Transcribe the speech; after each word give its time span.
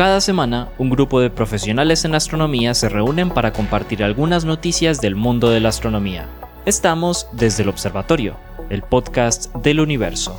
Cada 0.00 0.22
semana, 0.22 0.70
un 0.78 0.88
grupo 0.88 1.20
de 1.20 1.28
profesionales 1.28 2.06
en 2.06 2.14
astronomía 2.14 2.72
se 2.72 2.88
reúnen 2.88 3.28
para 3.28 3.52
compartir 3.52 4.02
algunas 4.02 4.46
noticias 4.46 5.02
del 5.02 5.14
mundo 5.14 5.50
de 5.50 5.60
la 5.60 5.68
astronomía. 5.68 6.26
Estamos 6.64 7.28
desde 7.34 7.64
el 7.64 7.68
Observatorio, 7.68 8.34
el 8.70 8.80
podcast 8.80 9.54
del 9.56 9.78
universo. 9.78 10.34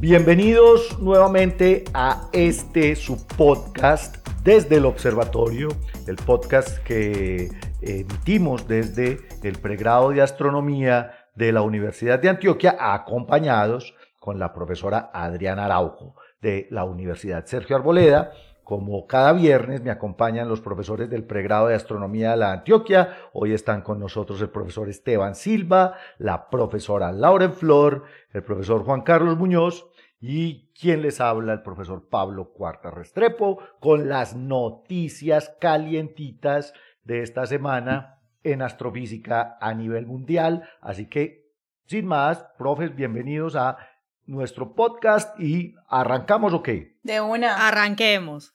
Bienvenidos 0.00 0.98
nuevamente 0.98 1.84
a 1.92 2.30
este 2.32 2.96
su 2.96 3.26
podcast 3.26 4.26
desde 4.42 4.76
el 4.76 4.86
observatorio, 4.86 5.68
el 6.06 6.16
podcast 6.16 6.78
que 6.78 7.50
emitimos 7.82 8.66
desde 8.66 9.20
el 9.42 9.58
pregrado 9.58 10.12
de 10.12 10.22
astronomía 10.22 11.12
de 11.34 11.52
la 11.52 11.62
Universidad 11.62 12.18
de 12.18 12.28
Antioquia, 12.28 12.76
acompañados 12.78 13.94
con 14.18 14.38
la 14.38 14.52
profesora 14.52 15.10
Adriana 15.12 15.64
Araujo 15.64 16.14
de 16.40 16.68
la 16.70 16.84
Universidad 16.84 17.46
Sergio 17.46 17.76
Arboleda. 17.76 18.32
Como 18.62 19.06
cada 19.08 19.32
viernes 19.32 19.82
me 19.82 19.90
acompañan 19.90 20.48
los 20.48 20.60
profesores 20.60 21.10
del 21.10 21.24
pregrado 21.24 21.66
de 21.66 21.74
astronomía 21.74 22.30
de 22.30 22.36
la 22.36 22.52
Antioquia. 22.52 23.16
Hoy 23.32 23.52
están 23.52 23.82
con 23.82 23.98
nosotros 23.98 24.40
el 24.40 24.50
profesor 24.50 24.88
Esteban 24.88 25.34
Silva, 25.34 25.94
la 26.18 26.48
profesora 26.48 27.10
Lauren 27.10 27.52
Flor, 27.52 28.04
el 28.32 28.44
profesor 28.44 28.84
Juan 28.84 29.02
Carlos 29.02 29.36
Muñoz 29.36 29.86
y 30.20 30.70
quien 30.80 31.02
les 31.02 31.20
habla, 31.20 31.52
el 31.52 31.62
profesor 31.62 32.08
Pablo 32.08 32.52
Cuarta 32.52 32.92
Restrepo, 32.92 33.58
con 33.80 34.08
las 34.08 34.36
noticias 34.36 35.52
calientitas 35.60 36.72
de 37.02 37.22
esta 37.22 37.46
semana 37.46 38.21
en 38.44 38.62
astrofísica 38.62 39.58
a 39.60 39.74
nivel 39.74 40.06
mundial. 40.06 40.68
Así 40.80 41.06
que, 41.06 41.50
sin 41.86 42.06
más, 42.06 42.44
profes, 42.58 42.94
bienvenidos 42.94 43.56
a 43.56 43.76
nuestro 44.26 44.74
podcast 44.74 45.38
y 45.40 45.74
arrancamos, 45.88 46.52
¿ok? 46.52 46.68
De 47.02 47.20
una. 47.20 47.68
Arranquemos. 47.68 48.54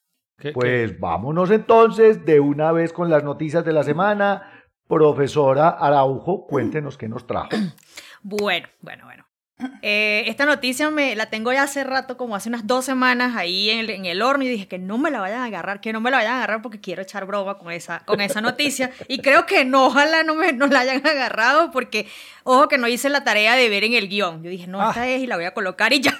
Pues 0.53 0.99
vámonos 0.99 1.49
entonces 1.49 2.23
de 2.23 2.39
una 2.39 2.71
vez 2.71 2.93
con 2.93 3.09
las 3.09 3.23
noticias 3.23 3.65
de 3.65 3.73
la 3.73 3.83
semana. 3.83 4.53
Profesora 4.87 5.69
Araujo, 5.69 6.45
cuéntenos 6.45 6.97
qué 6.97 7.09
nos 7.09 7.25
trajo. 7.27 7.49
Bueno, 8.23 8.67
bueno, 8.81 9.05
bueno. 9.05 9.16
Eh, 9.81 10.25
esta 10.27 10.45
noticia 10.45 10.91
me 10.91 11.15
la 11.15 11.27
tengo 11.27 11.51
ya 11.51 11.63
hace 11.63 11.83
rato, 11.83 12.15
como 12.15 12.35
hace 12.35 12.47
unas 12.47 12.67
dos 12.67 12.85
semanas 12.85 13.35
ahí 13.35 13.71
en 13.71 13.79
el, 13.79 13.89
en 13.89 14.05
el, 14.05 14.21
horno 14.21 14.43
y 14.43 14.47
dije 14.47 14.67
que 14.67 14.77
no 14.77 14.99
me 14.99 15.09
la 15.09 15.19
vayan 15.19 15.39
a 15.39 15.45
agarrar, 15.45 15.81
que 15.81 15.91
no 15.91 15.99
me 15.99 16.11
la 16.11 16.17
vayan 16.17 16.33
a 16.33 16.37
agarrar 16.37 16.61
porque 16.61 16.79
quiero 16.79 17.01
echar 17.01 17.25
broma 17.25 17.57
con 17.57 17.71
esa, 17.71 18.03
con 18.05 18.21
esa 18.21 18.39
noticia. 18.41 18.91
Y 19.07 19.19
creo 19.19 19.47
que 19.47 19.65
no, 19.65 19.87
ojalá 19.87 20.21
no 20.23 20.35
me 20.35 20.53
no 20.53 20.67
la 20.67 20.81
hayan 20.81 21.05
agarrado 21.05 21.71
porque, 21.71 22.07
ojo, 22.43 22.67
que 22.67 22.77
no 22.77 22.87
hice 22.87 23.09
la 23.09 23.23
tarea 23.23 23.55
de 23.55 23.67
ver 23.69 23.83
en 23.83 23.93
el 23.93 24.07
guion. 24.09 24.43
Yo 24.43 24.49
dije, 24.51 24.67
no, 24.67 24.87
esta 24.87 25.01
ah. 25.01 25.07
es 25.07 25.23
y 25.23 25.27
la 25.27 25.37
voy 25.37 25.45
a 25.45 25.53
colocar 25.53 25.91
y 25.91 26.01
ya. 26.01 26.17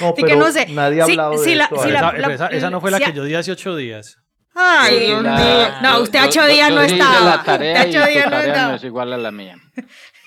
No, 0.00 0.14
pero 0.14 0.26
que 0.26 0.36
no 0.36 0.50
sé. 0.50 0.66
nadie 0.70 1.02
ha 1.02 1.04
hablado 1.04 1.40
de 1.40 1.52
eso. 1.52 2.30
esa, 2.30 2.48
esa, 2.48 2.70
no 2.70 2.80
fue 2.80 2.90
la 2.90 2.98
que 2.98 3.12
yo 3.12 3.24
di 3.24 3.34
hace 3.34 3.52
ocho 3.52 3.76
días. 3.76 4.18
Ay, 4.54 5.00
Dios 5.00 5.22
mío. 5.22 5.68
No, 5.82 6.00
usted 6.00 6.20
ocho 6.24 6.46
días 6.46 6.70
no 6.72 6.82
estaba. 6.82 7.36
La 7.36 7.42
tarea 7.42 7.84
usted 7.84 8.00
ocho 8.00 8.10
días 8.10 8.30
no 8.30 8.38
estaba. 8.38 8.68
No 8.68 8.74
es 8.76 8.84
igual 8.84 9.12
a 9.12 9.18
la 9.18 9.30
mía. 9.30 9.56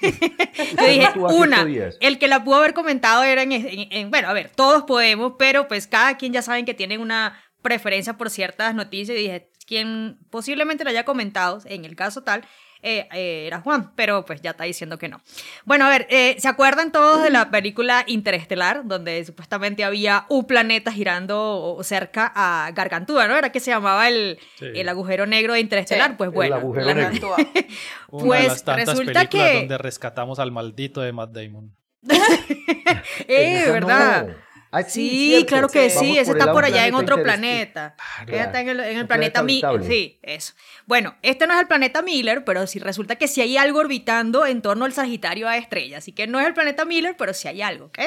Yo 0.02 0.88
dije, 0.88 1.08
una, 1.16 1.66
el 2.00 2.20
que 2.20 2.28
la 2.28 2.44
pudo 2.44 2.58
haber 2.58 2.74
comentado 2.74 3.24
era 3.24 3.44
en, 3.44 4.10
bueno, 4.10 4.30
a 4.30 4.34
ver, 4.34 4.52
todos 4.56 4.84
podemos, 4.84 5.34
pero 5.38 5.68
pues 5.68 5.88
cada 5.88 6.18
quien 6.18 6.34
ya 6.34 6.42
saben 6.42 6.66
que 6.66 6.74
tienen 6.74 7.02
una 7.02 7.40
preferencia 7.62 8.18
por 8.18 8.30
ciertas 8.30 8.76
noticias 8.76 9.18
y 9.18 9.22
dije, 9.22 9.52
quien 9.66 10.18
posiblemente 10.30 10.84
lo 10.84 10.90
haya 10.90 11.06
comentado, 11.06 11.62
en 11.66 11.86
el 11.86 11.96
caso 11.96 12.24
tal, 12.24 12.46
eh, 12.82 13.08
eh, 13.12 13.48
era 13.48 13.62
Juan, 13.62 13.92
pero 13.96 14.26
pues 14.26 14.42
ya 14.42 14.52
está 14.52 14.64
diciendo 14.64 14.98
que 14.98 15.08
no. 15.10 15.22
Bueno, 15.66 15.86
a 15.86 15.90
ver, 15.90 16.08
eh, 16.10 16.36
¿se 16.40 16.48
acuerdan 16.48 16.92
todos 16.92 17.24
de 17.24 17.30
la 17.30 17.50
película 17.50 18.04
Interestelar, 18.08 18.86
donde 18.86 19.24
supuestamente 19.26 19.84
había 19.84 20.26
un 20.30 20.46
planeta 20.46 20.92
girando 20.92 21.78
cerca 21.84 22.32
a 22.36 22.72
Gargantúa, 22.72 23.28
¿no? 23.28 23.38
Era 23.38 23.52
que 23.52 23.60
se 23.60 23.72
llamaba 23.72 24.08
el, 24.08 24.40
el 24.60 24.90
agujero 24.90 25.26
negro 25.26 25.54
de 25.54 25.60
Interestelar, 25.60 26.18
pues 26.18 26.32
bueno. 26.32 26.56
El 26.56 26.62
agujero 26.62 26.94
negro. 26.94 27.36
pues 28.10 28.64
resulta 28.66 29.26
que... 29.26 29.56
donde 29.56 29.78
rescatamos 29.78 30.40
al 30.40 30.52
maldito 30.52 31.02
de 31.02 31.12
Matt 31.14 31.32
Damon. 31.32 31.76
eh, 33.28 33.70
¿verdad? 33.72 34.36
Ah, 34.72 34.84
sí, 34.84 35.46
claro 35.48 35.70
que 35.70 35.90
sí, 35.90 36.18
ese 36.18 36.32
está 36.32 36.52
por 36.52 36.66
allá 36.66 36.88
en 36.88 36.96
otro 36.96 37.22
planeta. 37.24 37.96
está 38.28 38.62
en 38.62 38.70
el, 38.70 39.08
planeta 39.08 39.42
Miller. 39.44 39.84
Sí, 39.84 40.20
eso. 40.22 40.54
Bueno, 40.86 41.16
este 41.22 41.48
no 41.48 41.54
es 41.54 41.60
el 41.60 41.68
planeta 41.68 42.02
Miller, 42.02 42.44
pero 42.44 42.68
sí 42.68 42.80
resulta 42.80 43.16
que 43.16 43.28
sí 43.28 43.42
hay 43.42 43.58
algo 43.58 43.80
orbitando 43.80 44.46
en 44.46 44.62
torno 44.62 44.86
al 44.86 44.94
Sagitario 44.94 45.48
a 45.48 45.58
estrella. 45.58 46.00
Así 46.00 46.12
que 46.12 46.28
no 46.28 46.40
es 46.40 46.48
el 46.48 46.54
planeta 46.54 46.86
Miller, 46.86 47.16
pero 47.18 47.34
sí 47.34 47.48
hay 47.48 47.62
algo, 47.62 47.86
¿ok? 47.86 48.00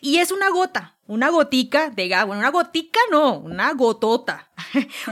Y 0.00 0.18
es 0.18 0.32
una 0.32 0.50
gota, 0.50 0.96
una 1.06 1.30
gotica 1.30 1.90
de 1.90 2.08
gas, 2.08 2.26
bueno, 2.26 2.40
una 2.40 2.50
gotica 2.50 3.00
no, 3.10 3.38
una 3.38 3.72
gotota, 3.74 4.48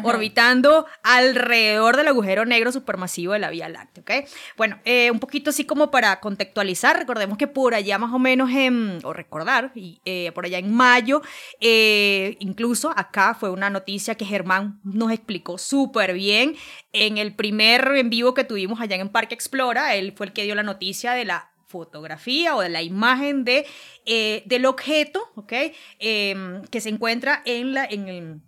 orbitando 0.05 0.87
alrededor 1.03 1.97
del 1.97 2.09
agujero 2.09 2.45
negro 2.45 2.71
supermasivo 2.71 3.33
de 3.33 3.41
la 3.41 3.51
Vía 3.51 3.69
Láctea, 3.69 4.03
¿ok? 4.03 4.29
Bueno, 4.57 4.79
eh, 4.85 5.11
un 5.11 5.19
poquito 5.19 5.51
así 5.51 5.65
como 5.65 5.91
para 5.91 6.21
contextualizar, 6.21 6.97
recordemos 6.97 7.37
que 7.37 7.49
por 7.49 7.75
allá 7.75 7.99
más 7.99 8.13
o 8.13 8.19
menos, 8.19 8.51
en, 8.51 9.01
o 9.03 9.13
recordar, 9.13 9.73
y, 9.75 10.01
eh, 10.05 10.31
por 10.33 10.47
allá 10.47 10.59
en 10.59 10.73
mayo, 10.73 11.23
eh, 11.61 12.37
incluso 12.39 12.93
acá 12.97 13.35
fue 13.35 13.51
una 13.51 13.69
noticia 13.69 14.15
que 14.15 14.25
Germán 14.25 14.81
nos 14.85 15.11
explicó 15.11 15.59
súper 15.59 16.15
bien 16.15 16.57
en 16.93 17.19
el 17.19 17.35
primer 17.35 17.89
en 17.97 18.11
vivo 18.11 18.33
que 18.35 18.45
tuvimos 18.45 18.81
allá 18.81 18.97
en 18.97 19.09
Parque 19.09 19.35
Explora, 19.35 19.95
él 19.97 20.13
fue 20.17 20.27
el 20.27 20.33
que 20.33 20.45
dio 20.45 20.55
la 20.55 20.63
noticia 20.63 21.13
de 21.13 21.25
la 21.25 21.50
fotografía 21.71 22.57
o 22.57 22.61
de 22.61 22.69
la 22.69 22.83
imagen 22.83 23.45
de, 23.45 23.67
eh, 24.05 24.43
del 24.47 24.67
objeto. 24.67 25.21
Em, 25.99 26.63
que 26.65 26.81
se 26.81 26.89
encuentra 26.89 27.43
en 27.45 27.73
la, 27.73 27.85
en 27.85 28.09
el 28.09 28.41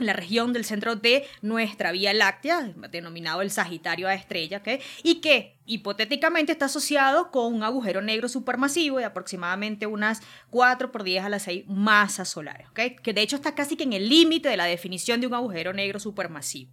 la 0.00 0.12
región 0.12 0.52
del 0.52 0.64
centro 0.64 0.96
de 0.96 1.26
nuestra 1.42 1.92
Vía 1.92 2.14
Láctea, 2.14 2.72
denominado 2.90 3.42
el 3.42 3.50
Sagitario 3.50 4.08
a 4.08 4.14
estrella, 4.14 4.62
y 5.02 5.16
que 5.16 5.58
hipotéticamente 5.70 6.52
está 6.52 6.64
asociado 6.64 7.30
con 7.30 7.54
un 7.54 7.62
agujero 7.62 8.02
negro 8.02 8.28
supermasivo 8.28 8.98
de 8.98 9.04
aproximadamente 9.04 9.86
unas 9.86 10.20
4 10.50 10.90
por 10.90 11.04
10 11.04 11.24
a 11.24 11.28
las 11.28 11.42
6 11.44 11.64
masas 11.68 12.28
solares, 12.28 12.66
que 12.74 13.12
de 13.12 13.20
hecho 13.22 13.36
está 13.36 13.54
casi 13.54 13.76
que 13.76 13.84
en 13.84 13.92
el 13.92 14.08
límite 14.08 14.48
de 14.48 14.56
la 14.56 14.64
definición 14.64 15.20
de 15.20 15.28
un 15.28 15.34
agujero 15.34 15.72
negro 15.72 16.00
supermasivo. 16.00 16.72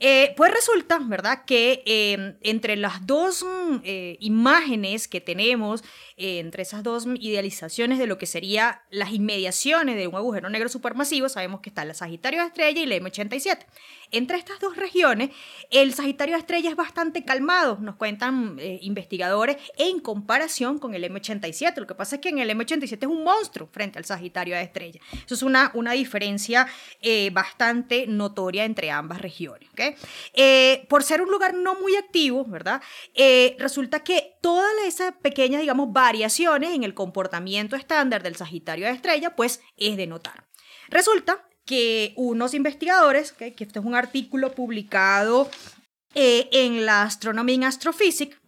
Eh, 0.00 0.32
pues 0.36 0.52
resulta, 0.52 0.98
¿verdad?, 0.98 1.44
que 1.44 1.82
em, 1.84 2.36
entre 2.40 2.76
las 2.76 3.06
dos 3.06 3.44
mm, 3.44 3.76
eh, 3.84 4.16
imágenes 4.20 5.08
que 5.08 5.20
tenemos, 5.20 5.84
eh, 6.18 6.38
entre 6.38 6.62
esas 6.62 6.82
dos 6.82 7.06
idealizaciones 7.20 7.98
de 7.98 8.06
lo 8.06 8.16
que 8.16 8.26
serían 8.26 8.76
las 8.90 9.12
inmediaciones 9.12 9.96
de 9.96 10.06
un 10.06 10.14
agujero 10.14 10.48
negro 10.48 10.68
supermasivo, 10.68 11.28
sabemos 11.28 11.60
que 11.60 11.68
está 11.68 11.84
la 11.84 11.92
Sagitario 11.94 12.42
a 12.42 12.46
estrella 12.46 12.80
y 12.80 12.86
la 12.86 12.96
M87. 12.96 13.66
Entre 14.12 14.38
estas 14.38 14.60
dos 14.60 14.76
regiones, 14.76 15.30
el 15.70 15.92
Sagitario 15.92 16.36
Estrella 16.36 16.70
es 16.70 16.76
bastante 16.76 17.24
calmado, 17.24 17.78
nos 17.80 17.96
cuentan 17.96 18.56
eh, 18.60 18.78
investigadores, 18.82 19.56
en 19.76 20.00
comparación 20.00 20.78
con 20.78 20.94
el 20.94 21.04
M87. 21.04 21.76
Lo 21.76 21.86
que 21.86 21.94
pasa 21.94 22.16
es 22.16 22.22
que 22.22 22.28
en 22.28 22.38
el 22.38 22.50
M87 22.50 22.98
es 23.02 23.08
un 23.08 23.24
monstruo 23.24 23.68
frente 23.72 23.98
al 23.98 24.04
Sagitario 24.04 24.56
Estrella. 24.56 25.00
Eso 25.24 25.34
es 25.34 25.42
una, 25.42 25.72
una 25.74 25.92
diferencia 25.92 26.66
eh, 27.00 27.30
bastante 27.32 28.06
notoria 28.06 28.64
entre 28.64 28.90
ambas 28.90 29.20
regiones. 29.20 29.68
Eh, 30.34 30.86
por 30.88 31.02
ser 31.02 31.20
un 31.20 31.30
lugar 31.30 31.54
no 31.54 31.78
muy 31.80 31.96
activo, 31.96 32.44
¿verdad? 32.44 32.80
resulta 33.58 34.04
que 34.04 34.36
todas 34.40 34.70
esas 34.86 35.12
pequeñas, 35.12 35.60
digamos, 35.60 35.92
variaciones 36.06 36.70
en 36.72 36.84
el 36.84 36.94
comportamiento 36.94 37.74
estándar 37.74 38.22
del 38.22 38.36
Sagitario 38.36 38.86
Estrella, 38.86 39.34
pues 39.34 39.60
es 39.76 39.96
de 39.96 40.06
notar. 40.06 40.44
Resulta 40.88 41.44
que 41.64 42.12
unos 42.16 42.54
investigadores, 42.54 43.32
que 43.32 43.52
este 43.58 43.80
es 43.80 43.84
un 43.84 43.96
artículo 43.96 44.52
publicado 44.52 45.50
eh, 46.14 46.48
en 46.52 46.86
la 46.86 47.02
Astronomy 47.02 47.54
and 47.54 47.64
Astrophysics, 47.64 48.38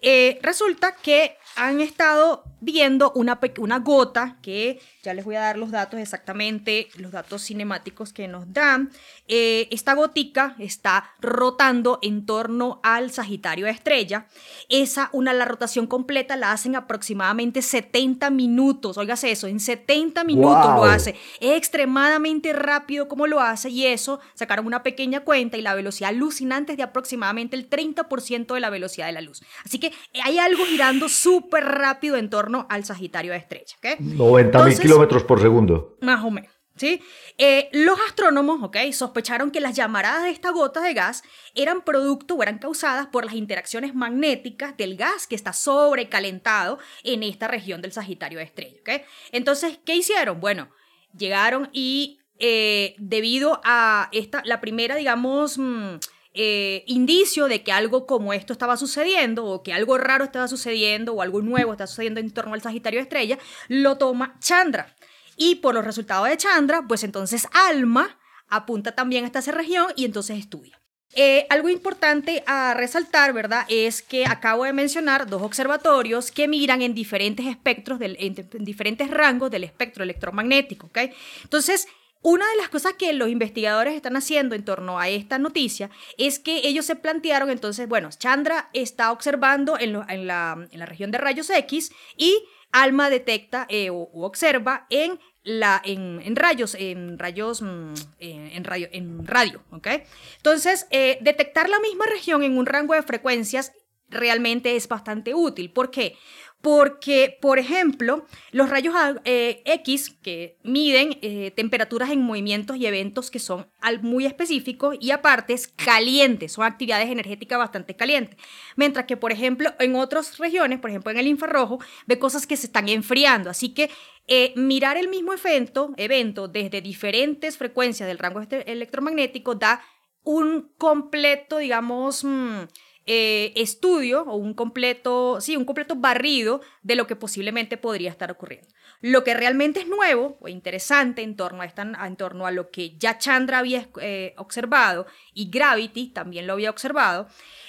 eh, 0.00 0.38
resulta 0.42 0.96
que 0.96 1.36
han 1.56 1.80
estado 1.80 2.44
viendo 2.60 3.12
una, 3.14 3.40
una 3.58 3.78
gota 3.78 4.36
que 4.42 4.80
ya 5.02 5.14
les 5.14 5.24
voy 5.24 5.36
a 5.36 5.40
dar 5.40 5.56
los 5.56 5.70
datos 5.70 5.98
exactamente, 5.98 6.88
los 6.96 7.12
datos 7.12 7.42
cinemáticos 7.42 8.12
que 8.12 8.28
nos 8.28 8.52
dan. 8.52 8.90
Eh, 9.28 9.68
esta 9.70 9.94
gotica 9.94 10.54
está 10.58 11.12
rotando 11.20 11.98
en 12.02 12.26
torno 12.26 12.80
al 12.82 13.10
Sagitario 13.10 13.66
estrella. 13.66 14.26
Esa, 14.68 15.08
una, 15.12 15.32
la 15.32 15.46
rotación 15.46 15.86
completa 15.86 16.36
la 16.36 16.52
hacen 16.52 16.76
aproximadamente 16.76 17.62
70 17.62 18.28
minutos. 18.30 18.98
Óigase 18.98 19.30
eso, 19.30 19.46
en 19.46 19.60
70 19.60 20.24
minutos 20.24 20.66
lo 20.74 20.84
hace. 20.84 21.16
Es 21.40 21.56
extremadamente 21.56 22.52
rápido 22.52 23.08
como 23.08 23.26
lo 23.26 23.40
hace 23.40 23.70
y 23.70 23.86
eso 23.86 24.20
sacaron 24.34 24.66
una 24.66 24.82
pequeña 24.82 25.20
cuenta 25.20 25.56
y 25.56 25.62
la 25.62 25.74
velocidad 25.74 26.10
alucinante 26.10 26.72
es 26.72 26.78
de 26.78 26.84
aproximadamente 26.84 27.56
el 27.56 27.70
30% 27.70 28.54
de 28.54 28.60
la 28.60 28.70
velocidad 28.70 29.06
de 29.06 29.12
la 29.12 29.20
luz. 29.22 29.42
Así 29.64 29.78
que 29.78 29.92
hay 30.22 30.38
algo 30.38 30.66
girando 30.66 31.08
súper 31.08 31.39
rápido 31.50 32.16
en 32.16 32.30
torno 32.30 32.66
al 32.68 32.84
Sagitario 32.84 33.32
de 33.32 33.38
estrella. 33.38 33.74
¿okay? 33.78 33.96
90 33.98 34.64
mil 34.64 34.78
kilómetros 34.78 35.24
por 35.24 35.40
segundo. 35.40 35.96
Más 36.00 36.24
o 36.24 36.30
menos. 36.30 36.50
¿sí? 36.80 37.02
Eh, 37.36 37.68
los 37.72 37.98
astrónomos, 38.08 38.62
¿ok? 38.62 38.76
Sospecharon 38.92 39.50
que 39.50 39.60
las 39.60 39.76
llamaradas 39.76 40.24
de 40.24 40.30
esta 40.30 40.50
gota 40.50 40.80
de 40.80 40.94
gas 40.94 41.22
eran 41.54 41.82
producto 41.82 42.34
o 42.36 42.42
eran 42.42 42.58
causadas 42.58 43.06
por 43.08 43.26
las 43.26 43.34
interacciones 43.34 43.94
magnéticas 43.94 44.76
del 44.78 44.96
gas 44.96 45.26
que 45.26 45.34
está 45.34 45.52
sobrecalentado 45.52 46.78
en 47.04 47.22
esta 47.22 47.48
región 47.48 47.82
del 47.82 47.92
Sagitario 47.92 48.38
de 48.38 48.44
Estrella, 48.44 48.78
¿ok? 48.80 49.02
Entonces, 49.30 49.78
¿qué 49.84 49.94
hicieron? 49.94 50.40
Bueno, 50.40 50.70
llegaron 51.16 51.68
y 51.72 52.20
eh, 52.38 52.94
debido 52.96 53.60
a 53.62 54.08
esta, 54.12 54.42
la 54.46 54.60
primera, 54.60 54.96
digamos... 54.96 55.58
Mm, 55.58 55.96
eh, 56.32 56.84
indicio 56.86 57.48
de 57.48 57.62
que 57.62 57.72
algo 57.72 58.06
como 58.06 58.32
esto 58.32 58.52
estaba 58.52 58.76
sucediendo 58.76 59.44
o 59.44 59.62
que 59.62 59.72
algo 59.72 59.98
raro 59.98 60.24
estaba 60.24 60.46
sucediendo 60.48 61.14
o 61.14 61.22
algo 61.22 61.42
nuevo 61.42 61.72
está 61.72 61.86
sucediendo 61.86 62.20
en 62.20 62.30
torno 62.30 62.54
al 62.54 62.62
Sagitario 62.62 63.00
Estrella, 63.00 63.38
lo 63.68 63.98
toma 63.98 64.36
Chandra. 64.40 64.94
Y 65.36 65.56
por 65.56 65.74
los 65.74 65.84
resultados 65.84 66.28
de 66.28 66.36
Chandra, 66.36 66.84
pues 66.86 67.02
entonces 67.02 67.48
Alma 67.52 68.18
apunta 68.48 68.92
también 68.94 69.24
hasta 69.24 69.38
esa 69.38 69.52
región 69.52 69.86
y 69.96 70.04
entonces 70.04 70.38
estudia. 70.38 70.80
Eh, 71.14 71.46
algo 71.50 71.68
importante 71.68 72.44
a 72.46 72.72
resaltar, 72.74 73.32
¿verdad? 73.32 73.66
Es 73.68 74.00
que 74.00 74.26
acabo 74.26 74.64
de 74.64 74.72
mencionar 74.72 75.26
dos 75.26 75.42
observatorios 75.42 76.30
que 76.30 76.46
miran 76.46 76.82
en 76.82 76.94
diferentes 76.94 77.46
espectros, 77.46 77.98
del, 77.98 78.16
en, 78.20 78.34
diferentes 78.64 79.10
rangos 79.10 79.50
del 79.50 79.64
espectro 79.64 80.04
electromagnético, 80.04 80.86
¿ok? 80.86 80.98
Entonces, 81.42 81.88
una 82.22 82.48
de 82.50 82.56
las 82.56 82.68
cosas 82.68 82.94
que 82.94 83.12
los 83.12 83.30
investigadores 83.30 83.94
están 83.94 84.16
haciendo 84.16 84.54
en 84.54 84.64
torno 84.64 84.98
a 84.98 85.08
esta 85.08 85.38
noticia 85.38 85.90
es 86.18 86.38
que 86.38 86.68
ellos 86.68 86.84
se 86.84 86.96
plantearon 86.96 87.48
entonces, 87.50 87.88
bueno, 87.88 88.10
Chandra 88.10 88.68
está 88.74 89.10
observando 89.10 89.78
en, 89.78 89.92
la, 90.26 90.68
región 90.72 91.10
de 91.10 91.18
rayos 91.18 91.48
X 91.48 91.92
y 92.16 92.44
ALMA 92.72 93.10
detecta 93.10 93.66
eh, 93.68 93.90
o, 93.90 94.10
observa 94.12 94.86
en, 94.90 95.18
la, 95.42 95.80
en, 95.84 96.36
rayos, 96.36 96.74
en 96.74 97.18
rayos, 97.18 97.62
mm, 97.62 97.94
eh, 98.18 98.50
en, 98.52 98.64
radio, 98.64 98.88
en 98.92 99.26
radio, 99.26 99.64
¿ok? 99.70 99.88
Entonces, 100.36 100.86
eh, 100.90 101.18
detectar 101.22 101.68
la 101.68 101.80
misma 101.80 102.06
región 102.06 102.42
en 102.42 102.58
un 102.58 102.66
rango 102.66 102.94
de 102.94 103.02
frecuencias 103.02 103.72
realmente 104.10 104.76
es 104.76 104.88
bastante 104.88 105.34
útil. 105.34 105.70
¿Por 105.72 105.90
qué? 105.90 106.16
porque, 106.60 107.38
por 107.40 107.58
ejemplo, 107.58 108.26
los 108.52 108.68
rayos 108.68 108.94
eh, 109.24 109.62
X 109.64 110.14
que 110.22 110.58
miden 110.62 111.18
eh, 111.22 111.52
temperaturas 111.52 112.10
en 112.10 112.20
movimientos 112.20 112.76
y 112.76 112.86
eventos 112.86 113.30
que 113.30 113.38
son 113.38 113.66
muy 114.02 114.26
específicos 114.26 114.96
y 115.00 115.10
aparte 115.10 115.56
calientes, 115.76 116.52
son 116.52 116.64
actividades 116.64 117.08
energéticas 117.08 117.58
bastante 117.58 117.96
calientes. 117.96 118.36
Mientras 118.76 119.06
que, 119.06 119.16
por 119.16 119.32
ejemplo, 119.32 119.72
en 119.78 119.94
otras 119.94 120.38
regiones, 120.38 120.80
por 120.80 120.90
ejemplo 120.90 121.10
en 121.10 121.18
el 121.18 121.28
infrarrojo, 121.28 121.78
ve 122.06 122.18
cosas 122.18 122.46
que 122.46 122.56
se 122.56 122.66
están 122.66 122.88
enfriando. 122.88 123.48
Así 123.48 123.70
que 123.70 123.90
eh, 124.26 124.52
mirar 124.54 124.96
el 124.98 125.08
mismo 125.08 125.32
evento, 125.32 125.92
evento 125.96 126.46
desde 126.46 126.82
diferentes 126.82 127.56
frecuencias 127.56 128.06
del 128.06 128.18
rango 128.18 128.40
este, 128.40 128.70
electromagnético 128.70 129.54
da 129.54 129.82
un 130.22 130.70
completo, 130.76 131.56
digamos, 131.56 132.22
mm, 132.22 132.64
eh, 133.06 133.52
estudio 133.56 134.22
o 134.22 134.36
un 134.36 134.54
completo, 134.54 135.40
sí, 135.40 135.56
un 135.56 135.64
completo 135.64 135.96
barrido 135.96 136.60
de 136.82 136.96
lo 136.96 137.06
que 137.06 137.16
posiblemente 137.16 137.76
podría 137.76 138.10
estar 138.10 138.30
ocurriendo. 138.30 138.68
Lo 139.00 139.24
que 139.24 139.34
realmente 139.34 139.80
es 139.80 139.88
nuevo 139.88 140.36
o 140.40 140.48
interesante 140.48 141.22
en 141.22 141.34
torno 141.34 141.62
a, 141.62 142.06
en 142.06 142.16
torno 142.16 142.46
a 142.46 142.50
lo 142.50 142.70
que 142.70 142.96
ya 142.98 143.16
Chandra 143.18 143.58
había 143.58 143.88
eh, 144.00 144.34
observado 144.36 145.06
y 145.32 145.50
Gravity 145.50 146.08
también 146.08 146.46
lo 146.46 146.52
había 146.52 146.70
observado, 146.70 147.26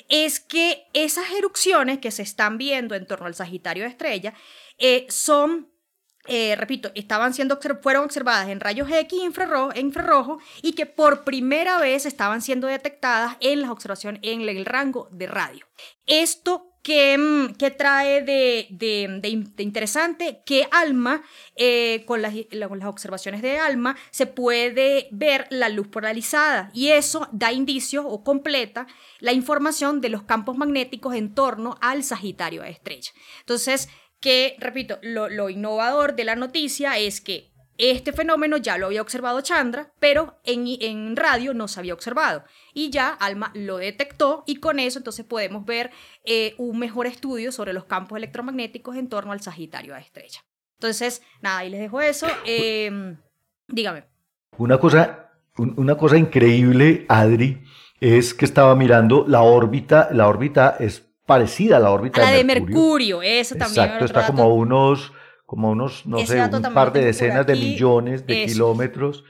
es 0.10 0.42
que 0.42 0.83
esas 0.94 1.31
erupciones 1.31 2.00
que 2.00 2.12
se 2.12 2.24
están 2.24 2.57
viendo 2.57 2.95
en 2.95 3.07
torno 3.07 3.28
al 3.28 3.36
Sagitario 3.36 3.83
de 3.83 3.89
Estrella 3.89 4.33
eh, 4.78 5.06
son 5.10 5.70
eh, 6.27 6.56
repito, 6.56 6.91
estaban 6.95 7.33
siendo, 7.33 7.59
fueron 7.81 8.06
observadas 8.06 8.50
en 8.50 8.59
rayos 8.59 8.89
X 8.91 9.19
infrarrojo, 9.23 9.77
infrarrojo 9.77 10.39
y 10.62 10.73
que 10.73 10.85
por 10.85 11.23
primera 11.23 11.79
vez 11.79 12.06
estaban 12.06 12.41
siendo 12.41 12.68
detectadas 12.68 13.38
en 13.39 13.62
las 13.62 13.71
observaciones 13.71 14.21
en 14.23 14.41
el 14.41 14.65
rango 14.65 15.09
de 15.12 15.27
radio. 15.27 15.65
Esto 16.06 16.71
que, 16.83 17.18
mm, 17.18 17.53
trae 17.77 18.23
de, 18.23 19.53
interesante 19.57 20.41
que 20.45 20.68
ALMA, 20.71 21.23
eh, 21.56 22.03
con, 22.06 22.21
las, 22.21 22.33
con, 22.68 22.79
las, 22.79 22.88
observaciones 22.88 23.41
de 23.41 23.59
ALMA, 23.59 23.95
se 24.09 24.25
puede 24.25 25.07
ver 25.12 25.47
la 25.50 25.69
luz 25.69 25.88
polarizada 25.88 26.71
y 26.73 26.89
eso 26.89 27.27
da 27.31 27.51
indicio 27.51 28.07
o 28.07 28.23
completa 28.23 28.88
la 29.19 29.33
información 29.33 30.01
de 30.01 30.09
los 30.09 30.23
campos 30.23 30.57
magnéticos 30.57 31.15
en 31.15 31.33
torno 31.33 31.77
al 31.81 32.03
Sagitario 32.03 32.63
de 32.63 32.71
estrella. 32.71 33.12
Entonces, 33.39 33.89
que, 34.21 34.56
repito, 34.59 35.00
lo, 35.01 35.50
innovador 35.50 36.15
de 36.15 36.23
la 36.23 36.35
noticia 36.35 36.97
es 36.97 37.19
que 37.19 37.51
este 37.77 38.13
fenómeno 38.13 38.57
ya 38.57 38.77
lo 38.77 38.85
había 38.85 39.01
observado 39.01 39.41
Chandra, 39.41 39.91
pero 40.00 40.39
en, 40.44 40.65
en, 40.68 41.15
radio 41.15 41.56
no 41.56 41.68
se 41.68 41.79
había 41.79 41.95
observado. 41.95 42.44
Y 42.73 42.91
ya 42.91 43.09
Alma 43.09 43.51
lo 43.56 43.77
detectó 43.77 44.44
y 44.45 44.57
con 44.57 44.77
eso 44.77 45.00
entonces 45.00 45.25
podemos 45.25 45.65
ver 45.65 45.89
eh, 46.23 46.53
un 46.59 46.77
mejor 46.77 47.07
estudio 47.07 47.51
sobre 47.51 47.73
los 47.73 47.85
campos 47.85 48.18
electromagnéticos 48.18 48.95
en 48.95 49.09
torno 49.09 49.31
al 49.31 49.41
Sagitario 49.41 49.95
a 49.95 50.00
estrella. 50.00 50.41
Entonces, 50.75 51.23
nada, 51.41 51.59
ahí 51.59 51.69
les 51.69 51.79
dejo 51.79 52.01
eso. 52.01 52.27
Em, 52.45 53.18
dígame. 53.68 54.03
Una 54.57 54.77
cosa, 54.77 55.31
una 55.57 55.97
cosa 55.97 56.18
increíble, 56.18 57.06
Adri, 57.09 57.63
es 58.00 58.35
que 58.35 58.45
estaba 58.45 58.75
mirando 58.75 59.25
la 59.27 59.41
órbita, 59.41 60.09
la 60.12 60.27
órbita 60.27 60.75
es 60.79 61.11
parecida 61.25 61.77
a 61.77 61.79
la 61.79 61.91
órbita 61.91 62.21
la 62.21 62.31
de 62.31 62.44
Mercurio. 62.44 63.21
eso 63.21 63.56
también. 63.56 63.85
Exacto, 63.85 64.06
está 64.06 64.27
como 64.27 64.44
a 64.44 64.53
unos, 64.53 65.13
como 65.45 65.71
unos, 65.71 66.06
no 66.06 66.19
sé, 66.19 66.41
un 66.41 66.73
par 66.73 66.91
de 66.91 67.06
decenas 67.06 67.45
de 67.45 67.56
millones 67.56 68.25
de 68.25 68.45
kilómetros. 68.45 69.23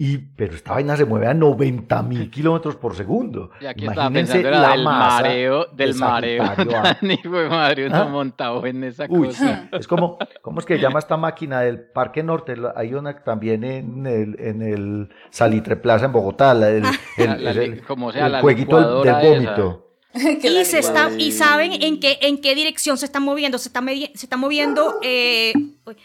Y, 0.00 0.18
pero 0.18 0.54
esta 0.54 0.74
vaina 0.74 0.96
se 0.96 1.04
mueve 1.04 1.26
a 1.26 1.34
90 1.34 2.02
mil 2.04 2.30
kilómetros 2.30 2.76
por 2.76 2.94
segundo. 2.94 3.50
Y 3.60 3.66
aquí 3.66 3.84
Imagínense 3.84 4.40
la 4.44 4.70
del 4.70 4.84
mareo, 4.84 5.66
del 5.72 5.94
mareo. 5.96 6.44
Ni 7.02 7.16
fue 7.16 7.48
madre, 7.48 7.88
uno 7.88 7.96
¿Ah? 7.96 8.04
montado 8.04 8.64
en 8.64 8.84
esa 8.84 9.08
cosa. 9.08 9.68
Es 9.72 9.88
como, 9.88 10.16
¿cómo 10.42 10.60
es 10.60 10.66
que 10.66 10.76
se 10.76 10.82
llama 10.82 11.00
esta 11.00 11.16
máquina 11.16 11.62
del 11.62 11.80
Parque 11.80 12.22
Norte? 12.22 12.54
Hay 12.76 12.94
una 12.94 13.24
también 13.24 13.64
en 13.64 14.06
el, 14.06 14.36
en 14.38 14.62
el 14.62 15.08
Salitre 15.30 15.74
Plaza 15.74 16.06
en 16.06 16.12
Bogotá, 16.12 16.52
el, 16.52 16.84
el, 17.16 17.82
como 17.82 18.12
sea, 18.12 18.28
el 18.28 18.40
jueguito 18.40 19.02
del, 19.02 19.14
vómito. 19.14 19.87
y, 20.42 20.64
se 20.64 20.78
está, 20.78 21.10
y 21.16 21.32
saben 21.32 21.82
en 21.82 22.00
qué, 22.00 22.18
en 22.22 22.38
qué 22.40 22.54
dirección 22.54 22.98
se 22.98 23.06
están 23.06 23.22
moviendo. 23.22 23.58
Se 23.58 23.68
está, 23.68 23.82
se 23.86 24.26
está 24.26 24.36
moviendo, 24.36 24.98
eh, 25.02 25.52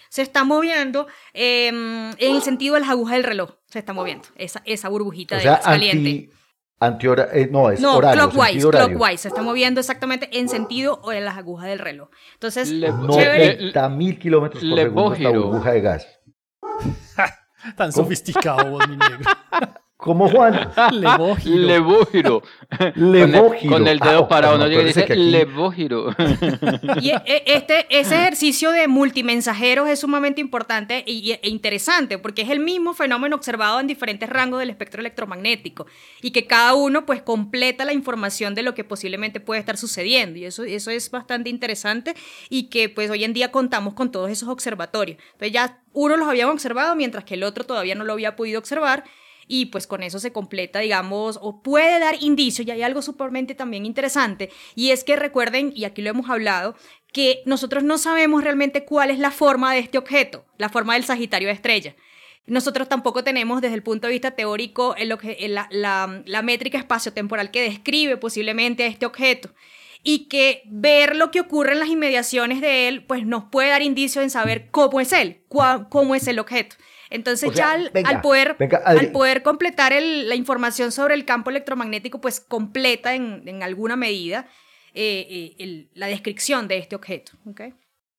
se 0.10 0.22
está 0.22 0.44
moviendo 0.44 1.08
em, 1.34 2.12
en 2.12 2.36
el 2.36 2.42
sentido 2.42 2.76
de 2.76 2.82
las 2.82 2.90
agujas 2.90 3.16
del 3.16 3.24
reloj. 3.24 3.52
Se 3.68 3.80
está 3.80 3.94
moviendo 3.94 4.28
esa, 4.36 4.62
esa 4.66 4.90
burbujita 4.90 5.38
de 5.38 5.44
caliente. 5.64 6.30
Anti, 6.80 7.08
eh, 7.08 7.48
no, 7.50 7.72
es 7.72 7.80
no, 7.80 7.96
horario, 7.96 8.30
clockwise, 8.30 8.68
clockwise. 8.70 9.22
Se 9.22 9.28
está 9.30 9.42
moviendo 9.42 9.80
exactamente 9.80 10.30
en 10.38 10.50
sentido 10.50 11.02
de 11.10 11.22
las 11.22 11.38
agujas 11.38 11.68
del 11.68 11.80
reloj. 11.80 12.10
Entonces, 12.34 12.70
le, 12.70 12.92
90 12.92 13.90
mil 13.90 14.20
kilómetros 14.20 14.62
por 14.62 14.76
segundo 14.78 15.14
esta 15.14 15.30
burbuja 15.30 15.72
de 15.72 15.82
gas. 15.82 16.08
Tan 17.78 17.94
sofisticado 17.94 18.70
vos, 18.70 18.88
mi 18.90 18.98
negro. 18.98 19.32
¿Cómo 20.04 20.28
Juan? 20.30 20.70
Levógiro. 20.92 21.66
Levógiro. 21.66 22.44
Levógiro. 22.96 23.72
Con 23.72 23.88
el, 23.88 24.00
dedo 24.00 24.28
para 24.28 24.50
ah, 24.50 24.58
parado, 24.58 24.58
¿no? 24.58 24.84
dice 24.84 25.04
aquí... 25.04 25.32
Levógiro. 25.32 26.14
Y 27.00 27.12
e, 27.12 27.22
e, 27.26 27.44
este, 27.46 27.86
ese 27.90 28.16
ejercicio 28.16 28.72
de 28.72 28.90
multimensajeros 28.90 29.88
es 29.88 30.02
sumamente 30.02 30.42
importante 30.42 31.06
e 31.08 31.48
interesante 31.48 32.18
porque 32.18 32.42
es 32.42 32.50
el 32.50 32.60
mismo 32.60 32.94
fenómeno 32.94 33.38
observado 33.38 33.80
en 33.80 33.88
diferentes 33.88 34.30
rangos 34.30 34.60
del 34.60 34.72
espectro 34.72 35.00
electromagnético 35.00 35.86
y 36.22 36.32
que 36.32 36.48
cada 36.48 36.74
uno 36.74 37.06
pues 37.06 37.22
completa 37.22 37.86
la 37.86 37.94
información 37.94 38.56
de 38.56 38.64
lo 38.64 38.76
que 38.76 38.84
posiblemente 38.84 39.40
puede 39.40 39.62
estar 39.62 39.78
sucediendo 39.78 40.38
y 40.38 40.44
eso, 40.44 40.66
eso 40.66 40.92
es 40.92 41.10
bastante 41.12 41.50
interesante 41.50 42.14
y 42.50 42.64
que 42.64 42.90
pues 42.90 43.10
hoy 43.10 43.24
en 43.24 43.32
día 43.32 43.52
contamos 43.52 43.94
con 43.94 44.12
todos 44.12 44.30
esos 44.30 44.50
observatorios. 44.50 45.18
Entonces 45.32 45.54
ya 45.54 45.80
uno 45.94 46.18
los 46.18 46.28
había 46.28 46.50
observado 46.50 46.94
mientras 46.98 47.24
que 47.24 47.36
el 47.36 47.44
otro 47.44 47.64
todavía 47.64 47.96
no 47.96 48.04
lo 48.04 48.12
había 48.12 48.36
podido 48.36 48.60
observar 48.60 49.06
y 49.48 49.68
pues 49.68 49.88
con 49.88 50.04
eso 50.04 50.20
se 50.20 50.32
completa, 50.32 50.80
digamos, 50.80 51.40
o 51.42 51.62
puede 51.62 52.00
dar 52.00 52.16
indicio, 52.22 52.64
y 52.64 52.72
hay 52.72 52.82
algo 52.82 53.02
supermente 53.02 53.56
también 53.56 53.86
interesante, 53.86 54.50
y 54.76 54.92
es 54.92 55.04
que 55.04 55.16
recuerden, 55.16 55.72
y 55.76 55.86
aquí 55.86 56.02
lo 56.02 56.10
hemos 56.10 56.30
hablado, 56.30 56.76
que 57.12 57.44
nosotros 57.46 57.84
no 57.84 57.98
sabemos 57.98 58.44
realmente 58.44 58.86
cuál 58.86 59.12
es 59.12 59.20
la 59.20 59.32
forma 59.32 59.74
de 59.74 59.80
este 59.80 59.98
objeto, 59.98 60.46
la 60.58 60.70
forma 60.70 60.96
del 60.96 61.06
Sagitario 61.06 61.48
de 61.48 61.54
estrella. 61.54 61.96
Nosotros 62.46 62.90
tampoco 62.90 63.24
tenemos 63.24 63.62
desde 63.62 63.76
el 63.76 63.84
punto 63.84 64.08
de 64.08 64.14
vista 64.14 64.32
teórico 64.32 64.96
el 64.98 65.10
la, 65.10 65.68
la, 65.72 66.24
la 66.26 66.42
métrica 66.42 66.78
espaciotemporal 66.78 67.52
que 67.52 67.62
describe 67.62 68.18
posiblemente 68.18 68.84
a 68.84 68.88
este 68.88 69.06
objeto 69.06 69.54
y 70.04 70.26
que 70.26 70.64
ver 70.66 71.16
lo 71.16 71.32
que 71.32 71.40
ocurre 71.40 71.72
en 71.72 71.80
las 71.80 71.88
inmediaciones 71.88 72.60
de 72.60 72.90
él, 72.90 73.06
pues 73.06 73.26
nos 73.26 73.46
puede 73.46 73.70
dar 73.70 73.82
indicio 73.82 74.22
en 74.22 74.30
saber 74.30 74.68
cómo 74.70 75.00
es 75.00 75.14
él, 75.14 75.42
cómo 75.48 76.16
es 76.16 76.28
el 76.28 76.40
objeto. 76.40 76.76
Entonces 77.14 77.52
ya 77.54 77.74
al, 77.74 78.22
poder, 78.22 78.58
al 78.86 79.12
poder 79.12 79.44
completar 79.44 79.94
la 80.02 80.34
información 80.34 80.92
sobre 80.92 81.14
el 81.14 81.26
campo 81.26 81.52
electromagnético, 81.52 82.20
pues 82.20 82.40
completa 82.40 83.14
en, 83.14 83.62
alguna 83.62 83.96
medida 83.96 84.48
eh, 84.96 85.54
eh, 85.60 85.88
la 85.94 86.08
descripción 86.08 86.68
de 86.68 86.80
este 86.80 86.96
objeto. 86.96 87.34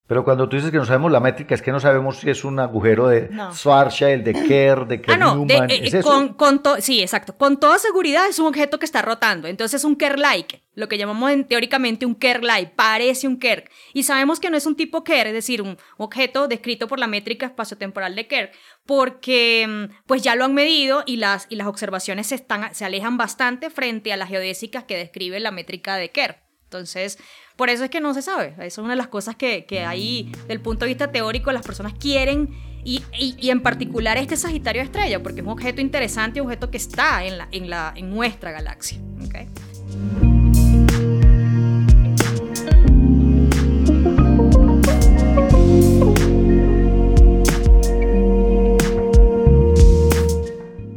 Pero 0.06 0.23
cuando 0.23 0.46
tú 0.50 0.56
dices 0.56 0.70
que 0.70 0.76
no 0.76 0.84
sabemos 0.84 1.11
la 1.11 1.20
métrica, 1.20 1.54
es 1.54 1.62
que 1.62 1.73
no 1.73 1.80
sabemos 1.80 2.18
si 2.18 2.28
es 2.28 2.44
un 2.44 2.61
agujero 2.61 3.08
de 3.08 3.30
Schwarzschild, 3.52 4.23
de 4.23 4.34
Kerr, 4.34 4.87
de 4.87 5.00
Kerr 5.00 5.14
ah, 5.14 5.16
no, 5.16 5.46
eh, 5.49 5.80
¿Es 5.82 6.04
con, 6.04 6.34
con 6.34 6.61
sí, 6.80 7.00
exacto. 7.00 7.34
Con 7.38 7.58
toda 7.58 7.78
seguridad 7.78 8.26
es 8.28 8.38
un 8.38 8.46
objeto 8.46 8.78
que 8.78 8.84
está 8.84 9.00
rotando. 9.00 9.49
Entonces 9.49 9.80
es 9.80 9.84
un 9.84 9.96
Kerr-like, 9.96 10.62
lo 10.75 10.88
que 10.88 10.99
llamamos 10.99 11.32
teóricamente 11.49 12.04
un 12.04 12.16
Kerr-like, 12.16 12.73
parece 12.76 13.26
un 13.26 13.38
Kerr. 13.38 13.64
Y 13.94 14.02
sabemos 14.02 14.40
que 14.40 14.50
no 14.50 14.58
es 14.58 14.66
un 14.66 14.76
tipo 14.76 15.04
Kerr, 15.04 15.28
es 15.28 15.32
decir, 15.32 15.62
un 15.62 15.78
objeto 15.96 16.49
descrito 16.49 16.87
por 16.87 16.99
la 16.99 17.06
métrica 17.06 17.46
espaciotemporal 17.46 18.14
de 18.14 18.26
Kerr, 18.26 18.50
porque 18.84 19.66
mm, 19.66 20.04
pues 20.06 20.20
ya 20.20 20.34
lo 20.34 20.44
han 20.44 20.52
medido 20.52 21.02
y 21.06 21.16
las, 21.16 21.46
y 21.49 21.56
las 21.56 21.66
observaciones 21.66 22.26
se, 22.26 22.34
están, 22.34 22.75
se 22.75 22.84
alejan 22.84 23.16
bastante 23.16 23.70
frente 23.70 24.12
a 24.12 24.18
las 24.18 24.28
geodésicas 24.28 24.84
que 24.84 24.99
describe 24.99 25.40
la 25.40 25.50
métrica 25.50 25.96
de 25.96 26.11
Kerr. 26.11 26.44
Entonces, 26.64 27.18
por 27.56 27.70
eso 27.70 27.84
es 27.84 27.90
que 27.90 28.00
no 28.00 28.14
se 28.14 28.23
sabe. 28.23 28.54
Esa 28.54 28.64
es 28.64 28.78
una 28.78 28.90
de 28.90 28.96
las 28.96 29.08
cosas 29.08 29.37
que, 29.37 29.64
que 29.64 29.84
ahí, 29.84 30.32
del 30.49 30.61
punto 30.61 30.84
de 30.84 30.88
vista 30.88 31.12
teórico, 31.12 31.52
las 31.52 31.64
personas 31.64 31.94
quieren 31.94 32.50
y, 32.84 33.02
y, 33.18 33.50
en 33.50 33.62
particular 33.62 34.18
este 34.18 34.37
Sagitario 34.37 34.82
Estrella, 34.82 35.23
porque 35.23 35.40
es 35.40 35.46
un 35.46 35.52
objeto 35.52 35.80
interesante, 35.80 36.40
un 36.40 36.49
objeto 36.49 36.70
que 36.70 36.76
está 36.76 37.25
en, 37.25 37.38
la, 37.38 37.49
en, 37.50 37.70
la, 37.70 37.92
en 37.96 38.11
nuestra 38.11 38.50
galaxia. 38.50 38.99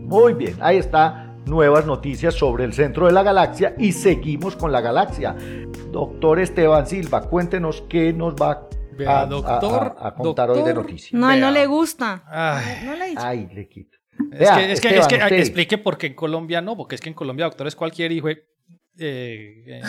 Muy 0.08 0.34
bien, 0.34 0.58
ahí 0.60 0.78
está 0.78 1.27
nuevas 1.48 1.86
noticias 1.86 2.36
sobre 2.36 2.64
el 2.64 2.74
centro 2.74 3.08
de 3.08 3.14
la 3.14 3.24
galaxia 3.24 3.76
y 3.78 3.92
seguimos 3.92 4.56
con 4.56 4.72
la 4.72 4.82
galaxia. 4.82 5.36
Doctor 5.92 6.40
Esteban 6.40 6.88
Silva, 6.88 7.22
cuéntenos 7.22 7.84
qué 7.90 8.14
nos 8.14 8.36
va 8.36 8.68
a, 9.08 9.26
doctor, 9.26 9.96
a, 10.00 10.14
contar 10.14 10.50
hoy 10.52 10.64
de 10.64 10.74
noticias. 10.74 11.14
No, 11.14 11.36
no 11.36 11.52
le 11.52 11.66
gusta. 11.68 12.24
Ay, 12.28 12.86
no 12.86 12.96
le, 12.96 13.14
Ay, 13.16 13.48
le 13.54 13.68
quito. 13.68 13.98
es 14.32 14.50
que, 14.50 14.72
es 14.72 14.82
que, 14.82 14.98
es 14.98 15.08
que 15.08 15.40
explique 15.40 15.78
por 15.78 15.98
qué 15.98 16.08
en 16.08 16.16
Colombia 16.16 16.62
no, 16.62 16.76
porque 16.76 16.96
es 16.96 17.02
que 17.02 17.10
en 17.10 17.16
Colombia 17.16 17.46
doctor 17.46 17.68
es 17.68 17.76
cualquier 17.76 18.12
hijo 18.12 18.30
eh, 19.00 19.82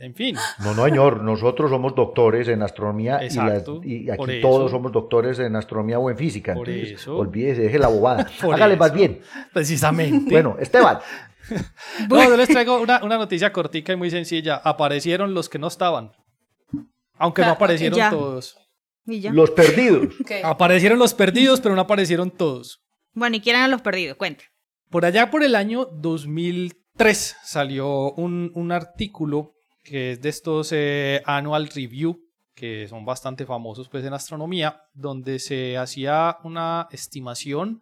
en, 0.00 0.14
fin. 0.14 0.36
No, 0.60 0.74
no, 0.74 0.84
señor. 0.84 1.22
Nosotros 1.22 1.70
somos 1.70 1.94
doctores 1.94 2.48
en 2.48 2.62
astronomía 2.62 3.20
y, 3.22 4.10
aquí 4.10 4.40
todos 4.40 4.70
somos 4.70 4.92
doctores 4.92 5.38
en 5.38 5.56
astronomía 5.56 5.98
o 5.98 6.10
en 6.10 6.16
física. 6.16 6.54
Por 6.54 6.68
eso. 6.68 7.16
Olvídese, 7.16 7.62
deje 7.62 7.78
la 7.78 7.88
bobada. 7.88 8.26
Hágale 8.42 8.76
más 8.76 8.92
bien. 8.92 9.20
Precisamente. 9.52 10.30
Bueno, 10.30 10.56
Esteban. 10.58 10.98
no, 12.08 12.24
yo 12.24 12.36
les 12.36 12.48
traigo 12.48 12.80
una, 12.80 12.98
noticia 13.00 13.52
cortica 13.52 13.92
y 13.92 13.96
muy 13.96 14.10
sencilla. 14.10 14.56
Aparecieron 14.56 15.34
los 15.34 15.48
que 15.48 15.58
no 15.58 15.68
estaban. 15.68 16.12
Aunque 17.18 17.42
no 17.42 17.52
aparecieron 17.52 17.98
todos. 18.10 18.58
Los 19.06 19.50
perdidos. 19.50 20.14
Aparecieron 20.42 20.98
los 20.98 21.14
perdidos, 21.14 21.60
pero 21.60 21.74
no 21.74 21.82
aparecieron 21.82 22.30
todos. 22.30 22.82
Bueno, 23.12 23.36
¿y 23.36 23.40
quién 23.40 23.56
eran 23.56 23.70
los 23.70 23.82
perdidos? 23.82 24.16
Cuente. 24.16 24.44
Por 24.90 25.04
allá 25.04 25.30
por 25.30 25.42
el 25.42 25.54
año 25.54 25.84
2000 25.84 26.83
3 26.96 27.36
salió 27.42 28.12
un, 28.12 28.72
artículo 28.72 29.54
que 29.82 30.12
es 30.12 30.22
de 30.22 30.28
estos 30.28 30.72
eh, 30.72 31.22
Annual 31.26 31.68
Review, 31.68 32.20
que 32.54 32.86
son 32.88 33.04
bastante 33.04 33.46
famosos 33.46 33.88
pues, 33.88 34.04
en 34.04 34.14
astronomía, 34.14 34.80
donde 34.92 35.38
se 35.38 35.76
hacía 35.76 36.38
una 36.44 36.88
estimación 36.90 37.80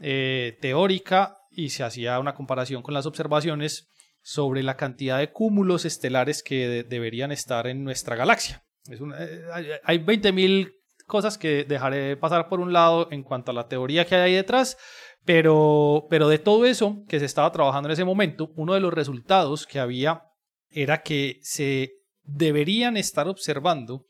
eh, 0.00 0.56
teórica 0.60 1.36
y 1.50 1.68
se 1.68 1.84
hacía 1.84 2.18
una 2.18 2.34
comparación 2.34 2.82
con 2.82 2.94
las 2.94 3.06
observaciones 3.06 3.88
sobre 4.22 4.62
la 4.62 4.76
cantidad 4.76 5.18
de 5.18 5.30
cúmulos 5.30 5.84
estelares 5.84 6.42
que 6.42 6.84
deberían 6.84 7.30
estar 7.30 7.66
en 7.66 7.84
nuestra 7.84 8.16
galaxia. 8.16 8.64
Es 8.88 9.00
eh, 9.00 9.80
hay 9.84 9.98
20.000 9.98 10.72
cosas 11.06 11.38
que 11.38 11.64
dejaré 11.64 12.16
pasar 12.16 12.48
por 12.48 12.60
un 12.60 12.72
lado 12.72 13.08
en 13.10 13.22
cuanto 13.22 13.50
a 13.50 13.54
la 13.54 13.68
teoría 13.68 14.06
que 14.06 14.14
hay 14.14 14.22
ahí 14.22 14.34
detrás, 14.34 14.76
pero, 15.24 16.06
pero 16.10 16.28
de 16.28 16.38
todo 16.38 16.66
eso 16.66 17.04
que 17.08 17.18
se 17.18 17.24
estaba 17.24 17.50
trabajando 17.52 17.88
en 17.88 17.94
ese 17.94 18.04
momento, 18.04 18.50
uno 18.56 18.74
de 18.74 18.80
los 18.80 18.92
resultados 18.92 19.66
que 19.66 19.80
había 19.80 20.22
era 20.70 21.02
que 21.02 21.38
se 21.42 21.92
deberían 22.22 22.96
estar 22.96 23.28
observando 23.28 24.06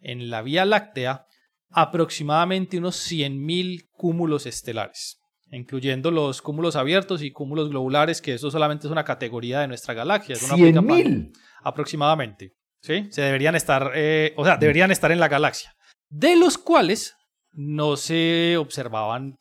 en 0.00 0.30
la 0.30 0.42
Vía 0.42 0.64
Láctea 0.64 1.26
aproximadamente 1.70 2.78
unos 2.78 2.96
100.000 3.10 3.88
cúmulos 3.92 4.46
estelares, 4.46 5.20
incluyendo 5.50 6.10
los 6.10 6.40
cúmulos 6.42 6.76
abiertos 6.76 7.22
y 7.22 7.30
cúmulos 7.30 7.68
globulares, 7.68 8.22
que 8.22 8.34
eso 8.34 8.50
solamente 8.50 8.86
es 8.86 8.90
una 8.90 9.04
categoría 9.04 9.60
de 9.60 9.68
nuestra 9.68 9.94
galaxia. 9.94 10.34
Es 10.34 10.50
¿100.000? 10.50 11.32
Aproximadamente. 11.62 12.54
¿sí? 12.80 13.08
Se 13.10 13.22
deberían 13.22 13.54
estar, 13.54 13.92
eh, 13.94 14.32
o 14.36 14.44
sea, 14.44 14.56
deberían 14.56 14.90
estar 14.90 15.12
en 15.12 15.20
la 15.20 15.28
galaxia, 15.28 15.74
de 16.08 16.36
los 16.36 16.58
cuales 16.58 17.16
no 17.52 17.96
se 17.96 18.56
observaban 18.56 19.38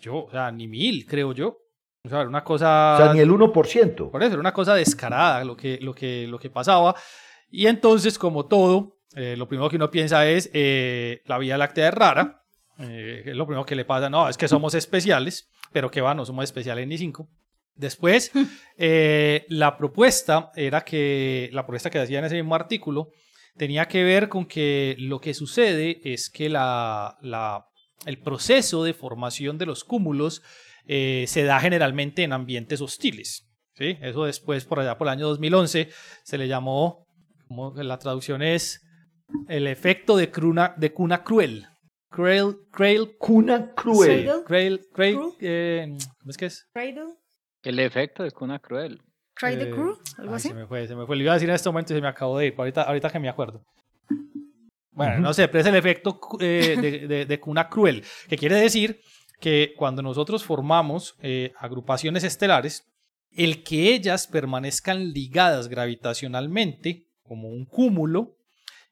yo, 0.00 0.24
o 0.24 0.30
sea, 0.30 0.50
ni 0.50 0.66
mil, 0.66 1.06
creo 1.06 1.32
yo. 1.32 1.58
O 2.04 2.08
sea, 2.08 2.20
una 2.20 2.44
cosa... 2.44 2.94
O 2.94 3.04
sea, 3.04 3.14
ni 3.14 3.20
el 3.20 3.30
1%. 3.30 4.10
Por 4.10 4.22
eso, 4.22 4.32
era 4.32 4.40
una 4.40 4.52
cosa 4.52 4.74
descarada 4.74 5.44
lo 5.44 5.56
que, 5.56 5.78
lo 5.80 5.94
que, 5.94 6.26
lo 6.26 6.38
que 6.38 6.50
pasaba. 6.50 6.94
Y 7.50 7.66
entonces, 7.66 8.18
como 8.18 8.46
todo, 8.46 8.98
eh, 9.14 9.36
lo 9.36 9.48
primero 9.48 9.70
que 9.70 9.76
uno 9.76 9.90
piensa 9.90 10.26
es, 10.26 10.50
eh, 10.52 11.22
la 11.26 11.38
Vía 11.38 11.56
Láctea 11.56 11.88
es 11.88 11.94
rara. 11.94 12.42
Eh, 12.78 13.22
es 13.26 13.36
lo 13.36 13.46
primero 13.46 13.64
que 13.64 13.76
le 13.76 13.84
pasa, 13.84 14.10
no, 14.10 14.28
es 14.28 14.36
que 14.36 14.48
somos 14.48 14.74
especiales, 14.74 15.48
pero 15.72 15.90
que 15.90 16.00
va, 16.00 16.14
no 16.14 16.24
somos 16.24 16.44
especiales 16.44 16.86
ni 16.86 16.98
cinco. 16.98 17.28
Después, 17.74 18.32
la 19.48 19.76
propuesta 19.76 20.50
era 20.56 20.82
que, 20.82 21.48
la 21.52 21.62
propuesta 21.62 21.90
que 21.90 22.00
hacía 22.00 22.18
en 22.18 22.26
ese 22.26 22.36
mismo 22.36 22.54
artículo, 22.54 23.10
tenía 23.56 23.86
que 23.86 24.04
ver 24.04 24.28
con 24.28 24.46
que 24.46 24.96
lo 24.98 25.20
que 25.20 25.34
sucede 25.34 26.00
es 26.04 26.30
que 26.30 26.48
la, 26.48 27.18
la 27.22 27.66
el 28.06 28.18
proceso 28.18 28.84
de 28.84 28.94
formación 28.94 29.58
de 29.58 29.66
los 29.66 29.84
cúmulos 29.84 30.42
eh, 30.86 31.24
se 31.28 31.44
da 31.44 31.60
generalmente 31.60 32.22
en 32.22 32.32
ambientes 32.32 32.80
hostiles. 32.80 33.48
¿sí? 33.74 33.96
Eso 34.00 34.24
después, 34.24 34.64
por 34.64 34.80
allá 34.80 34.98
por 34.98 35.06
el 35.08 35.12
año 35.12 35.28
2011, 35.28 35.88
se 36.22 36.38
le 36.38 36.48
llamó, 36.48 37.06
como 37.48 37.72
la 37.74 37.98
traducción 37.98 38.42
es, 38.42 38.82
el 39.48 39.66
efecto 39.66 40.16
de, 40.16 40.30
cruna, 40.30 40.74
de 40.76 40.92
cuna 40.92 41.22
cruel. 41.24 41.66
Cruel, 42.10 42.56
cruel. 42.70 43.16
Cuna 43.18 43.72
cruel. 43.74 44.30
Cruel, 44.44 44.86
cruel, 44.92 45.18
eh, 45.40 45.96
¿cómo 46.20 46.30
es 46.30 46.36
que 46.36 46.46
es? 46.46 46.68
El 47.62 47.78
efecto 47.80 48.22
de 48.22 48.30
cuna 48.30 48.58
cruel. 48.58 49.00
Cry 49.34 49.56
the 49.56 49.70
crew, 49.70 49.98
algo 50.18 50.34
así. 50.34 50.48
Se 50.48 50.54
me 50.54 50.66
fue, 50.66 50.86
se 50.86 50.94
me 50.94 51.06
fue. 51.06 51.16
Lo 51.16 51.22
iba 51.22 51.32
a 51.32 51.34
decir 51.34 51.48
en 51.48 51.54
este 51.54 51.68
momento 51.68 51.92
y 51.92 51.96
se 51.96 52.02
me 52.02 52.08
acabó 52.08 52.38
de 52.38 52.46
ir. 52.46 52.54
Ahorita, 52.56 52.82
ahorita 52.82 53.10
que 53.10 53.18
me 53.18 53.28
acuerdo. 53.28 53.62
Bueno, 54.92 55.18
no 55.18 55.34
sé, 55.34 55.48
pero 55.48 55.60
es 55.60 55.66
el 55.66 55.74
efecto 55.74 56.20
eh, 56.38 57.26
de, 57.28 57.40
cuna 57.40 57.68
cruel, 57.68 58.04
que 58.28 58.38
quiere 58.38 58.54
decir 58.54 59.00
que 59.40 59.74
cuando 59.76 60.02
nosotros 60.02 60.44
formamos 60.44 61.16
eh, 61.20 61.52
agrupaciones 61.58 62.22
estelares, 62.22 62.84
el 63.32 63.64
que 63.64 63.92
ellas 63.92 64.28
permanezcan 64.28 65.10
ligadas 65.12 65.68
gravitacionalmente, 65.68 67.08
como 67.24 67.48
un 67.48 67.64
cúmulo, 67.64 68.36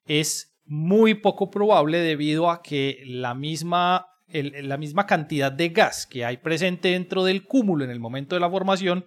es 0.04 0.58
muy 0.64 1.14
poco 1.14 1.50
probable 1.50 1.98
debido 1.98 2.50
a 2.50 2.62
que 2.62 3.04
la 3.06 3.34
misma, 3.34 4.06
la 4.26 4.76
misma 4.76 5.06
cantidad 5.06 5.52
de 5.52 5.68
gas 5.68 6.06
que 6.06 6.24
hay 6.24 6.38
presente 6.38 6.88
dentro 6.88 7.22
del 7.22 7.44
cúmulo 7.44 7.84
en 7.84 7.90
el 7.90 8.00
momento 8.00 8.34
de 8.34 8.40
la 8.40 8.50
formación 8.50 9.04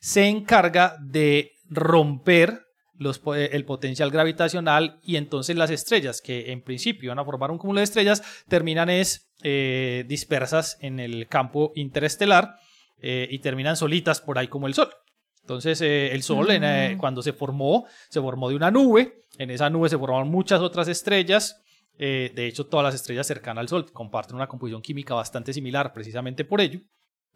se 0.00 0.28
encarga 0.28 0.96
de 1.00 1.52
romper 1.68 2.66
eh, 2.98 3.50
el 3.52 3.64
potencial 3.64 4.10
gravitacional 4.10 4.98
y 5.02 5.16
entonces 5.16 5.54
las 5.56 5.70
estrellas 5.70 6.22
que 6.22 6.50
en 6.52 6.62
principio 6.62 7.10
van 7.10 7.18
a 7.18 7.24
formar 7.24 7.50
un 7.50 7.58
cúmulo 7.58 7.80
de 7.80 7.84
estrellas 7.84 8.22
terminan 8.48 8.88
es 8.88 9.30
eh, 9.42 10.04
dispersas 10.08 10.78
en 10.80 10.98
el 10.98 11.28
campo 11.28 11.72
interestelar 11.74 12.56
eh, 13.02 13.28
y 13.30 13.40
terminan 13.40 13.76
solitas 13.76 14.22
por 14.22 14.38
ahí 14.38 14.48
como 14.48 14.66
el 14.66 14.74
Sol. 14.74 14.88
Entonces 15.42 15.80
el 15.80 16.22
Sol 16.22 16.48
mm. 16.48 16.96
cuando 16.96 17.22
se 17.22 17.32
formó, 17.32 17.86
se 18.08 18.20
formó 18.20 18.48
de 18.48 18.56
una 18.56 18.70
nube, 18.70 19.22
en 19.38 19.50
esa 19.50 19.70
nube 19.70 19.88
se 19.88 19.98
formaron 19.98 20.28
muchas 20.28 20.60
otras 20.60 20.88
estrellas, 20.88 21.62
de 21.96 22.46
hecho 22.46 22.66
todas 22.66 22.82
las 22.82 22.96
estrellas 22.96 23.28
cercanas 23.28 23.60
al 23.62 23.68
Sol 23.68 23.92
comparten 23.92 24.34
una 24.34 24.48
composición 24.48 24.82
química 24.82 25.14
bastante 25.14 25.52
similar 25.52 25.92
precisamente 25.92 26.44
por 26.44 26.60
ello 26.60 26.80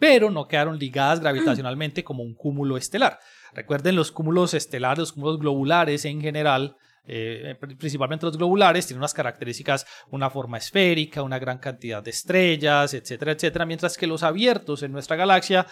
pero 0.01 0.31
no 0.31 0.49
quedaron 0.49 0.79
ligadas 0.79 1.21
gravitacionalmente 1.21 2.03
como 2.03 2.23
un 2.23 2.35
cúmulo 2.35 2.79
estelar. 2.79 3.21
Recuerden 3.53 3.97
los 3.97 4.11
cúmulos 4.11 4.55
estelares, 4.55 4.99
los 4.99 5.13
cúmulos 5.13 5.39
globulares 5.39 6.07
en 6.07 6.23
general, 6.23 6.75
eh, 7.07 7.55
principalmente 7.79 8.25
los 8.25 8.39
globulares, 8.39 8.87
tienen 8.87 9.01
unas 9.01 9.13
características, 9.13 9.87
una 10.11 10.31
forma 10.31 10.57
esférica, 10.57 11.23
una 11.23 11.39
gran 11.39 11.59
cantidad 11.59 12.03
de 12.03 12.11
estrellas, 12.11 12.95
etcétera, 12.95 13.33
etcétera, 13.33 13.67
mientras 13.67 13.99
que 13.99 14.07
los 14.07 14.23
abiertos 14.23 14.83
en 14.83 14.91
nuestra 14.91 15.17
galaxia, 15.17 15.67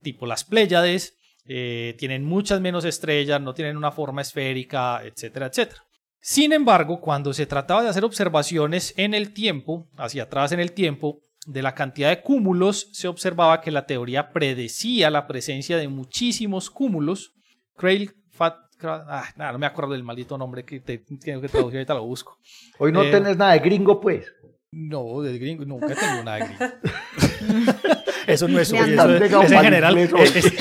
tipo 0.00 0.26
las 0.26 0.44
Pléyades, 0.44 1.18
eh, 1.44 1.96
tienen 1.98 2.24
muchas 2.24 2.60
menos 2.60 2.84
estrellas, 2.84 3.40
no 3.40 3.52
tienen 3.52 3.76
una 3.76 3.90
forma 3.90 4.22
esférica, 4.22 5.02
etcétera, 5.02 5.46
etcétera. 5.46 5.82
Sin 6.20 6.52
embargo, 6.52 7.00
cuando 7.00 7.32
se 7.32 7.46
trataba 7.46 7.82
de 7.82 7.88
hacer 7.88 8.04
observaciones 8.04 8.94
en 8.96 9.12
el 9.12 9.32
tiempo, 9.32 9.88
hacia 9.96 10.22
atrás 10.22 10.52
en 10.52 10.60
el 10.60 10.70
tiempo, 10.70 11.20
de 11.46 11.62
la 11.62 11.74
cantidad 11.74 12.10
de 12.10 12.22
cúmulos, 12.22 12.88
se 12.92 13.08
observaba 13.08 13.60
que 13.60 13.70
la 13.70 13.86
teoría 13.86 14.30
predecía 14.30 15.10
la 15.10 15.26
presencia 15.26 15.76
de 15.76 15.88
muchísimos 15.88 16.70
cúmulos. 16.70 17.32
Craig, 17.76 18.10
ah, 18.38 19.24
nada, 19.36 19.52
no 19.52 19.58
me 19.58 19.66
acuerdo 19.66 19.92
del 19.92 20.04
maldito 20.04 20.38
nombre 20.38 20.64
que 20.64 20.80
te, 20.80 20.98
tengo 20.98 21.40
que 21.40 21.48
traducir, 21.48 21.78
ahorita 21.78 21.94
lo 21.94 22.06
busco. 22.06 22.38
Hoy 22.78 22.92
no 22.92 23.02
eh, 23.02 23.10
tenés 23.10 23.36
nada 23.36 23.52
de 23.52 23.58
gringo, 23.58 24.00
pues. 24.00 24.32
No, 24.70 25.20
de 25.20 25.38
gringo, 25.38 25.64
nunca 25.64 25.92
he 25.92 25.96
tenido 25.96 26.24
nada 26.24 26.38
de 26.38 26.46
gringo. 26.46 26.74
eso 28.26 28.48
no 28.48 28.58
es, 28.60 28.72
eso, 28.72 28.84
es, 28.84 29.52
en 29.52 29.60
general. 29.60 29.98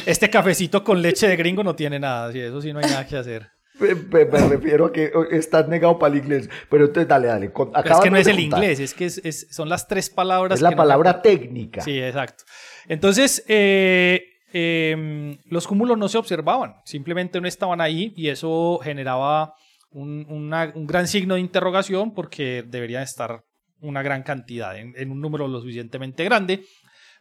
este 0.05 0.29
cafecito 0.29 0.83
con 0.83 1.01
leche 1.01 1.27
de 1.27 1.35
gringo 1.35 1.63
no 1.63 1.75
tiene 1.75 1.99
nada, 1.99 2.31
eso 2.31 2.61
sí 2.61 2.73
no 2.73 2.79
hay 2.79 2.89
nada 2.89 3.07
que 3.07 3.17
hacer. 3.17 3.49
Me, 3.81 4.23
refiero 4.49 4.85
a 4.85 4.93
que 4.93 5.11
estás 5.31 5.67
negado 5.67 5.97
para 5.99 6.13
el 6.13 6.21
inglés. 6.21 6.49
Pero 6.69 6.85
entonces, 6.85 7.07
dale, 7.07 7.27
dale. 7.27 7.45
es 7.47 7.99
que 8.01 8.09
no 8.09 8.17
es 8.17 8.27
el 8.27 8.39
inglés, 8.39 8.79
es 8.79 8.93
que 8.93 9.09
son 9.09 9.69
las 9.69 9.87
tres 9.87 10.09
palabras. 10.09 10.55
Es 10.57 10.61
la 10.61 10.75
palabra 10.75 11.21
técnica. 11.21 11.81
Sí, 11.81 11.99
exacto. 11.99 12.43
Entonces, 12.87 13.43
eh, 13.47 14.23
em, 14.53 15.37
los 15.45 15.67
cúmulos 15.67 15.97
no 15.97 16.07
se 16.07 16.17
observaban, 16.17 16.75
simplemente 16.85 17.39
no 17.41 17.47
estaban 17.47 17.81
ahí 17.81 18.13
y 18.15 18.29
eso 18.29 18.79
generaba 18.83 19.53
un, 19.91 20.25
un 20.29 20.87
gran 20.87 21.07
signo 21.07 21.35
de 21.35 21.41
interrogación 21.41 22.13
porque 22.13 22.63
deberían 22.65 23.03
estar 23.03 23.43
una 23.81 24.03
gran 24.03 24.23
cantidad, 24.23 24.77
en, 24.77 24.93
en, 24.95 25.11
un 25.11 25.19
número 25.19 25.47
lo 25.47 25.59
suficientemente 25.59 26.23
grande, 26.23 26.63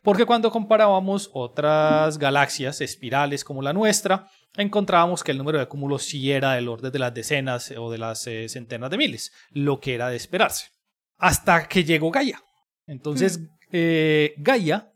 porque 0.03 0.25
cuando 0.25 0.51
comparábamos 0.51 1.31
otras 1.33 2.19
galaxias 2.19 2.81
espirales 2.81 3.45
como 3.45 3.63
la 3.63 3.73
nuestra, 3.73 4.29
encontrábamos 4.57 5.23
que 5.23 5.33
el 5.33 5.39
número 5.39 5.59
de 5.59 5.69
cúmulos 5.69 6.05
sí 6.05 6.31
era 6.31 6.55
del 6.55 6.69
orden 6.69 6.93
de 6.93 6.99
las 6.99 7.15
decenas 7.15 7.73
o 7.77 7.91
de 7.91 7.99
las 7.99 8.27
eh, 8.27 8.49
centenas 8.49 8.91
de 8.91 8.99
miles, 8.99 9.33
lo 9.51 9.81
que 9.81 9.95
era 9.95 10.09
de 10.09 10.17
esperarse. 10.17 10.69
Hasta 11.19 11.69
que 11.69 11.85
llegó 11.85 12.11
Gaia. 12.11 12.43
Entonces, 12.87 13.39
mm. 13.39 13.45
eh, 13.73 14.35
Gaia, 14.39 14.93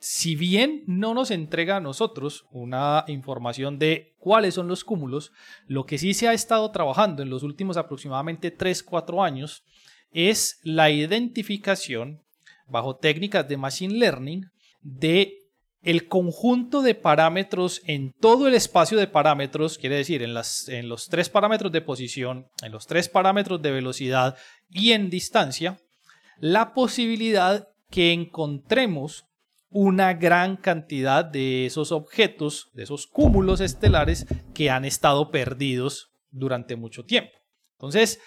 si 0.00 0.36
bien 0.36 0.84
no 0.86 1.14
nos 1.14 1.30
entrega 1.30 1.76
a 1.76 1.80
nosotros 1.80 2.44
una 2.50 3.04
información 3.08 3.78
de 3.78 4.14
cuáles 4.18 4.54
son 4.54 4.68
los 4.68 4.84
cúmulos, 4.84 5.32
lo 5.66 5.86
que 5.86 5.98
sí 5.98 6.14
se 6.14 6.28
ha 6.28 6.32
estado 6.32 6.70
trabajando 6.70 7.22
en 7.22 7.30
los 7.30 7.42
últimos 7.42 7.76
aproximadamente 7.76 8.56
3-4 8.56 9.24
años 9.24 9.64
es 10.10 10.60
la 10.62 10.90
identificación 10.90 12.22
bajo 12.68 12.96
técnicas 12.96 13.48
de 13.48 13.56
Machine 13.56 13.94
Learning 13.94 14.46
de 14.82 15.34
el 15.82 16.08
conjunto 16.08 16.82
de 16.82 16.94
parámetros 16.94 17.82
en 17.86 18.12
todo 18.20 18.48
el 18.48 18.54
espacio 18.54 18.98
de 18.98 19.06
parámetros, 19.06 19.78
quiere 19.78 19.96
decir, 19.96 20.22
en, 20.22 20.34
las, 20.34 20.68
en 20.68 20.88
los 20.88 21.08
tres 21.08 21.28
parámetros 21.28 21.70
de 21.70 21.80
posición, 21.80 22.48
en 22.62 22.72
los 22.72 22.86
tres 22.86 23.08
parámetros 23.08 23.62
de 23.62 23.70
velocidad 23.70 24.36
y 24.68 24.92
en 24.92 25.08
distancia, 25.08 25.78
la 26.40 26.74
posibilidad 26.74 27.68
que 27.90 28.12
encontremos 28.12 29.24
una 29.70 30.14
gran 30.14 30.56
cantidad 30.56 31.24
de 31.24 31.66
esos 31.66 31.92
objetos, 31.92 32.70
de 32.72 32.84
esos 32.84 33.06
cúmulos 33.06 33.60
estelares 33.60 34.26
que 34.54 34.70
han 34.70 34.84
estado 34.84 35.30
perdidos 35.30 36.10
durante 36.30 36.76
mucho 36.76 37.04
tiempo. 37.04 37.32
Entonces, 37.76 38.20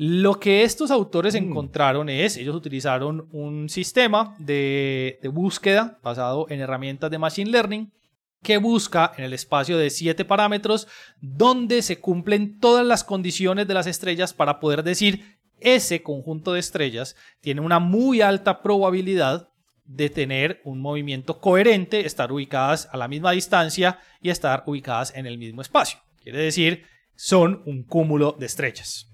lo 0.00 0.38
que 0.38 0.62
estos 0.62 0.92
autores 0.92 1.34
mm. 1.34 1.38
encontraron 1.38 2.08
es, 2.08 2.36
ellos 2.36 2.54
utilizaron 2.54 3.28
un 3.32 3.68
sistema 3.68 4.36
de, 4.38 5.18
búsqueda 5.32 5.98
basado 6.04 6.46
en 6.48 6.60
herramientas 6.60 7.10
de 7.10 7.18
Machine 7.18 7.50
Learning 7.50 7.92
que 8.40 8.58
busca 8.58 9.12
en 9.16 9.24
el 9.24 9.32
espacio 9.32 9.76
de 9.76 9.90
siete 9.90 10.24
parámetros 10.24 10.86
donde 11.20 11.82
se 11.82 11.98
cumplen 11.98 12.60
todas 12.60 12.86
las 12.86 13.02
condiciones 13.02 13.66
de 13.66 13.74
las 13.74 13.88
estrellas 13.88 14.32
para 14.32 14.60
poder 14.60 14.84
decir 14.84 15.40
ese 15.58 16.00
conjunto 16.04 16.52
de 16.52 16.60
estrellas 16.60 17.16
tiene 17.40 17.60
una 17.60 17.80
muy 17.80 18.20
alta 18.20 18.62
probabilidad 18.62 19.48
de 19.84 20.10
tener 20.10 20.60
un 20.62 20.80
movimiento 20.80 21.40
coherente, 21.40 22.06
estar 22.06 22.30
ubicadas 22.30 22.88
a 22.92 22.96
la 22.96 23.08
misma 23.08 23.32
distancia 23.32 23.98
y 24.22 24.30
estar 24.30 24.62
ubicadas 24.66 25.12
en 25.16 25.26
el 25.26 25.38
mismo 25.38 25.60
espacio. 25.60 25.98
Quiere 26.22 26.38
decir, 26.38 26.84
son 27.16 27.62
un 27.66 27.82
cúmulo 27.82 28.36
de 28.38 28.46
estrellas. 28.46 29.08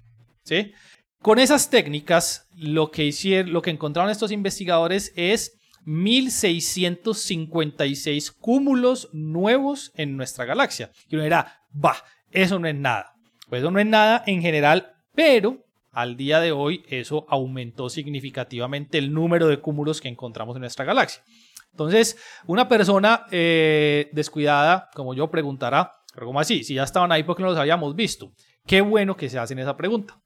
Con 1.20 1.38
esas 1.38 1.70
técnicas, 1.70 2.48
lo 2.54 2.90
que, 2.90 3.04
hicieron, 3.04 3.52
lo 3.52 3.62
que 3.62 3.70
encontraron 3.70 4.10
estos 4.10 4.30
investigadores 4.30 5.12
es 5.16 5.58
1656 5.86 8.30
cúmulos 8.32 9.08
nuevos 9.12 9.92
en 9.94 10.16
nuestra 10.16 10.44
galaxia. 10.44 10.90
Y 11.08 11.14
uno 11.16 11.24
dirá, 11.24 11.62
va, 11.72 11.96
eso 12.30 12.58
no 12.58 12.68
es 12.68 12.74
nada. 12.74 13.14
Pues 13.48 13.62
eso 13.62 13.70
no 13.70 13.78
es 13.78 13.86
nada 13.86 14.22
en 14.26 14.42
general, 14.42 14.92
pero 15.14 15.64
al 15.90 16.16
día 16.16 16.40
de 16.40 16.52
hoy 16.52 16.84
eso 16.88 17.26
aumentó 17.28 17.88
significativamente 17.88 18.98
el 18.98 19.12
número 19.12 19.48
de 19.48 19.60
cúmulos 19.60 20.00
que 20.00 20.08
encontramos 20.08 20.56
en 20.56 20.60
nuestra 20.60 20.84
galaxia. 20.84 21.22
Entonces, 21.70 22.16
una 22.46 22.68
persona 22.68 23.26
eh, 23.30 24.10
descuidada, 24.12 24.90
como 24.94 25.14
yo, 25.14 25.30
preguntará, 25.30 25.92
pero 26.14 26.26
¿cómo 26.26 26.40
así? 26.40 26.64
Si 26.64 26.74
ya 26.74 26.84
estaban 26.84 27.12
ahí, 27.12 27.24
¿por 27.24 27.36
qué 27.36 27.42
no 27.42 27.50
los 27.50 27.58
habíamos 27.58 27.94
visto? 27.96 28.32
Qué 28.66 28.80
bueno 28.80 29.16
que 29.16 29.28
se 29.28 29.38
hacen 29.38 29.58
esa 29.58 29.76
pregunta. 29.76 30.18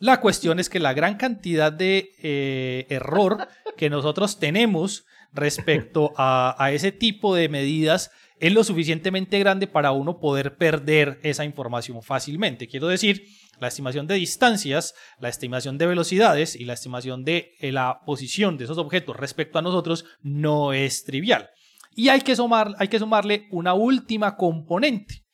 La 0.00 0.18
cuestión 0.22 0.58
es 0.58 0.70
que 0.70 0.80
la 0.80 0.94
gran 0.94 1.18
cantidad 1.18 1.70
de 1.70 2.12
eh, 2.22 2.86
error 2.88 3.46
que 3.76 3.90
nosotros 3.90 4.38
tenemos 4.38 5.04
respecto 5.34 6.14
a, 6.16 6.70
ese 6.72 6.90
tipo 6.90 7.34
de 7.34 7.50
medidas 7.50 8.10
es 8.38 8.54
lo 8.54 8.64
suficientemente 8.64 9.38
grande 9.38 9.66
para 9.66 9.92
uno 9.92 10.18
poder 10.18 10.56
perder 10.56 11.20
esa 11.22 11.44
información 11.44 12.02
fácilmente. 12.02 12.66
Quiero 12.66 12.88
decir, 12.88 13.26
la 13.60 13.68
estimación 13.68 14.06
de 14.06 14.14
distancias, 14.14 14.94
la 15.18 15.28
estimación 15.28 15.76
de 15.76 15.86
velocidades 15.86 16.56
y 16.56 16.64
la 16.64 16.72
estimación 16.72 17.22
de 17.22 17.52
eh, 17.60 17.70
la 17.70 18.00
posición 18.06 18.56
de 18.56 18.64
esos 18.64 18.78
objetos 18.78 19.18
respecto 19.18 19.58
a 19.58 19.62
nosotros 19.62 20.06
no 20.22 20.72
es 20.72 21.04
trivial. 21.04 21.50
Y 21.94 22.08
hay 22.08 22.22
que, 22.22 22.34
sumar, 22.34 22.74
hay 22.78 22.88
que 22.88 22.98
sumarle 22.98 23.48
una 23.50 23.74
última 23.74 24.38
componente. 24.38 25.26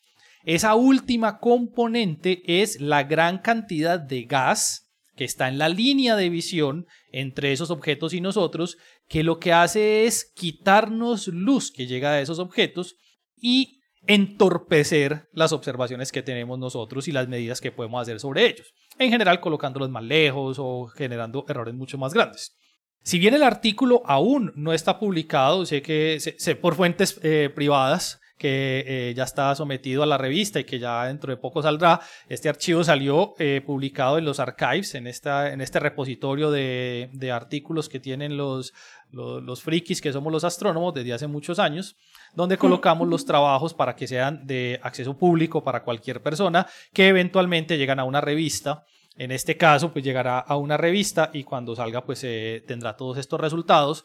Esa 0.46 0.76
última 0.76 1.40
componente 1.40 2.40
es 2.62 2.80
la 2.80 3.02
gran 3.02 3.38
cantidad 3.38 3.98
de 3.98 4.22
gas 4.22 4.92
que 5.16 5.24
está 5.24 5.48
en 5.48 5.58
la 5.58 5.68
línea 5.68 6.14
de 6.14 6.28
visión 6.28 6.86
entre 7.10 7.50
esos 7.50 7.72
objetos 7.72 8.14
y 8.14 8.20
nosotros, 8.20 8.78
que 9.08 9.24
lo 9.24 9.40
que 9.40 9.52
hace 9.52 10.04
es 10.04 10.32
quitarnos 10.36 11.26
luz 11.26 11.72
que 11.72 11.88
llega 11.88 12.12
a 12.12 12.20
esos 12.20 12.38
objetos 12.38 12.94
y 13.36 13.80
entorpecer 14.06 15.26
las 15.32 15.50
observaciones 15.50 16.12
que 16.12 16.22
tenemos 16.22 16.60
nosotros 16.60 17.08
y 17.08 17.12
las 17.12 17.26
medidas 17.26 17.60
que 17.60 17.72
podemos 17.72 18.02
hacer 18.02 18.20
sobre 18.20 18.46
ellos, 18.46 18.72
en 19.00 19.10
general 19.10 19.40
colocándolos 19.40 19.90
más 19.90 20.04
lejos 20.04 20.58
o 20.60 20.86
generando 20.86 21.44
errores 21.48 21.74
mucho 21.74 21.98
más 21.98 22.14
grandes. 22.14 22.56
Si 23.02 23.18
bien 23.18 23.34
el 23.34 23.42
artículo 23.42 24.02
aún 24.06 24.52
no 24.54 24.72
está 24.72 25.00
publicado, 25.00 25.66
sé 25.66 25.82
que 25.82 26.20
sé, 26.20 26.54
por 26.54 26.76
fuentes 26.76 27.18
eh, 27.24 27.50
privadas 27.52 28.20
que 28.36 28.84
eh, 28.86 29.14
ya 29.14 29.24
está 29.24 29.54
sometido 29.54 30.02
a 30.02 30.06
la 30.06 30.18
revista 30.18 30.60
y 30.60 30.64
que 30.64 30.78
ya 30.78 31.06
dentro 31.06 31.30
de 31.30 31.36
poco 31.36 31.62
saldrá. 31.62 32.00
Este 32.28 32.48
archivo 32.48 32.84
salió 32.84 33.34
eh, 33.38 33.62
publicado 33.64 34.18
en 34.18 34.24
los 34.24 34.40
archives, 34.40 34.94
en, 34.94 35.06
esta, 35.06 35.52
en 35.52 35.60
este 35.60 35.80
repositorio 35.80 36.50
de, 36.50 37.08
de 37.12 37.32
artículos 37.32 37.88
que 37.88 38.00
tienen 38.00 38.36
los, 38.36 38.74
los, 39.10 39.42
los, 39.42 39.62
frikis 39.62 40.00
que 40.00 40.12
somos 40.12 40.32
los 40.32 40.44
astrónomos 40.44 40.92
desde 40.94 41.14
hace 41.14 41.26
muchos 41.26 41.58
años, 41.58 41.96
donde 42.34 42.58
colocamos 42.58 43.08
los 43.08 43.24
trabajos 43.24 43.72
para 43.72 43.96
que 43.96 44.06
sean 44.06 44.46
de 44.46 44.78
acceso 44.82 45.16
público 45.16 45.64
para 45.64 45.82
cualquier 45.82 46.22
persona 46.22 46.66
que 46.92 47.08
eventualmente 47.08 47.78
llegan 47.78 48.00
a 48.00 48.04
una 48.04 48.20
revista. 48.20 48.84
En 49.18 49.32
este 49.32 49.56
caso, 49.56 49.92
pues 49.92 50.04
llegará 50.04 50.38
a 50.40 50.56
una 50.56 50.76
revista 50.76 51.30
y 51.32 51.42
cuando 51.42 51.74
salga, 51.74 52.04
pues 52.04 52.22
eh, 52.24 52.62
tendrá 52.66 52.96
todos 52.96 53.16
estos 53.16 53.40
resultados. 53.40 54.04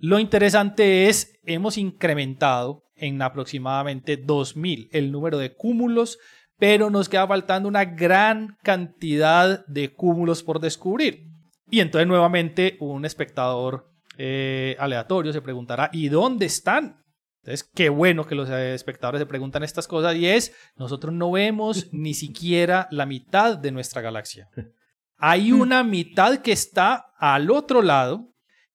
Lo 0.00 0.18
interesante 0.18 1.08
es, 1.08 1.38
hemos 1.44 1.76
incrementado 1.76 2.84
en 2.96 3.20
aproximadamente 3.20 4.18
2.000 4.22 4.88
el 4.92 5.12
número 5.12 5.36
de 5.36 5.54
cúmulos, 5.54 6.18
pero 6.58 6.88
nos 6.88 7.08
queda 7.08 7.26
faltando 7.26 7.68
una 7.68 7.84
gran 7.84 8.56
cantidad 8.62 9.64
de 9.66 9.92
cúmulos 9.92 10.42
por 10.42 10.58
descubrir. 10.58 11.26
Y 11.70 11.80
entonces 11.80 12.08
nuevamente 12.08 12.78
un 12.80 13.04
espectador 13.04 13.90
eh, 14.16 14.74
aleatorio 14.78 15.34
se 15.34 15.42
preguntará, 15.42 15.90
¿y 15.92 16.08
dónde 16.08 16.46
están? 16.46 17.04
Entonces, 17.42 17.70
qué 17.74 17.88
bueno 17.88 18.26
que 18.26 18.34
los 18.34 18.48
espectadores 18.50 19.20
se 19.20 19.26
preguntan 19.26 19.62
estas 19.62 19.86
cosas 19.88 20.14
y 20.16 20.26
es, 20.26 20.54
nosotros 20.76 21.12
no 21.12 21.30
vemos 21.30 21.88
ni 21.92 22.14
siquiera 22.14 22.88
la 22.90 23.04
mitad 23.06 23.56
de 23.58 23.70
nuestra 23.70 24.00
galaxia. 24.00 24.48
Hay 25.18 25.52
una 25.52 25.84
mitad 25.84 26.38
que 26.38 26.52
está 26.52 27.12
al 27.18 27.50
otro 27.50 27.82
lado, 27.82 28.29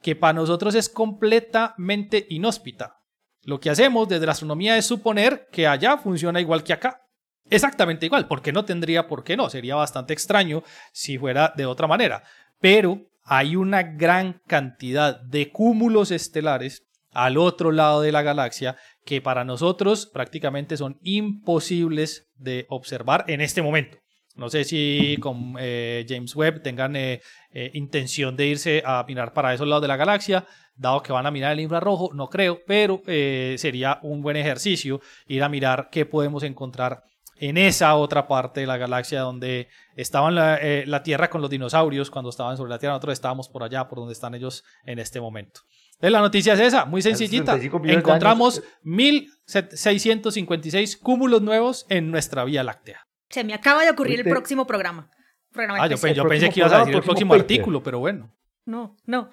que 0.05 0.15
para 0.15 0.33
nosotros 0.33 0.75
es 0.75 0.87
completamente 0.87 2.27
inhóspita. 2.29 2.99
Lo 3.41 3.59
que 3.59 3.71
hacemos 3.71 4.07
desde 4.07 4.27
la 4.27 4.33
astronomía 4.33 4.77
es 4.77 4.85
suponer 4.85 5.47
que 5.51 5.65
allá 5.65 5.97
funciona 5.97 6.39
igual 6.39 6.63
que 6.63 6.73
acá. 6.73 7.01
Exactamente 7.49 8.05
igual, 8.05 8.27
porque 8.27 8.51
no 8.51 8.65
tendría 8.65 9.07
por 9.07 9.23
qué 9.23 9.35
no, 9.35 9.49
sería 9.49 9.73
bastante 9.73 10.13
extraño 10.13 10.61
si 10.93 11.17
fuera 11.17 11.53
de 11.57 11.65
otra 11.65 11.87
manera. 11.87 12.21
Pero 12.59 13.01
hay 13.23 13.55
una 13.55 13.81
gran 13.81 14.43
cantidad 14.45 15.19
de 15.21 15.51
cúmulos 15.51 16.11
estelares 16.11 16.83
al 17.09 17.39
otro 17.39 17.71
lado 17.71 18.01
de 18.01 18.11
la 18.11 18.21
galaxia 18.21 18.77
que 19.05 19.21
para 19.21 19.43
nosotros 19.43 20.05
prácticamente 20.05 20.77
son 20.77 20.99
imposibles 21.01 22.29
de 22.35 22.67
observar 22.69 23.25
en 23.27 23.41
este 23.41 23.63
momento. 23.63 23.97
No 24.35 24.49
sé 24.49 24.63
si 24.63 25.17
con 25.21 25.55
eh, 25.59 26.05
James 26.07 26.35
Webb 26.35 26.61
tengan 26.61 26.95
eh, 26.95 27.21
eh, 27.51 27.71
intención 27.73 28.35
de 28.35 28.47
irse 28.47 28.83
a 28.85 29.03
mirar 29.07 29.33
para 29.33 29.53
esos 29.53 29.67
lados 29.67 29.81
de 29.81 29.87
la 29.87 29.97
galaxia 29.97 30.45
dado 30.75 31.01
que 31.01 31.13
van 31.13 31.25
a 31.25 31.31
mirar 31.31 31.53
el 31.53 31.61
infrarrojo, 31.61 32.11
no 32.13 32.29
creo, 32.29 32.61
pero 32.65 33.01
eh, 33.07 33.55
sería 33.57 33.99
un 34.03 34.21
buen 34.21 34.37
ejercicio 34.37 35.01
ir 35.27 35.43
a 35.43 35.49
mirar 35.49 35.89
qué 35.91 36.05
podemos 36.05 36.43
encontrar 36.43 37.03
en 37.37 37.57
esa 37.57 37.95
otra 37.95 38.27
parte 38.27 38.61
de 38.61 38.67
la 38.67 38.77
galaxia 38.77 39.19
donde 39.21 39.67
estaban 39.95 40.35
la, 40.35 40.55
eh, 40.55 40.85
la, 40.85 41.03
Tierra 41.03 41.29
con 41.29 41.41
los 41.41 41.49
dinosaurios 41.49 42.09
cuando 42.09 42.29
estaban 42.29 42.55
sobre 42.55 42.69
la 42.69 42.79
Tierra, 42.79 42.93
nosotros 42.93 43.11
estábamos 43.13 43.49
por 43.49 43.61
allá, 43.63 43.85
por 43.87 43.99
donde 43.99 44.13
están 44.13 44.35
ellos 44.35 44.63
en 44.85 44.99
este 44.99 45.19
momento. 45.19 45.59
Entonces, 45.93 46.11
la 46.11 46.21
noticia 46.21 46.53
es 46.53 46.61
esa, 46.61 46.85
muy 46.85 47.01
sencillita. 47.01 47.59
Encontramos 47.85 48.61
1656 48.83 50.97
cúmulos 50.97 51.41
nuevos 51.41 51.85
en 51.89 52.11
nuestra 52.11 52.45
Vía 52.45 52.63
Láctea. 52.63 53.04
Se 53.29 53.43
me 53.43 53.53
acaba 53.53 53.83
de 53.83 53.91
ocurrir 53.91 54.19
el 54.19 54.25
próximo 54.25 54.65
programa. 54.67 55.09
ah, 55.55 55.88
yo, 55.88 56.27
pensé 56.27 56.49
que 56.49 56.59
ibas 56.59 56.73
a 56.73 56.79
decir 56.79 56.95
el 56.95 57.01
próximo 57.01 57.33
artículo, 57.33 57.81
pero 57.83 57.99
bueno. 57.99 58.33
No, 58.65 58.97
no. 59.05 59.29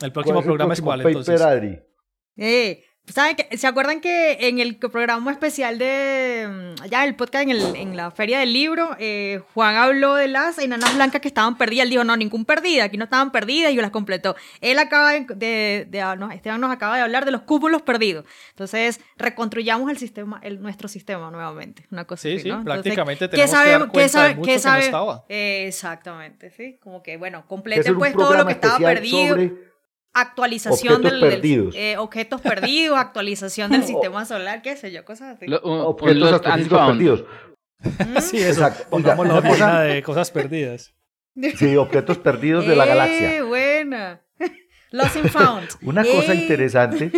el 0.00 0.12
próximo 0.12 0.42
programa 0.42 0.74
es 0.74 0.80
cuál, 0.80 1.00
entonces. 1.00 1.40
Eh, 2.36 2.84
¿Saben 3.06 3.36
que, 3.36 3.58
¿Se 3.58 3.66
acuerdan 3.66 4.00
que 4.00 4.48
en 4.48 4.60
el 4.60 4.76
programa 4.76 5.30
especial 5.30 5.78
de. 5.78 6.74
Mm, 6.80 6.86
ya, 6.86 7.04
el 7.04 7.14
podcast 7.14 7.44
en, 7.44 7.50
el, 7.50 7.76
en 7.76 7.96
la 7.96 8.10
Feria 8.10 8.38
del 8.38 8.54
Libro, 8.54 8.96
eh, 8.98 9.42
Juan 9.52 9.76
habló 9.76 10.14
de 10.14 10.26
las 10.26 10.58
enanas 10.58 10.94
blancas 10.94 11.20
que 11.20 11.28
estaban 11.28 11.58
perdidas? 11.58 11.84
Él 11.84 11.90
dijo, 11.90 12.04
no, 12.04 12.16
ningún 12.16 12.46
perdida, 12.46 12.84
aquí 12.84 12.96
no 12.96 13.04
estaban 13.04 13.30
perdidas 13.30 13.72
y 13.72 13.74
yo 13.74 13.82
las 13.82 13.90
completó. 13.90 14.36
Él 14.62 14.78
acaba 14.78 15.12
de. 15.12 15.86
de, 15.88 16.00
ah, 16.00 16.16
no, 16.16 16.30
Esteban 16.30 16.60
nos 16.62 16.72
acaba 16.72 16.96
de 16.96 17.02
hablar 17.02 17.26
de 17.26 17.30
los 17.30 17.42
cúpulos 17.42 17.82
perdidos. 17.82 18.24
Entonces, 18.50 19.00
reconstruyamos 19.18 19.90
el 19.90 19.98
sistema, 19.98 20.40
el, 20.42 20.62
nuestro 20.62 20.88
sistema 20.88 21.30
nuevamente. 21.30 21.86
Una 21.90 22.06
cosa 22.06 22.22
sí, 22.22 22.36
así, 22.36 22.50
sí, 22.50 22.56
prácticamente 22.64 23.28
tenemos 23.28 23.50
que, 23.50 23.70
dar 23.70 23.88
cuenta 23.90 24.08
sabe, 24.08 24.28
de 24.28 24.58
sabe, 24.58 24.80
que 24.80 24.80
no 24.80 24.86
estaba. 24.86 25.24
exactamente, 25.28 26.50
sí. 26.50 26.78
Como 26.82 27.02
que, 27.02 27.18
bueno, 27.18 27.46
completen 27.46 27.96
pues 27.98 28.14
todo 28.14 28.34
lo 28.34 28.46
que 28.46 28.52
estaba 28.52 28.78
perdido 28.78 29.36
actualización 30.14 30.94
objetos 30.94 31.20
del, 31.20 31.30
perdidos. 31.30 31.74
Eh, 31.76 31.96
objetos 31.98 32.40
perdidos, 32.40 32.98
actualización 32.98 33.70
del 33.70 33.84
sistema 33.84 34.24
solar, 34.24 34.62
qué 34.62 34.76
sé 34.76 34.92
yo, 34.92 35.04
cosas 35.04 35.36
así. 35.36 35.46
objetos 35.62 36.32
astronómicos 36.32 36.80
perdidos. 36.86 37.24
Mm. 37.80 38.20
Sí, 38.20 38.42
exacto. 38.42 38.84
Pongamos 38.88 39.26
la 39.26 39.42
cosa 39.42 39.80
de 39.80 40.02
cosas 40.02 40.30
perdidas. 40.30 40.94
Sí, 41.56 41.76
objetos 41.76 42.18
perdidos 42.18 42.64
de 42.64 42.76
la 42.76 42.86
galaxia. 42.92 43.38
¡Eh, 43.38 43.42
buena! 43.42 44.22
Lost 44.92 45.16
and 45.16 45.28
found. 45.28 45.68
Una 45.82 46.04
cosa 46.04 46.32
¡Eh! 46.32 46.36
interesante. 46.36 47.10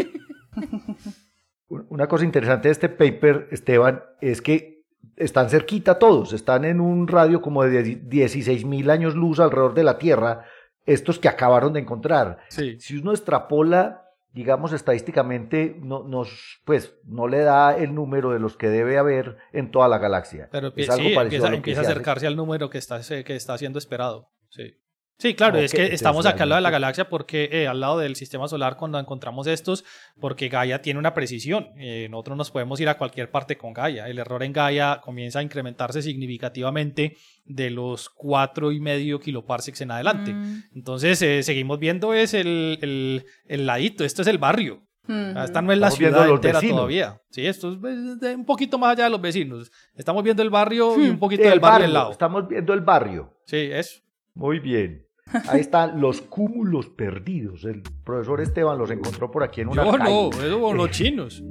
Una 1.68 2.08
cosa 2.08 2.24
interesante 2.24 2.68
de 2.68 2.72
este 2.72 2.88
paper, 2.88 3.48
Esteban, 3.50 4.02
es 4.22 4.40
que 4.40 4.86
están 5.16 5.50
cerquita 5.50 5.98
todos, 5.98 6.32
están 6.32 6.64
en 6.64 6.80
un 6.80 7.08
radio 7.08 7.42
como 7.42 7.64
de 7.64 7.82
16 7.82 8.64
mil 8.64 8.88
años 8.88 9.14
luz 9.14 9.38
alrededor 9.38 9.74
de 9.74 9.84
la 9.84 9.98
Tierra, 9.98 10.46
estos 10.86 11.18
que 11.18 11.28
acabaron 11.28 11.72
de 11.72 11.80
encontrar. 11.80 12.38
Si 12.48 12.96
uno 12.96 13.12
extrapola, 13.12 14.10
digamos 14.32 14.72
estadísticamente, 14.72 15.76
no, 15.80 16.04
nos, 16.04 16.60
pues, 16.64 16.94
no 17.04 17.28
le 17.28 17.40
da 17.40 17.76
el 17.76 17.94
número 17.94 18.30
de 18.30 18.38
los 18.38 18.56
que 18.56 18.68
debe 18.68 18.98
haber 18.98 19.36
en 19.52 19.70
toda 19.70 19.88
la 19.88 19.98
galaxia. 19.98 20.48
Pero 20.50 20.72
es 20.76 20.88
algo 20.88 21.20
empieza, 21.20 21.52
empieza 21.52 21.80
a 21.80 21.84
acercarse 21.84 22.26
al 22.26 22.36
número 22.36 22.70
que 22.70 22.78
está, 22.78 23.00
que 23.24 23.36
está 23.36 23.58
siendo 23.58 23.78
esperado. 23.78 24.30
Sí. 24.48 24.76
Sí, 25.18 25.34
claro, 25.34 25.58
es 25.58 25.72
que 25.72 25.94
estamos 25.94 26.26
acá 26.26 26.42
al 26.42 26.50
lado 26.50 26.58
de 26.58 26.62
la 26.62 26.70
galaxia 26.70 27.08
porque 27.08 27.48
eh, 27.50 27.66
al 27.66 27.80
lado 27.80 27.98
del 27.98 28.16
sistema 28.16 28.48
solar 28.48 28.76
cuando 28.76 28.98
encontramos 28.98 29.46
estos, 29.46 29.82
porque 30.20 30.48
Gaia 30.48 30.82
tiene 30.82 30.98
una 30.98 31.14
precisión. 31.14 31.68
Eh, 31.78 32.08
nosotros 32.10 32.36
nos 32.36 32.50
podemos 32.50 32.78
ir 32.80 32.88
a 32.90 32.98
cualquier 32.98 33.30
parte 33.30 33.56
con 33.56 33.72
Gaia. 33.72 34.08
El 34.08 34.18
error 34.18 34.42
en 34.42 34.52
Gaia 34.52 35.00
comienza 35.02 35.38
a 35.38 35.42
incrementarse 35.42 36.02
significativamente 36.02 37.16
de 37.46 37.70
los 37.70 38.10
cuatro 38.10 38.72
y 38.72 38.80
medio 38.80 39.18
kiloparsecs 39.18 39.80
en 39.80 39.92
adelante. 39.92 40.34
Mm. 40.34 40.64
Entonces 40.74 41.22
eh, 41.22 41.42
seguimos 41.42 41.78
viendo 41.78 42.12
es 42.12 42.34
el, 42.34 42.78
el, 42.82 43.24
el, 43.46 43.66
ladito, 43.66 44.04
esto 44.04 44.20
es 44.20 44.28
el 44.28 44.36
barrio. 44.36 44.82
Esta 45.08 45.62
no 45.62 45.72
es 45.72 45.78
la 45.78 45.90
ciudad 45.92 46.28
entera 46.28 46.60
todavía. 46.60 47.22
Sí, 47.30 47.46
esto 47.46 47.72
es 47.72 48.34
un 48.36 48.44
poquito 48.44 48.76
más 48.76 48.92
allá 48.92 49.04
de 49.04 49.10
los 49.10 49.20
vecinos. 49.20 49.70
Estamos 49.94 50.22
viendo 50.24 50.42
el 50.42 50.50
barrio 50.50 51.00
y 51.00 51.08
un 51.08 51.18
poquito 51.18 51.44
del 51.44 51.60
barrio, 51.60 51.86
al 51.86 51.92
lado. 51.92 52.10
Estamos 52.10 52.48
viendo 52.48 52.74
el 52.74 52.80
barrio. 52.80 53.32
Sí, 53.44 53.68
es. 53.72 54.02
Muy 54.34 54.58
bien. 54.58 55.05
Ahí 55.48 55.60
están 55.60 56.00
los 56.00 56.20
cúmulos 56.20 56.86
perdidos. 56.88 57.64
El 57.64 57.82
profesor 58.04 58.40
Esteban 58.40 58.78
los 58.78 58.90
encontró 58.92 59.28
por 59.30 59.42
aquí 59.42 59.60
en 59.60 59.68
una 59.68 59.84
Yo 59.84 59.98
no, 59.98 60.30
eso 60.30 60.74
los 60.74 60.90
chinos. 60.90 61.42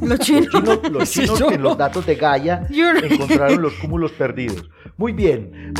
los 0.00 0.18
chinos. 0.20 0.48
Los 0.90 1.10
chinos, 1.10 1.40
en 1.52 1.62
los 1.62 1.76
datos 1.76 2.06
de 2.06 2.14
Gaia 2.14 2.66
encontraron 2.70 3.60
los 3.60 3.74
cúmulos 3.74 4.12
perdidos. 4.12 4.70
Muy 4.96 5.12
bien. 5.12 5.74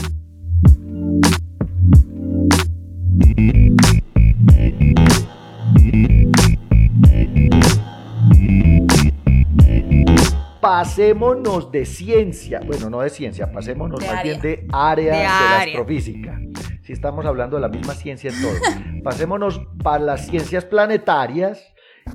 Pasémonos 10.60 11.70
de 11.70 11.84
ciencia, 11.86 12.60
bueno, 12.66 12.90
no 12.90 13.00
de 13.00 13.10
ciencia, 13.10 13.50
pasémonos 13.50 14.00
más 14.06 14.22
bien 14.22 14.40
de 14.40 14.66
área 14.72 15.12
de, 15.12 15.18
de 15.18 15.24
la 15.24 15.60
astrofísica 15.60 16.40
si 16.84 16.92
estamos 16.92 17.24
hablando 17.24 17.56
de 17.56 17.62
la 17.62 17.68
misma 17.68 17.94
ciencia 17.94 18.30
en 18.30 18.42
todo. 18.42 19.02
Pasémonos 19.02 19.60
para 19.82 20.04
las 20.04 20.26
ciencias 20.26 20.64
planetarias 20.64 21.62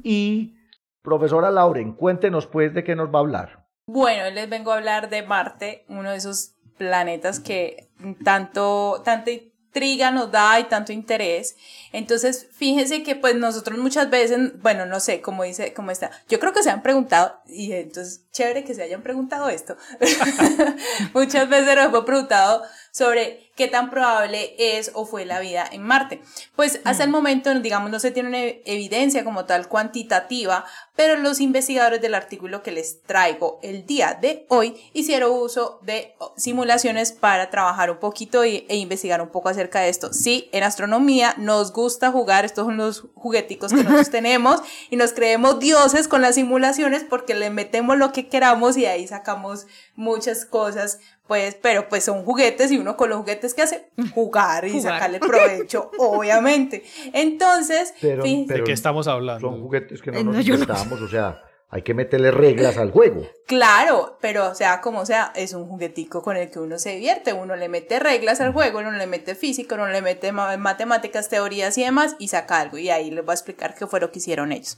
y, 0.04 0.58
profesora 1.02 1.50
Lauren, 1.50 1.94
cuéntenos 1.94 2.46
pues 2.46 2.74
de 2.74 2.84
qué 2.84 2.96
nos 2.96 3.10
va 3.10 3.20
a 3.20 3.22
hablar. 3.22 3.68
Bueno, 3.88 4.30
les 4.30 4.48
vengo 4.48 4.72
a 4.72 4.76
hablar 4.78 5.10
de 5.10 5.24
Marte, 5.24 5.86
uno 5.90 6.12
de 6.12 6.18
esos 6.18 6.56
planetas 6.78 7.40
que 7.40 7.90
tanto, 8.24 9.02
tanto 9.04 9.32
intriga 9.32 10.12
nos 10.12 10.32
da 10.32 10.60
y 10.60 10.66
tanto 10.66 10.94
interés. 10.94 11.58
Entonces, 11.92 12.48
fíjense 12.52 13.04
que 13.04 13.16
pues 13.16 13.36
nosotros 13.36 13.80
muchas 13.80 14.10
veces, 14.10 14.62
bueno, 14.62 14.86
no 14.86 15.00
sé, 15.00 15.22
cómo 15.22 15.44
dice, 15.44 15.74
cómo 15.74 15.92
está. 15.92 16.12
Yo 16.28 16.40
creo 16.40 16.54
que 16.54 16.64
se 16.64 16.70
han 16.70 16.84
preguntado, 16.84 17.42
y 17.48 17.72
entonces, 17.74 18.26
chévere 18.32 18.64
que 18.64 18.76
se 18.76 18.84
hayan 18.84 19.02
preguntado 19.02 19.50
esto. 19.50 19.76
muchas 21.14 21.50
veces 21.50 21.76
nos 21.76 21.86
hemos 21.86 22.06
preguntado 22.06 22.64
sobre 22.92 23.50
qué 23.56 23.68
tan 23.68 23.90
probable 23.90 24.56
es 24.58 24.92
o 24.94 25.06
fue 25.06 25.26
la 25.26 25.40
vida 25.40 25.68
en 25.70 25.82
Marte. 25.84 26.22
Pues 26.56 26.80
hasta 26.86 27.04
el 27.04 27.10
momento, 27.10 27.54
digamos, 27.56 27.90
no 27.92 28.00
se 28.00 28.12
tiene 28.12 28.30
una 28.30 28.40
evidencia 28.66 29.26
como 29.26 29.46
tal 29.46 29.68
cuantitativa, 29.68 30.66
pero 30.96 31.18
los 31.18 31.42
investigadores 31.42 32.02
del 32.02 32.16
artículo 32.16 32.64
que 32.64 32.72
les 32.72 33.02
traigo 33.04 33.60
el 33.62 33.86
día 33.86 34.18
de 34.20 34.46
hoy 34.48 34.80
hicieron 34.94 35.32
uso 35.32 35.80
de 35.82 36.16
simulaciones 36.38 37.12
para 37.12 37.50
trabajar 37.50 37.92
un 37.92 37.98
poquito 37.98 38.44
e 38.44 38.66
investigar 38.70 39.22
un 39.22 39.30
poco 39.30 39.50
acerca 39.50 39.82
de 39.82 39.90
esto. 39.90 40.14
Sí, 40.14 40.50
en 40.54 40.64
astronomía 40.64 41.36
nos 41.38 41.74
gusta 41.74 41.79
jugar, 42.12 42.46
estos 42.46 42.66
son 42.66 42.78
los 42.78 43.08
jugueticos 43.16 43.72
que 43.72 43.84
nosotros 43.84 44.10
tenemos 44.12 44.62
y 44.90 44.96
nos 44.96 45.14
creemos 45.14 45.60
dioses 45.60 46.08
con 46.08 46.22
las 46.22 46.36
simulaciones 46.36 47.04
porque 47.04 47.36
le 47.36 47.50
metemos 47.50 47.98
lo 47.98 48.12
que 48.12 48.28
queramos 48.28 48.78
y 48.78 48.86
ahí 48.86 49.08
sacamos 49.08 49.68
muchas 49.96 50.46
cosas 50.46 51.00
pues, 51.30 51.56
pero 51.62 51.88
pues 51.90 52.04
son 52.06 52.26
juguetes 52.26 52.72
y 52.72 52.80
uno 52.80 52.98
con 52.98 53.10
los 53.10 53.20
juguetes 53.20 53.54
que 53.54 53.62
hace 53.62 53.92
jugar 54.16 54.66
y 54.66 54.82
sacarle 54.82 55.20
provecho, 55.20 55.92
obviamente. 56.00 56.84
Entonces, 57.14 57.94
¿de 58.02 58.64
qué 58.66 58.72
estamos 58.72 59.08
hablando? 59.08 59.48
Son 59.48 59.62
juguetes 59.62 60.02
que 60.02 60.12
no 60.12 60.24
nos 60.24 60.44
inventamos, 60.44 61.00
o 61.00 61.08
sea, 61.08 61.44
hay 61.70 61.84
que 61.84 61.94
meterle 61.94 62.32
reglas 62.32 62.78
al 62.78 62.92
juego. 62.92 63.28
Claro, 63.50 64.20
pero 64.22 64.54
sea, 64.54 64.80
como 64.80 65.08
sea, 65.08 65.32
es 65.36 65.54
un 65.54 65.68
juguetico 65.68 66.22
con 66.22 66.38
el 66.38 66.52
que 66.52 66.60
uno 66.60 66.78
se 66.78 66.92
divierte, 66.92 67.34
uno 67.34 67.56
le 67.56 67.68
mete 67.68 67.98
reglas 67.98 68.42
al 68.42 68.54
juego, 68.54 68.78
uno 68.78 68.92
le 68.92 69.08
mete 69.08 69.34
física, 69.34 69.74
uno 69.74 69.88
le 69.88 70.04
mete 70.04 70.32
matemáticas, 70.32 71.30
teorías 71.30 71.76
y 71.80 71.84
demás 71.84 72.16
y 72.20 72.28
saca 72.28 72.60
algo 72.60 72.78
y 72.78 72.92
ahí 72.92 73.10
les 73.10 73.26
voy 73.26 73.32
a 73.32 73.34
explicar 73.34 73.74
qué 73.74 73.88
fue 73.88 74.02
lo 74.02 74.12
que 74.12 74.20
hicieron 74.20 74.52
ellos. 74.52 74.78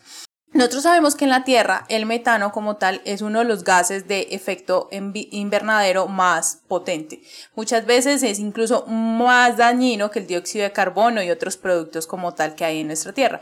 Nosotros 0.54 0.84
sabemos 0.84 1.16
que 1.16 1.24
en 1.24 1.30
la 1.30 1.46
Tierra 1.46 1.86
el 1.88 2.06
metano 2.06 2.52
como 2.52 2.76
tal 2.76 3.02
es 3.06 3.22
uno 3.22 3.40
de 3.40 3.46
los 3.46 3.64
gases 3.64 4.10
de 4.10 4.28
efecto 4.32 4.90
invernadero 4.92 6.08
más 6.08 6.64
potente. 6.68 7.22
Muchas 7.56 7.86
veces 7.86 8.22
es 8.22 8.38
incluso 8.38 8.86
más 8.86 9.56
dañino 9.56 10.12
que 10.12 10.20
el 10.20 10.28
dióxido 10.28 10.64
de 10.64 10.74
carbono 10.74 11.24
y 11.24 11.32
otros 11.32 11.56
productos 11.56 12.06
como 12.06 12.34
tal 12.34 12.56
que 12.56 12.66
hay 12.66 12.82
en 12.82 12.88
nuestra 12.88 13.14
Tierra. 13.14 13.40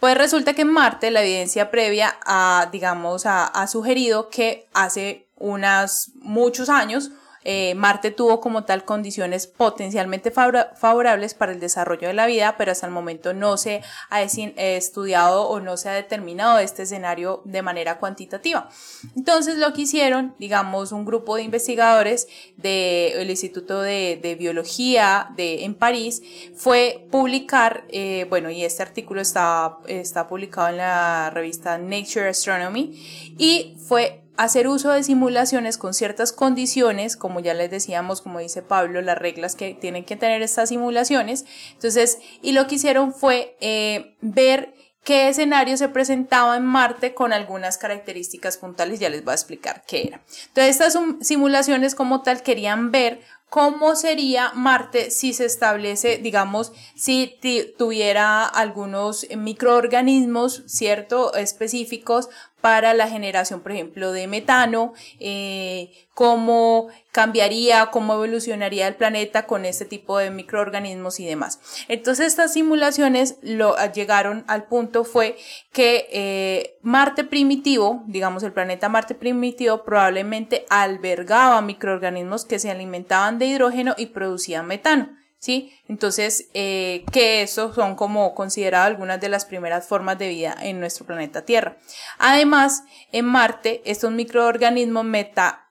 Pues 0.00 0.16
resulta 0.16 0.54
que 0.54 0.62
en 0.62 0.72
Marte 0.72 1.10
la 1.10 1.22
evidencia 1.22 1.70
previa 1.70 2.16
a, 2.24 2.68
digamos, 2.72 3.24
ha 3.26 3.66
sugerido 3.66 4.30
que 4.30 4.66
hace 4.72 5.26
unos 5.36 6.12
muchos 6.14 6.68
años 6.68 7.10
eh, 7.44 7.74
Marte 7.74 8.10
tuvo 8.10 8.40
como 8.40 8.64
tal 8.64 8.84
condiciones 8.84 9.46
potencialmente 9.46 10.30
favorables 10.30 11.34
para 11.34 11.52
el 11.52 11.60
desarrollo 11.60 12.08
de 12.08 12.14
la 12.14 12.26
vida, 12.26 12.56
pero 12.58 12.72
hasta 12.72 12.86
el 12.86 12.92
momento 12.92 13.32
no 13.32 13.56
se 13.56 13.82
ha 14.10 14.22
estudiado 14.22 15.48
o 15.48 15.60
no 15.60 15.76
se 15.76 15.88
ha 15.88 15.92
determinado 15.92 16.58
este 16.58 16.82
escenario 16.82 17.42
de 17.44 17.62
manera 17.62 17.98
cuantitativa. 17.98 18.68
Entonces 19.16 19.56
lo 19.56 19.72
que 19.72 19.82
hicieron, 19.82 20.34
digamos, 20.38 20.92
un 20.92 21.04
grupo 21.04 21.36
de 21.36 21.42
investigadores 21.42 22.28
del 22.56 23.30
Instituto 23.30 23.80
de, 23.80 24.36
Biología 24.38 25.34
en 25.36 25.74
París 25.74 26.22
fue 26.54 27.06
publicar, 27.10 27.84
eh, 27.88 28.26
bueno, 28.28 28.50
y 28.50 28.64
este 28.64 28.82
artículo 28.82 29.20
está, 29.20 29.78
está 29.86 30.28
publicado 30.28 30.68
en 30.68 30.76
la 30.78 31.30
revista 31.30 31.76
Nature 31.78 32.28
Astronomy, 32.28 33.34
y 33.38 33.76
fue 33.86 34.22
hacer 34.44 34.68
uso 34.68 34.90
de 34.90 35.02
simulaciones 35.02 35.76
con 35.76 35.92
ciertas 35.92 36.32
condiciones, 36.32 37.18
como 37.18 37.40
ya 37.40 37.52
les 37.52 37.70
decíamos, 37.70 38.22
como 38.22 38.38
dice 38.38 38.62
Pablo, 38.62 39.02
las 39.02 39.18
reglas 39.18 39.54
que 39.54 39.74
tienen 39.74 40.06
que 40.06 40.16
tener 40.16 40.40
estas 40.40 40.70
simulaciones. 40.70 41.44
Entonces, 41.72 42.18
y 42.40 42.52
lo 42.52 42.66
que 42.66 42.76
hicieron 42.76 43.12
fue 43.12 43.56
eh, 43.60 44.16
ver 44.22 44.72
qué 45.04 45.28
escenario 45.28 45.76
se 45.76 45.90
presentaba 45.90 46.56
en 46.56 46.64
Marte 46.64 47.12
con 47.12 47.34
algunas 47.34 47.76
características 47.76 48.56
puntuales, 48.56 48.98
ya 48.98 49.10
les 49.10 49.22
voy 49.22 49.32
a 49.32 49.34
explicar 49.34 49.84
qué 49.86 50.04
era. 50.04 50.22
Entonces, 50.48 50.80
estas 50.80 50.98
simulaciones 51.20 51.94
como 51.94 52.22
tal 52.22 52.42
querían 52.42 52.90
ver 52.90 53.20
cómo 53.50 53.96
sería 53.96 54.52
Marte 54.54 55.10
si 55.10 55.34
se 55.34 55.44
establece, 55.44 56.18
digamos, 56.18 56.72
si 56.94 57.36
tuviera 57.76 58.46
algunos 58.46 59.26
microorganismos, 59.36 60.62
¿cierto?, 60.66 61.34
específicos 61.34 62.30
para 62.60 62.94
la 62.94 63.08
generación, 63.08 63.60
por 63.60 63.72
ejemplo, 63.72 64.12
de 64.12 64.26
metano, 64.26 64.92
eh, 65.18 65.90
cómo 66.14 66.88
cambiaría, 67.12 67.86
cómo 67.86 68.14
evolucionaría 68.14 68.86
el 68.86 68.94
planeta 68.94 69.46
con 69.46 69.64
este 69.64 69.84
tipo 69.84 70.18
de 70.18 70.30
microorganismos 70.30 71.18
y 71.20 71.26
demás. 71.26 71.60
Entonces 71.88 72.26
estas 72.26 72.52
simulaciones 72.52 73.36
lo 73.42 73.74
llegaron 73.92 74.44
al 74.46 74.64
punto 74.64 75.04
fue 75.04 75.36
que 75.72 76.08
eh, 76.12 76.78
Marte 76.82 77.24
primitivo, 77.24 78.02
digamos 78.06 78.42
el 78.42 78.52
planeta 78.52 78.88
Marte 78.88 79.14
primitivo, 79.14 79.84
probablemente 79.84 80.66
albergaba 80.68 81.60
microorganismos 81.62 82.44
que 82.44 82.58
se 82.58 82.70
alimentaban 82.70 83.38
de 83.38 83.46
hidrógeno 83.46 83.94
y 83.96 84.06
producían 84.06 84.66
metano. 84.66 85.19
¿Sí? 85.40 85.72
Entonces, 85.88 86.48
eh, 86.54 87.04
que 87.12 87.42
esos 87.42 87.74
son 87.74 87.96
como 87.96 88.34
consideradas 88.34 88.86
algunas 88.86 89.20
de 89.20 89.28
las 89.28 89.44
primeras 89.44 89.88
formas 89.88 90.18
de 90.18 90.28
vida 90.28 90.56
en 90.60 90.78
nuestro 90.78 91.04
planeta 91.04 91.44
Tierra. 91.44 91.76
Además, 92.18 92.84
en 93.10 93.24
Marte, 93.24 93.82
estos 93.84 94.12
microorganismos 94.12 95.04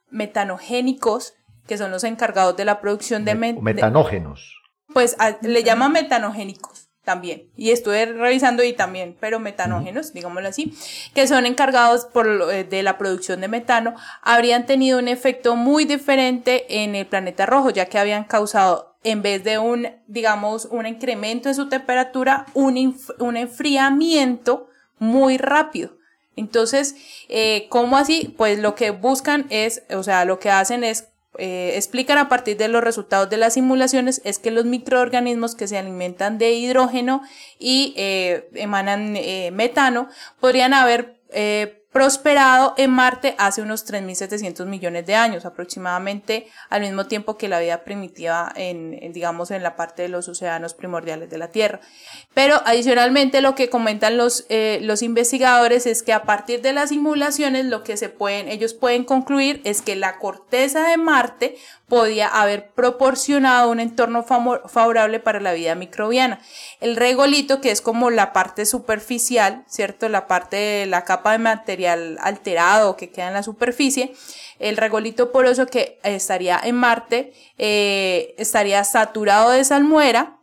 metanogénicos, 0.10 1.36
que 1.68 1.78
son 1.78 1.92
los 1.92 2.04
encargados 2.04 2.58
de 2.58 2.66
la 2.66 2.82
producción 2.82 3.24
de... 3.24 3.36
metanógenos. 3.36 4.56
pues 4.92 5.16
le 5.42 5.64
llaman 5.64 5.94
metanogénicos 5.94 6.88
también. 7.10 7.50
Y 7.58 7.72
estuve 7.72 8.06
revisando 8.06 8.63
y 8.63 8.74
también, 8.74 9.17
pero 9.19 9.39
metanógenos, 9.39 10.13
digámoslo 10.13 10.48
así, 10.48 10.76
que 11.15 11.26
son 11.26 11.48
encargados 11.48 12.06
por, 12.06 12.28
eh, 12.54 12.63
de 12.63 12.84
la 12.84 13.00
producción 13.00 13.41
de 13.41 13.48
metano, 13.48 13.95
habrían 14.22 14.67
tenido 14.67 15.00
un 15.00 15.08
efecto 15.08 15.56
muy 15.56 15.86
diferente 15.86 16.84
en 16.84 16.93
el 16.93 17.08
planeta 17.08 17.48
rojo, 17.48 17.72
ya 17.72 17.88
que 17.88 17.98
habían 17.98 18.26
causado, 18.26 18.95
en 19.04 19.24
vez 19.24 19.43
de 19.43 19.58
un, 19.58 19.88
digamos, 20.06 20.65
un 20.65 20.86
incremento 20.86 21.50
en 21.50 21.56
su 21.56 21.67
temperatura, 21.67 22.45
un, 22.54 22.95
un 23.17 23.38
enfriamiento 23.38 24.69
muy 25.00 25.39
rápido. 25.39 25.98
Entonces, 26.36 26.95
eh, 27.28 27.65
¿cómo 27.69 27.98
así? 27.98 28.36
Pues 28.38 28.60
lo 28.60 28.76
que 28.76 28.91
buscan 28.91 29.48
es, 29.50 29.82
o 29.89 30.04
sea, 30.04 30.26
lo 30.26 30.38
que 30.38 30.52
hacen 30.52 30.84
es 30.84 31.09
eh, 31.38 31.74
explican 31.76 32.18
a 32.18 32.28
partir 32.28 32.58
de 32.58 32.68
los 32.68 32.84
resultados 32.84 33.30
de 33.30 33.38
las 33.38 33.54
simulaciones 33.54 34.20
es 34.26 34.39
que 34.39 34.50
los 34.50 34.65
microorganismos 34.65 35.56
que 35.56 35.68
se 35.68 35.78
alimentan 35.78 36.39
de 36.39 36.54
hidrógeno 36.54 37.22
y 37.60 37.94
eh, 37.98 38.50
emanan 38.56 39.15
eh, 39.15 39.52
metano 39.52 40.10
podrían 40.39 40.74
haber 40.74 41.20
prosperado 41.91 42.75
en 42.78 42.91
Marte 42.91 43.36
hace 43.39 43.62
unos 43.62 43.86
3.700 43.86 44.65
millones 44.65 45.06
de 45.08 45.15
años, 45.15 45.45
aproximadamente 45.45 46.47
al 46.69 46.82
mismo 46.82 47.08
tiempo 47.08 47.38
que 47.38 47.47
la 47.47 47.60
vida 47.60 47.84
primitiva 47.84 48.52
en, 48.56 49.12
digamos, 49.12 49.49
en 49.49 49.63
la 49.63 49.75
parte 49.75 50.04
de 50.04 50.10
los 50.10 50.28
océanos 50.28 50.75
primordiales 50.75 51.30
de 51.30 51.38
la 51.39 51.49
Tierra. 51.49 51.80
Pero 52.34 52.62
adicionalmente 52.65 53.41
lo 53.41 53.56
que 53.56 53.69
comentan 53.69 54.17
los, 54.17 54.45
eh, 54.49 54.80
los 54.84 55.02
investigadores 55.02 55.88
es 55.88 56.04
que 56.04 56.13
a 56.13 56.23
partir 56.23 56.62
de 56.62 56.73
las 56.73 56.89
simulaciones 56.89 57.65
lo 57.65 57.84
que 57.84 57.97
se 57.97 58.10
pueden, 58.10 58.47
ellos 58.49 58.75
pueden 58.75 59.04
concluir 59.04 59.62
es 59.63 59.82
que 59.82 59.95
la 59.95 60.19
corteza 60.19 60.88
de 60.88 60.97
Marte 60.97 61.56
podía 61.89 62.28
haber 62.28 62.69
proporcionado 62.69 63.69
un 63.69 63.80
entorno 63.80 64.23
favorable 64.23 65.19
para 65.19 65.41
la 65.41 65.54
vida 65.54 65.75
microbiana. 65.75 66.39
El 66.80 66.95
regolito, 66.95 67.60
que 67.60 67.71
es 67.71 67.82
como 67.82 68.10
la 68.12 68.32
parte 68.32 68.65
superficial, 68.65 69.65
¿cierto? 69.67 70.08
La 70.08 70.28
parte 70.28 70.56
de 70.56 70.86
la 70.86 71.04
capa 71.04 71.34
de 71.34 71.39
material 71.39 72.17
alterado 72.21 72.95
que 72.95 73.10
queda 73.10 73.28
en 73.28 73.34
la 73.34 73.43
superficie, 73.43 74.13
el 74.60 74.78
regolito 74.78 75.32
poroso 75.32 75.65
que 75.65 75.99
estaría 76.04 76.60
en 76.63 76.75
Marte 76.75 77.34
eh, 77.58 78.36
estaría 78.38 78.84
saturado 78.84 79.52
de 79.52 79.63
salmuera, 79.63 80.38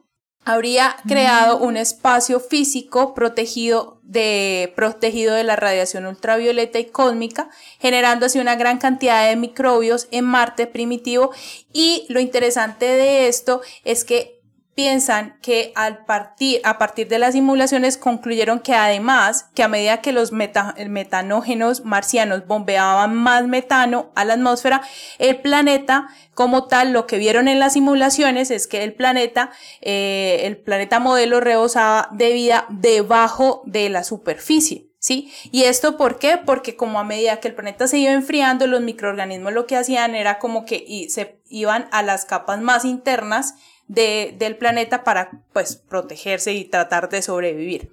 habría 0.46 0.96
creado 1.08 1.58
un 1.58 1.76
espacio 1.76 2.38
físico 2.38 3.14
protegido 3.14 3.98
de, 4.04 4.72
protegido 4.76 5.34
de 5.34 5.42
la 5.42 5.56
radiación 5.56 6.06
ultravioleta 6.06 6.78
y 6.78 6.84
cósmica, 6.84 7.50
generando 7.80 8.26
así 8.26 8.38
una 8.38 8.54
gran 8.54 8.78
cantidad 8.78 9.28
de 9.28 9.34
microbios 9.34 10.06
en 10.12 10.24
Marte 10.24 10.68
primitivo. 10.68 11.32
Y 11.72 12.06
lo 12.08 12.20
interesante 12.20 12.84
de 12.84 13.26
esto 13.26 13.60
es 13.82 14.04
que 14.04 14.35
piensan 14.76 15.38
que 15.40 15.72
al 15.74 16.04
partir, 16.04 16.60
a 16.62 16.76
partir 16.76 17.08
de 17.08 17.18
las 17.18 17.32
simulaciones 17.32 17.96
concluyeron 17.96 18.60
que 18.60 18.74
además, 18.74 19.48
que 19.54 19.62
a 19.62 19.68
medida 19.68 20.02
que 20.02 20.12
los 20.12 20.32
metanógenos 20.32 21.86
marcianos 21.86 22.46
bombeaban 22.46 23.14
más 23.14 23.46
metano 23.46 24.12
a 24.14 24.26
la 24.26 24.34
atmósfera, 24.34 24.82
el 25.18 25.40
planeta 25.40 26.08
como 26.34 26.66
tal, 26.66 26.92
lo 26.92 27.06
que 27.06 27.16
vieron 27.16 27.48
en 27.48 27.58
las 27.58 27.72
simulaciones 27.72 28.50
es 28.50 28.66
que 28.66 28.84
el 28.84 28.92
planeta, 28.92 29.50
eh, 29.80 30.42
el 30.42 30.58
planeta 30.58 31.00
modelo 31.00 31.40
rebosaba 31.40 32.10
de 32.12 32.34
vida 32.34 32.66
debajo 32.68 33.62
de 33.64 33.88
la 33.88 34.04
superficie. 34.04 34.90
¿Sí? 34.98 35.32
¿Y 35.52 35.64
esto 35.64 35.96
por 35.96 36.18
qué? 36.18 36.36
Porque 36.36 36.74
como 36.74 36.98
a 36.98 37.04
medida 37.04 37.38
que 37.38 37.46
el 37.46 37.54
planeta 37.54 37.86
se 37.86 37.98
iba 37.98 38.12
enfriando, 38.12 38.66
los 38.66 38.80
microorganismos 38.80 39.52
lo 39.52 39.66
que 39.66 39.76
hacían 39.76 40.16
era 40.16 40.40
como 40.40 40.64
que 40.64 41.06
se 41.10 41.38
iban 41.48 41.86
a 41.92 42.02
las 42.02 42.24
capas 42.24 42.60
más 42.60 42.84
internas 42.84 43.54
de, 43.88 44.34
del 44.38 44.56
planeta 44.56 45.04
para 45.04 45.30
pues 45.52 45.76
protegerse 45.76 46.52
y 46.52 46.64
tratar 46.64 47.08
de 47.08 47.22
sobrevivir. 47.22 47.90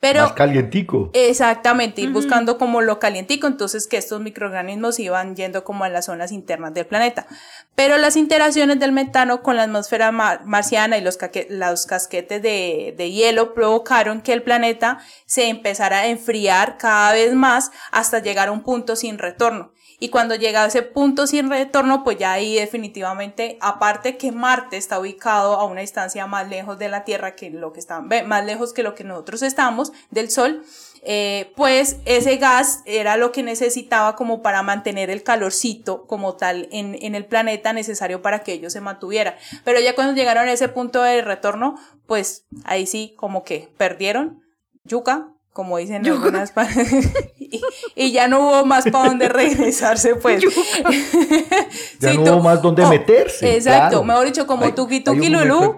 Pero, 0.00 0.22
Más 0.22 0.32
calientico. 0.32 1.10
Exactamente, 1.12 2.00
ir 2.00 2.10
buscando 2.10 2.56
como 2.56 2.80
lo 2.80 2.98
calientico, 2.98 3.46
entonces 3.46 3.86
que 3.86 3.98
estos 3.98 4.20
microorganismos 4.20 4.98
iban 4.98 5.36
yendo 5.36 5.62
como 5.62 5.84
a 5.84 5.88
las 5.88 6.06
zonas 6.06 6.32
internas 6.32 6.72
del 6.72 6.86
planeta. 6.86 7.26
Pero 7.74 7.98
las 7.98 8.16
interacciones 8.16 8.80
del 8.80 8.92
metano 8.92 9.42
con 9.42 9.56
la 9.56 9.64
atmósfera 9.64 10.12
marciana 10.12 10.96
y 10.96 11.02
los, 11.02 11.18
los 11.50 11.86
casquetes 11.86 12.40
de, 12.40 12.94
de 12.96 13.10
hielo 13.10 13.52
provocaron 13.52 14.22
que 14.22 14.32
el 14.32 14.42
planeta 14.42 14.98
se 15.26 15.48
empezara 15.48 16.00
a 16.00 16.06
enfriar 16.06 16.78
cada 16.78 17.12
vez 17.12 17.34
más 17.34 17.70
hasta 17.90 18.20
llegar 18.20 18.48
a 18.48 18.52
un 18.52 18.62
punto 18.62 18.96
sin 18.96 19.18
retorno. 19.18 19.73
Y 19.98 20.08
cuando 20.08 20.34
llega 20.34 20.64
a 20.64 20.66
ese 20.66 20.82
punto 20.82 21.26
sin 21.26 21.50
retorno, 21.50 22.04
pues 22.04 22.18
ya 22.18 22.32
ahí 22.32 22.56
definitivamente, 22.56 23.58
aparte 23.60 24.16
que 24.16 24.32
Marte 24.32 24.76
está 24.76 24.98
ubicado 24.98 25.54
a 25.54 25.64
una 25.64 25.80
distancia 25.80 26.26
más 26.26 26.48
lejos 26.48 26.78
de 26.78 26.88
la 26.88 27.04
Tierra 27.04 27.34
que 27.34 27.50
lo 27.50 27.72
que 27.72 27.80
está, 27.80 28.00
más 28.00 28.44
lejos 28.44 28.72
que 28.72 28.82
lo 28.82 28.94
que 28.94 29.04
nosotros 29.04 29.42
estamos 29.42 29.92
del 30.10 30.30
Sol, 30.30 30.64
eh, 31.06 31.52
pues 31.54 31.98
ese 32.06 32.38
gas 32.38 32.82
era 32.86 33.18
lo 33.18 33.30
que 33.30 33.42
necesitaba 33.42 34.16
como 34.16 34.40
para 34.40 34.62
mantener 34.62 35.10
el 35.10 35.22
calorcito 35.22 36.06
como 36.06 36.34
tal 36.36 36.66
en, 36.72 36.96
en 37.00 37.14
el 37.14 37.26
planeta 37.26 37.74
necesario 37.74 38.22
para 38.22 38.40
que 38.40 38.54
ellos 38.54 38.72
se 38.72 38.80
mantuvieran. 38.80 39.34
Pero 39.64 39.80
ya 39.80 39.94
cuando 39.94 40.14
llegaron 40.14 40.48
a 40.48 40.52
ese 40.52 40.68
punto 40.68 41.02
de 41.02 41.20
retorno, 41.20 41.76
pues 42.06 42.46
ahí 42.64 42.86
sí 42.86 43.14
como 43.18 43.44
que 43.44 43.68
perdieron 43.76 44.42
yuca, 44.84 45.33
como 45.54 45.78
dicen 45.78 46.04
algunas 46.04 46.52
y, 47.38 47.62
y, 47.94 48.12
ya 48.12 48.26
no 48.26 48.40
hubo 48.40 48.66
más 48.66 48.84
para 48.90 49.08
dónde 49.08 49.28
regresarse, 49.28 50.16
pues. 50.16 50.42
ya 52.00 52.12
no 52.14 52.22
hubo 52.22 52.42
más 52.42 52.60
donde 52.60 52.82
oh, 52.82 52.90
meterse. 52.90 53.54
Exacto, 53.54 54.02
mejor 54.02 54.26
dicho, 54.26 54.48
como 54.48 54.74
tuki 54.74 55.00
tuki 55.00 55.28
lulú. 55.28 55.76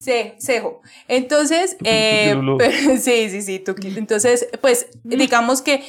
Sí, 0.00 0.32
cejo. 0.38 0.82
Entonces, 1.06 1.76
eh, 1.84 2.34
sí, 3.00 3.30
sí, 3.30 3.42
sí, 3.42 3.58
tuki. 3.60 3.96
Entonces, 3.96 4.48
pues, 4.60 4.88
digamos 5.04 5.62
que 5.62 5.84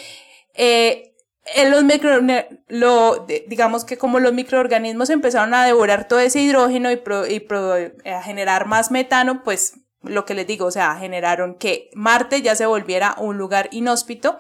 eh, 0.54 1.16
en 1.56 1.72
los 1.72 1.84
micro, 1.84 2.20
lo, 2.68 3.26
digamos 3.48 3.84
que 3.84 3.98
como 3.98 4.20
los 4.20 4.32
microorganismos 4.32 5.10
empezaron 5.10 5.56
a 5.56 5.66
devorar 5.66 6.08
todo 6.08 6.20
ese 6.20 6.40
hidrógeno 6.40 6.92
y, 6.92 7.02
y 7.30 8.10
a 8.10 8.22
generar 8.22 8.68
más 8.68 8.92
metano, 8.92 9.42
pues 9.44 9.74
lo 10.04 10.26
que 10.26 10.34
les 10.34 10.48
digo, 10.48 10.66
o 10.66 10.72
sea, 10.72 10.96
generaron 10.96 11.56
que 11.56 11.90
Marte 11.94 12.42
ya 12.42 12.56
se 12.56 12.66
volviera 12.66 13.16
un 13.18 13.38
lugar 13.38 13.70
inhóspito, 13.72 14.40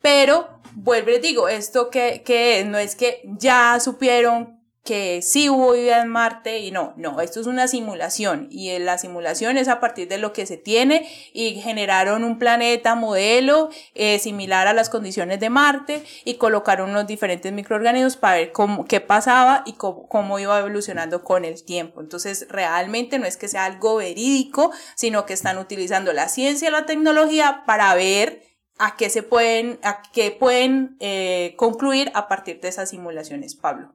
pero 0.00 0.60
vuelvo 0.74 1.10
les 1.10 1.22
digo, 1.22 1.48
esto 1.48 1.90
que, 1.90 2.22
que 2.24 2.64
no 2.66 2.78
es 2.78 2.96
que 2.96 3.22
ya 3.24 3.78
supieron 3.80 4.63
que 4.84 5.22
sí 5.22 5.48
hubo 5.48 5.72
vida 5.72 6.02
en 6.02 6.08
Marte 6.08 6.58
y 6.58 6.70
no, 6.70 6.92
no, 6.96 7.22
esto 7.22 7.40
es 7.40 7.46
una 7.46 7.66
simulación 7.68 8.48
y 8.50 8.78
la 8.78 8.98
simulación 8.98 9.56
es 9.56 9.68
a 9.68 9.80
partir 9.80 10.08
de 10.08 10.18
lo 10.18 10.34
que 10.34 10.44
se 10.44 10.58
tiene 10.58 11.08
y 11.32 11.54
generaron 11.62 12.22
un 12.22 12.38
planeta 12.38 12.94
modelo 12.94 13.70
eh, 13.94 14.18
similar 14.18 14.66
a 14.66 14.74
las 14.74 14.90
condiciones 14.90 15.40
de 15.40 15.48
Marte 15.48 16.04
y 16.26 16.34
colocaron 16.34 16.90
unos 16.90 17.06
diferentes 17.06 17.50
microorganismos 17.50 18.16
para 18.18 18.36
ver 18.36 18.52
cómo, 18.52 18.84
qué 18.84 19.00
pasaba 19.00 19.62
y 19.64 19.72
cómo, 19.72 20.06
cómo 20.06 20.38
iba 20.38 20.58
evolucionando 20.58 21.24
con 21.24 21.46
el 21.46 21.64
tiempo. 21.64 22.02
Entonces, 22.02 22.46
realmente 22.50 23.18
no 23.18 23.24
es 23.24 23.38
que 23.38 23.48
sea 23.48 23.64
algo 23.64 23.96
verídico, 23.96 24.70
sino 24.96 25.24
que 25.24 25.32
están 25.32 25.56
utilizando 25.56 26.12
la 26.12 26.28
ciencia 26.28 26.68
y 26.68 26.72
la 26.72 26.84
tecnología 26.84 27.62
para 27.66 27.94
ver 27.94 28.42
a 28.78 28.96
qué 28.96 29.08
se 29.08 29.22
pueden, 29.22 29.78
a 29.82 30.02
qué 30.12 30.30
pueden 30.30 30.98
eh, 31.00 31.54
concluir 31.56 32.10
a 32.12 32.28
partir 32.28 32.60
de 32.60 32.68
esas 32.68 32.90
simulaciones, 32.90 33.54
Pablo. 33.54 33.94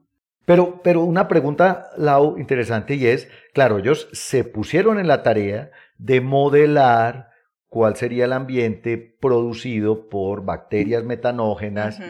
Pero, 0.50 0.80
pero 0.82 1.04
una 1.04 1.28
pregunta, 1.28 1.90
Lau, 1.96 2.36
interesante 2.36 2.96
y 2.96 3.06
es, 3.06 3.28
claro, 3.54 3.78
ellos 3.78 4.08
se 4.10 4.42
pusieron 4.42 4.98
en 4.98 5.06
la 5.06 5.22
tarea 5.22 5.70
de 5.96 6.20
modelar 6.20 7.30
cuál 7.68 7.94
sería 7.94 8.24
el 8.24 8.32
ambiente 8.32 8.98
producido 8.98 10.08
por 10.08 10.44
bacterias 10.44 11.04
metanógenas, 11.04 12.00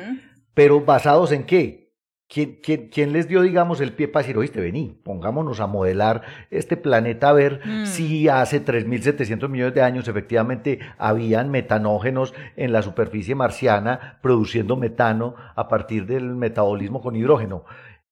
pero 0.54 0.80
basados 0.80 1.32
en 1.32 1.44
qué? 1.44 1.92
¿Quién, 2.28 2.60
quién, 2.62 3.12
les 3.12 3.28
dio, 3.28 3.42
digamos, 3.42 3.80
el 3.80 3.92
pie 3.92 4.06
para 4.08 4.22
decir, 4.22 4.38
oíste, 4.38 4.60
vení, 4.60 5.00
pongámonos 5.04 5.58
a 5.58 5.66
modelar 5.66 6.22
este 6.50 6.76
planeta 6.76 7.30
a 7.30 7.32
ver 7.32 7.60
mm. 7.62 7.86
si 7.86 8.28
hace 8.28 8.64
3.700 8.64 9.48
millones 9.48 9.74
de 9.74 9.82
años 9.82 10.06
efectivamente 10.06 10.78
habían 10.96 11.50
metanógenos 11.50 12.32
en 12.56 12.72
la 12.72 12.82
superficie 12.82 13.34
marciana 13.34 14.20
produciendo 14.22 14.76
metano 14.76 15.34
a 15.56 15.68
partir 15.68 16.06
del 16.06 16.36
metabolismo 16.36 17.02
con 17.02 17.16
hidrógeno? 17.16 17.64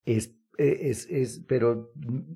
Es 0.05 0.39
eh, 0.59 0.89
es, 0.89 1.07
es, 1.09 1.41
pero 1.47 1.93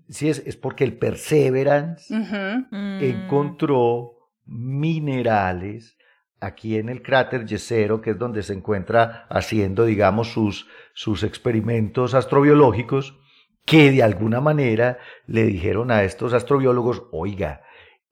sí 0.07 0.29
es, 0.29 0.41
es 0.45 0.55
porque 0.55 0.85
el 0.85 0.97
Perseverance 0.97 2.15
mm. 2.15 3.03
encontró 3.03 4.13
minerales 4.45 5.97
aquí 6.39 6.77
en 6.77 6.87
el 6.87 7.01
cráter 7.01 7.45
Yesero, 7.45 7.99
que 7.99 8.11
es 8.11 8.17
donde 8.17 8.41
se 8.41 8.53
encuentra 8.53 9.27
haciendo, 9.29 9.83
digamos, 9.83 10.31
sus, 10.31 10.69
sus 10.93 11.23
experimentos 11.23 12.13
astrobiológicos, 12.13 13.19
que 13.65 13.91
de 13.91 14.03
alguna 14.03 14.39
manera 14.39 14.99
le 15.27 15.43
dijeron 15.43 15.91
a 15.91 16.03
estos 16.03 16.31
astrobiólogos, 16.31 17.03
oiga, 17.11 17.61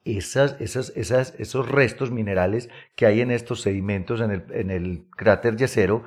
esas, 0.04 0.60
esas, 0.60 0.92
esas, 0.98 1.36
esos 1.40 1.70
restos 1.70 2.12
minerales 2.12 2.70
que 2.98 3.06
hay 3.06 3.22
en 3.22 3.32
estos 3.32 3.62
sedimentos 3.62 4.20
en 4.20 4.32
el, 4.32 4.46
en 4.50 4.72
el 4.72 5.06
cráter 5.16 5.56
Yesero 5.56 6.04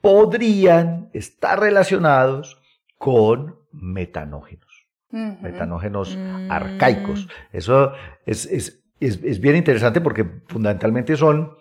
podrían 0.00 1.10
estar 1.12 1.60
relacionados 1.60 2.60
con 2.98 3.56
metanógenos, 3.72 4.86
metanógenos 5.10 6.16
mm. 6.16 6.50
arcaicos. 6.50 7.28
Eso 7.52 7.92
es, 8.24 8.46
es, 8.46 8.82
es, 9.00 9.40
bien 9.40 9.56
interesante 9.56 10.00
porque 10.00 10.24
fundamentalmente 10.46 11.16
son, 11.16 11.56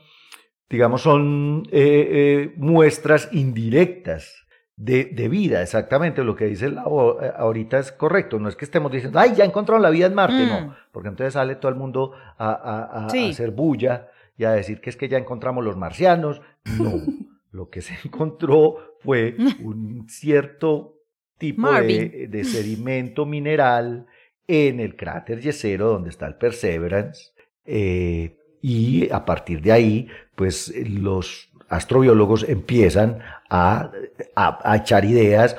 digamos, 0.69 1.01
son 1.01 1.63
eh, 1.71 2.07
eh, 2.11 2.53
muestras 2.57 3.29
indirectas 3.31 4.45
de, 4.77 5.05
de, 5.05 5.29
vida, 5.29 5.61
exactamente. 5.61 6.23
Lo 6.23 6.35
que 6.35 6.45
dice 6.45 6.69
la, 6.69 6.83
eh, 6.83 7.31
ahorita 7.37 7.79
es 7.79 7.91
correcto, 7.91 8.39
no 8.39 8.49
es 8.49 8.55
que 8.55 8.65
estemos 8.65 8.91
diciendo, 8.91 9.19
ay, 9.19 9.33
ya 9.35 9.45
encontraron 9.45 9.81
la 9.81 9.89
vida 9.89 10.07
en 10.07 10.15
Marte, 10.15 10.45
no, 10.45 10.61
mm. 10.61 10.73
porque 10.91 11.09
entonces 11.09 11.33
sale 11.33 11.55
todo 11.55 11.69
el 11.69 11.77
mundo 11.77 12.13
a, 12.37 12.51
a, 12.51 13.03
a, 13.03 13.05
hacer 13.07 13.51
bulla 13.51 14.09
y 14.37 14.43
a 14.43 14.51
decir 14.51 14.81
que 14.81 14.89
es 14.89 14.97
que 14.97 15.07
ya 15.07 15.17
encontramos 15.17 15.63
los 15.63 15.77
marcianos, 15.77 16.41
no, 16.77 16.93
lo 17.51 17.69
que 17.69 17.81
se 17.81 17.95
encontró 18.03 18.97
fue 18.99 19.35
un 19.63 20.07
cierto 20.09 20.94
tipo 21.37 21.71
de, 21.71 22.43
sedimento 22.43 23.25
mineral 23.25 24.05
en 24.47 24.79
el 24.79 24.95
cráter 24.95 25.41
Yesero, 25.41 25.89
donde 25.89 26.09
está 26.09 26.27
el 26.27 26.35
Perseverance, 26.35 27.31
eh, 27.65 28.37
y 28.61 29.11
a 29.11 29.25
partir 29.25 29.61
de 29.61 29.71
ahí, 29.71 30.07
pues 30.35 30.73
los 30.87 31.51
astrobiólogos 31.69 32.43
empiezan 32.47 33.19
a, 33.49 33.91
a, 34.35 34.77
echar 34.77 35.05
ideas. 35.05 35.55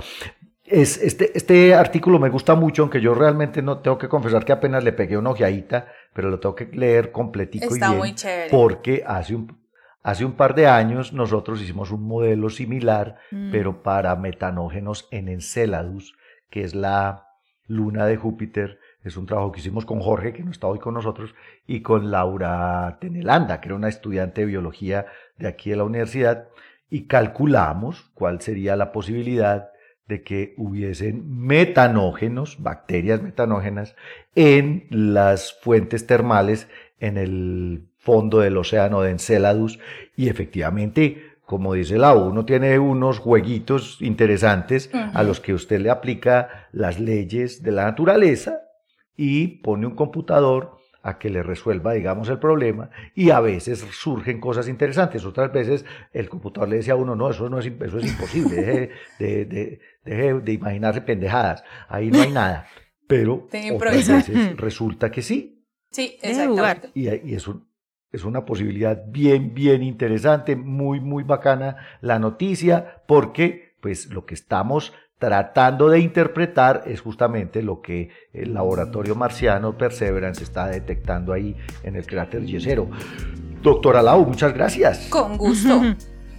Es, 0.64 1.00
este, 1.00 1.36
este 1.36 1.74
artículo 1.74 2.18
me 2.18 2.28
gusta 2.28 2.54
mucho, 2.54 2.82
aunque 2.82 3.00
yo 3.00 3.14
realmente 3.14 3.62
no 3.62 3.78
tengo 3.78 3.98
que 3.98 4.08
confesar 4.08 4.44
que 4.44 4.52
apenas 4.52 4.82
le 4.82 4.92
pegué 4.92 5.16
una 5.16 5.30
ojeadita, 5.30 5.86
pero 6.12 6.30
lo 6.30 6.40
tengo 6.40 6.54
que 6.54 6.66
leer 6.72 7.12
completico 7.12 7.76
y 7.76 7.78
bien, 7.78 8.14
porque 8.50 9.04
hace 9.06 9.36
un, 9.36 9.56
Hace 10.06 10.24
un 10.24 10.34
par 10.34 10.54
de 10.54 10.68
años 10.68 11.12
nosotros 11.12 11.60
hicimos 11.60 11.90
un 11.90 12.06
modelo 12.06 12.48
similar, 12.48 13.16
mm. 13.32 13.50
pero 13.50 13.82
para 13.82 14.14
metanógenos 14.14 15.08
en 15.10 15.28
Enceladus, 15.28 16.14
que 16.48 16.62
es 16.62 16.76
la 16.76 17.26
luna 17.66 18.06
de 18.06 18.16
Júpiter. 18.16 18.78
Es 19.02 19.16
un 19.16 19.26
trabajo 19.26 19.50
que 19.50 19.58
hicimos 19.58 19.84
con 19.84 19.98
Jorge, 19.98 20.32
que 20.32 20.44
no 20.44 20.52
está 20.52 20.68
hoy 20.68 20.78
con 20.78 20.94
nosotros, 20.94 21.34
y 21.66 21.80
con 21.80 22.12
Laura 22.12 22.98
Tenelanda, 23.00 23.60
que 23.60 23.66
era 23.66 23.74
una 23.74 23.88
estudiante 23.88 24.42
de 24.42 24.46
biología 24.46 25.06
de 25.38 25.48
aquí 25.48 25.70
de 25.70 25.76
la 25.76 25.82
universidad, 25.82 26.50
y 26.88 27.08
calculamos 27.08 28.08
cuál 28.14 28.40
sería 28.40 28.76
la 28.76 28.92
posibilidad 28.92 29.70
de 30.06 30.22
que 30.22 30.54
hubiesen 30.56 31.36
metanógenos, 31.36 32.62
bacterias 32.62 33.22
metanógenas, 33.22 33.96
en 34.36 34.86
las 34.88 35.58
fuentes 35.60 36.06
termales 36.06 36.68
en 37.00 37.18
el 37.18 37.88
fondo 38.06 38.38
del 38.38 38.56
océano 38.56 39.02
de 39.02 39.10
Enceladus 39.10 39.80
y 40.16 40.28
efectivamente, 40.28 41.32
como 41.44 41.74
dice 41.74 41.98
la 41.98 42.14
uno 42.14 42.44
tiene 42.44 42.78
unos 42.78 43.18
jueguitos 43.18 43.98
interesantes 44.00 44.90
a 44.94 45.24
los 45.24 45.40
que 45.40 45.52
usted 45.52 45.80
le 45.80 45.90
aplica 45.90 46.68
las 46.72 47.00
leyes 47.00 47.64
de 47.64 47.72
la 47.72 47.84
naturaleza 47.84 48.60
y 49.16 49.58
pone 49.58 49.86
un 49.86 49.96
computador 49.96 50.76
a 51.02 51.18
que 51.18 51.30
le 51.30 51.42
resuelva, 51.42 51.94
digamos, 51.94 52.28
el 52.28 52.38
problema 52.38 52.90
y 53.14 53.30
a 53.30 53.40
veces 53.40 53.84
surgen 53.92 54.40
cosas 54.40 54.68
interesantes. 54.68 55.24
Otras 55.24 55.52
veces 55.52 55.84
el 56.12 56.28
computador 56.28 56.68
le 56.68 56.76
dice 56.76 56.92
a 56.92 56.96
uno, 56.96 57.16
no, 57.16 57.30
eso, 57.30 57.48
no 57.48 57.58
es, 57.58 57.66
eso 57.66 57.98
es 57.98 58.06
imposible, 58.06 58.56
deje 58.56 58.90
de, 59.18 59.80
de, 60.04 60.40
de, 60.40 60.52
imaginarse 60.52 61.00
pendejadas, 61.00 61.64
ahí 61.88 62.10
no 62.10 62.20
hay 62.22 62.30
nada. 62.30 62.66
Pero 63.06 63.48
otras 63.74 64.08
veces 64.08 64.56
resulta 64.56 65.10
que 65.10 65.22
sí. 65.22 65.64
Sí, 65.90 66.18
exactamente. 66.20 66.90
Y, 66.94 67.08
y 67.08 67.34
es 67.34 67.46
un, 67.46 67.66
es 68.12 68.24
una 68.24 68.44
posibilidad 68.44 69.02
bien, 69.08 69.54
bien 69.54 69.82
interesante, 69.82 70.56
muy, 70.56 71.00
muy 71.00 71.22
bacana 71.22 71.76
la 72.00 72.18
noticia, 72.18 73.02
porque 73.06 73.74
pues 73.80 74.12
lo 74.12 74.26
que 74.26 74.34
estamos 74.34 74.92
tratando 75.18 75.88
de 75.88 76.00
interpretar 76.00 76.82
es 76.86 77.00
justamente 77.00 77.62
lo 77.62 77.80
que 77.80 78.10
el 78.32 78.52
laboratorio 78.52 79.14
marciano 79.14 79.76
Perseverance 79.76 80.42
está 80.42 80.68
detectando 80.68 81.32
ahí 81.32 81.56
en 81.82 81.96
el 81.96 82.06
cráter 82.06 82.44
Yesero. 82.44 82.88
Doctora 83.62 84.02
Lau, 84.02 84.26
muchas 84.26 84.52
gracias. 84.52 85.08
Con 85.08 85.36
gusto. 85.36 85.80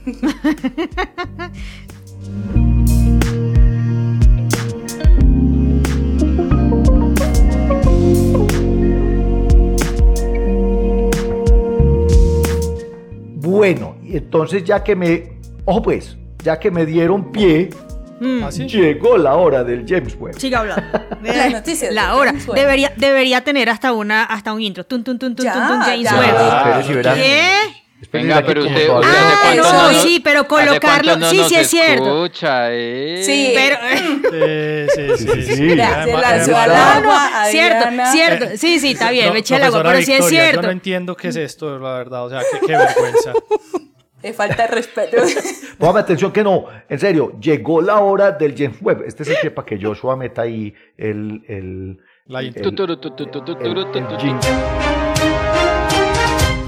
Bueno, 13.57 13.95
entonces 14.05 14.63
ya 14.63 14.83
que 14.83 14.95
me, 14.95 15.39
oh 15.65 15.81
pues, 15.81 16.15
ya 16.43 16.59
que 16.59 16.69
me 16.69 16.85
dieron 16.85 17.31
pie, 17.31 17.71
mm. 18.19 18.43
¿Ah, 18.43 18.49
Llegó 18.51 19.17
la 19.17 19.35
hora 19.35 19.63
del 19.63 19.83
James 19.87 20.15
Webb. 20.19 20.39
Siga 20.39 20.59
hablando. 20.59 20.83
Las 21.23 21.51
noticias. 21.51 21.91
La 21.91 22.15
hora. 22.15 22.35
Debería, 22.53 22.93
debería 22.95 23.43
tener 23.43 23.71
hasta 23.71 23.93
una, 23.93 24.25
hasta 24.25 24.53
un 24.53 24.61
intro. 24.61 24.83
Tun, 24.85 25.03
tun, 25.03 25.17
tun, 25.17 25.35
tun, 25.35 25.47
James 25.47 26.11
Webb. 26.11 27.15
¿Qué? 27.15 27.86
Venga, 28.11 28.43
pero 28.45 28.63
usted. 28.63 28.89
Ah, 29.03 29.53
no, 29.55 29.93
sí, 29.93 30.21
pero 30.23 30.47
colocarlo. 30.47 31.29
sí, 31.29 31.43
sí, 31.47 31.55
es 31.55 31.67
cierto. 31.67 32.25
Escucha, 32.25 32.67
eh. 32.71 33.23
Sí, 33.23 33.53
pero. 33.55 33.77
Sí, 34.95 35.17
sí, 35.17 35.25
sí. 35.25 35.43
sí. 35.43 35.69
Se 35.69 35.75
lanzó 35.75 36.57
al 36.57 36.71
agua. 36.71 37.29
Cierto, 37.49 37.87
cierto. 38.11 38.45
Sí, 38.55 38.79
sí, 38.79 38.91
está 38.91 39.11
bien, 39.11 39.33
me 39.33 39.39
eché 39.39 39.55
el 39.55 39.63
agua, 39.63 39.83
pero 39.83 40.01
sí 40.01 40.13
es 40.13 40.25
cierto. 40.27 40.61
Yo 40.61 40.67
no 40.67 40.71
entiendo 40.71 41.15
qué 41.15 41.29
es 41.29 41.35
esto, 41.35 41.77
la 41.79 41.93
verdad. 41.93 42.25
O 42.25 42.29
sea, 42.29 42.41
qué, 42.51 42.59
qué 42.65 42.77
vergüenza. 42.77 43.33
Le 44.23 44.33
falta 44.33 44.63
de 44.63 44.67
respeto. 44.67 45.17
Póngame 45.77 45.99
atención 45.99 46.31
que 46.31 46.43
no, 46.43 46.65
en 46.89 46.99
serio, 46.99 47.37
llegó 47.39 47.81
la 47.81 47.99
hora 47.99 48.31
del 48.31 48.55
James 48.57 48.77
Webb. 48.81 49.03
Este 49.05 49.23
es 49.23 49.29
el 49.29 49.37
que 49.41 49.51
para 49.51 49.65
que 49.65 49.79
Joshua 49.81 50.15
meta 50.15 50.41
ahí 50.41 50.73
el. 50.97 51.43
el, 51.47 51.99
la 52.25 52.41
el, 52.41 52.53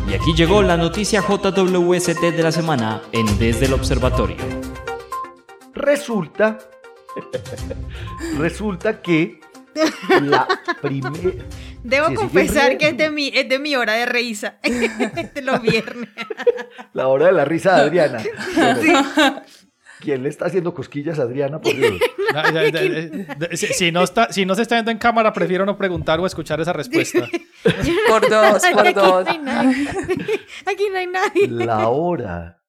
y 0.09 0.13
aquí 0.15 0.33
llegó 0.33 0.63
la 0.63 0.75
noticia 0.75 1.21
JWST 1.21 2.19
de 2.19 2.43
la 2.43 2.51
semana 2.51 3.01
en 3.11 3.37
Desde 3.37 3.67
el 3.67 3.73
Observatorio. 3.73 4.37
Resulta, 5.73 6.57
resulta 8.37 9.01
que 9.01 9.39
la 10.21 10.47
primera... 10.81 11.45
Debo 11.83 12.13
confesar 12.15 12.77
que 12.77 12.89
es 12.89 12.97
de, 12.97 13.09
mi, 13.11 13.31
es 13.33 13.47
de 13.47 13.59
mi 13.59 13.75
hora 13.75 13.93
de 13.93 14.05
risa, 14.07 14.57
de 14.63 15.41
los 15.43 15.61
viernes. 15.61 16.09
La 16.93 17.07
hora 17.07 17.27
de 17.27 17.31
la 17.31 17.45
risa 17.45 17.75
de 17.75 17.81
Adriana. 17.83 18.23
¿Quién 19.99 20.23
le 20.23 20.29
está 20.29 20.45
haciendo 20.45 20.73
cosquillas 20.73 21.19
a 21.19 21.23
Adriana? 21.23 21.59
Por 21.59 21.75
Dios. 21.75 21.99
si, 23.53 23.91
no 23.91 24.03
está, 24.03 24.31
si 24.31 24.45
no 24.45 24.55
se 24.55 24.61
está 24.61 24.75
viendo 24.75 24.91
en 24.91 24.97
cámara, 24.97 25.33
prefiero 25.33 25.65
no 25.65 25.77
preguntar 25.77 26.19
o 26.19 26.25
escuchar 26.25 26.59
esa 26.61 26.71
respuesta. 26.73 27.27
por 28.07 28.29
dos, 28.29 28.63
por 28.73 28.93
dos. 28.93 29.27
Aquí 29.27 30.89
no 30.91 30.97
hay 30.97 31.07
nadie. 31.07 31.47
La 31.49 31.89
hora. 31.89 32.61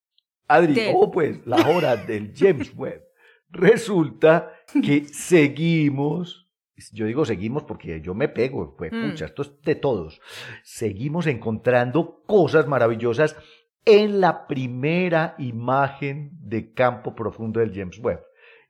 Adri, 0.48 0.90
oh 0.92 1.10
pues, 1.10 1.46
la 1.46 1.68
hora 1.68 1.96
del 1.96 2.32
James 2.36 2.72
Webb. 2.74 3.02
Resulta 3.50 4.52
que 4.82 5.06
seguimos 5.06 6.50
yo 6.92 7.06
digo 7.06 7.24
seguimos 7.24 7.64
porque 7.64 8.00
yo 8.00 8.14
me 8.14 8.28
pego, 8.28 8.74
pues, 8.76 8.92
mm. 8.92 9.10
pucha, 9.10 9.26
esto 9.26 9.42
es 9.42 9.60
de 9.62 9.74
todos. 9.74 10.20
Seguimos 10.62 11.26
encontrando 11.26 12.22
cosas 12.26 12.66
maravillosas 12.66 13.36
en 13.84 14.20
la 14.20 14.46
primera 14.46 15.34
imagen 15.38 16.30
de 16.42 16.72
campo 16.72 17.14
profundo 17.14 17.60
del 17.60 17.74
James 17.74 17.98
Webb. 17.98 18.20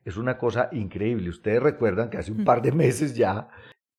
Es 0.03 0.17
una 0.17 0.37
cosa 0.37 0.69
increíble. 0.71 1.29
Ustedes 1.29 1.61
recuerdan 1.61 2.09
que 2.09 2.17
hace 2.17 2.31
un 2.31 2.43
par 2.43 2.61
de 2.61 2.71
meses 2.71 3.15
ya 3.15 3.49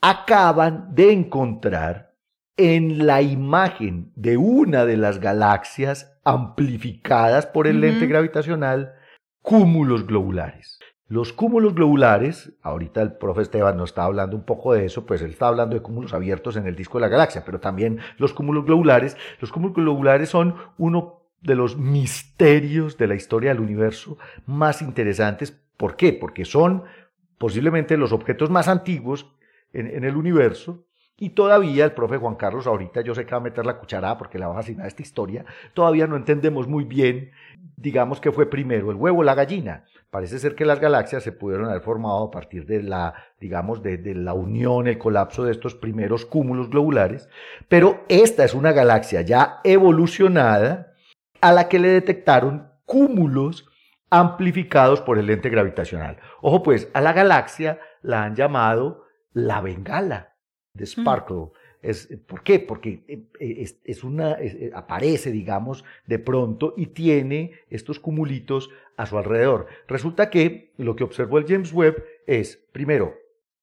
acaban 0.00 0.96
de 0.96 1.12
encontrar 1.12 2.16
en 2.56 3.06
la 3.06 3.22
imagen 3.22 4.10
de 4.16 4.36
una 4.36 4.84
de 4.84 4.96
las 4.96 5.20
galaxias 5.20 6.18
amplificadas 6.24 7.46
por 7.46 7.68
el 7.68 7.80
lente 7.80 8.08
gravitacional 8.08 8.94
cúmulos 9.42 10.06
globulares. 10.06 10.78
Los 11.08 11.32
cúmulos 11.32 11.74
globulares, 11.74 12.52
ahorita 12.62 13.02
el 13.02 13.14
profe 13.14 13.42
Esteban 13.42 13.76
nos 13.76 13.90
está 13.90 14.04
hablando 14.04 14.36
un 14.36 14.44
poco 14.44 14.74
de 14.74 14.84
eso, 14.84 15.06
pues 15.06 15.22
él 15.22 15.30
está 15.30 15.48
hablando 15.48 15.74
de 15.74 15.82
cúmulos 15.82 16.14
abiertos 16.14 16.56
en 16.56 16.68
el 16.68 16.76
disco 16.76 16.98
de 16.98 17.02
la 17.02 17.08
galaxia, 17.08 17.42
pero 17.44 17.58
también 17.58 17.98
los 18.16 18.32
cúmulos 18.32 18.64
globulares. 18.64 19.16
Los 19.40 19.50
cúmulos 19.50 19.74
globulares 19.74 20.28
son 20.28 20.54
uno 20.78 21.24
de 21.40 21.56
los 21.56 21.76
misterios 21.76 22.96
de 22.96 23.08
la 23.08 23.16
historia 23.16 23.50
del 23.50 23.60
universo 23.60 24.18
más 24.46 24.82
interesantes. 24.82 25.50
¿Por 25.76 25.96
qué? 25.96 26.12
Porque 26.12 26.44
son 26.44 26.84
posiblemente 27.38 27.96
los 27.96 28.12
objetos 28.12 28.50
más 28.50 28.68
antiguos 28.68 29.34
en, 29.72 29.88
en 29.88 30.04
el 30.04 30.16
universo 30.16 30.86
y 31.20 31.30
todavía 31.30 31.84
el 31.84 31.92
profe 31.92 32.16
Juan 32.16 32.34
Carlos, 32.34 32.66
ahorita 32.66 33.02
yo 33.02 33.14
sé 33.14 33.26
que 33.26 33.32
va 33.32 33.36
a 33.36 33.42
meter 33.42 33.66
la 33.66 33.76
cucharada 33.76 34.16
porque 34.16 34.38
le 34.38 34.46
va 34.46 34.52
a 34.52 34.56
fascinar 34.56 34.86
esta 34.86 35.02
historia, 35.02 35.44
todavía 35.74 36.06
no 36.06 36.16
entendemos 36.16 36.66
muy 36.66 36.84
bien, 36.84 37.30
digamos 37.76 38.22
que 38.22 38.32
fue 38.32 38.48
primero 38.48 38.90
el 38.90 38.96
huevo 38.96 39.22
la 39.22 39.34
gallina. 39.34 39.84
Parece 40.10 40.38
ser 40.38 40.54
que 40.54 40.64
las 40.64 40.80
galaxias 40.80 41.22
se 41.22 41.32
pudieron 41.32 41.68
haber 41.68 41.82
formado 41.82 42.24
a 42.24 42.30
partir 42.30 42.64
de 42.64 42.82
la, 42.82 43.14
digamos, 43.38 43.82
de, 43.82 43.98
de 43.98 44.14
la 44.14 44.32
unión, 44.32 44.88
el 44.88 44.96
colapso 44.96 45.44
de 45.44 45.52
estos 45.52 45.74
primeros 45.74 46.24
cúmulos 46.24 46.70
globulares, 46.70 47.28
pero 47.68 48.00
esta 48.08 48.42
es 48.42 48.54
una 48.54 48.72
galaxia 48.72 49.20
ya 49.20 49.60
evolucionada 49.62 50.94
a 51.42 51.52
la 51.52 51.68
que 51.68 51.78
le 51.78 51.88
detectaron 51.88 52.70
cúmulos 52.86 53.68
amplificados 54.08 55.02
por 55.02 55.18
el 55.18 55.26
lente 55.26 55.50
gravitacional. 55.50 56.16
Ojo 56.40 56.62
pues, 56.62 56.88
a 56.94 57.02
la 57.02 57.12
galaxia 57.12 57.78
la 58.00 58.24
han 58.24 58.34
llamado 58.34 59.04
la 59.32 59.60
bengala 59.60 60.29
de 60.74 60.86
Sparkle. 60.86 61.48
Es, 61.82 62.08
¿Por 62.26 62.42
qué? 62.42 62.60
Porque 62.60 63.02
eh, 63.08 63.22
eh, 63.40 63.72
es, 63.84 64.04
una, 64.04 64.32
eh, 64.32 64.70
aparece, 64.74 65.30
digamos, 65.30 65.84
de 66.06 66.18
pronto 66.18 66.74
y 66.76 66.86
tiene 66.86 67.52
estos 67.70 67.98
cumulitos 67.98 68.70
a 68.96 69.06
su 69.06 69.16
alrededor. 69.16 69.66
Resulta 69.88 70.28
que 70.28 70.72
lo 70.76 70.94
que 70.94 71.04
observó 71.04 71.38
el 71.38 71.46
James 71.46 71.72
Webb 71.72 72.04
es, 72.26 72.62
primero, 72.72 73.14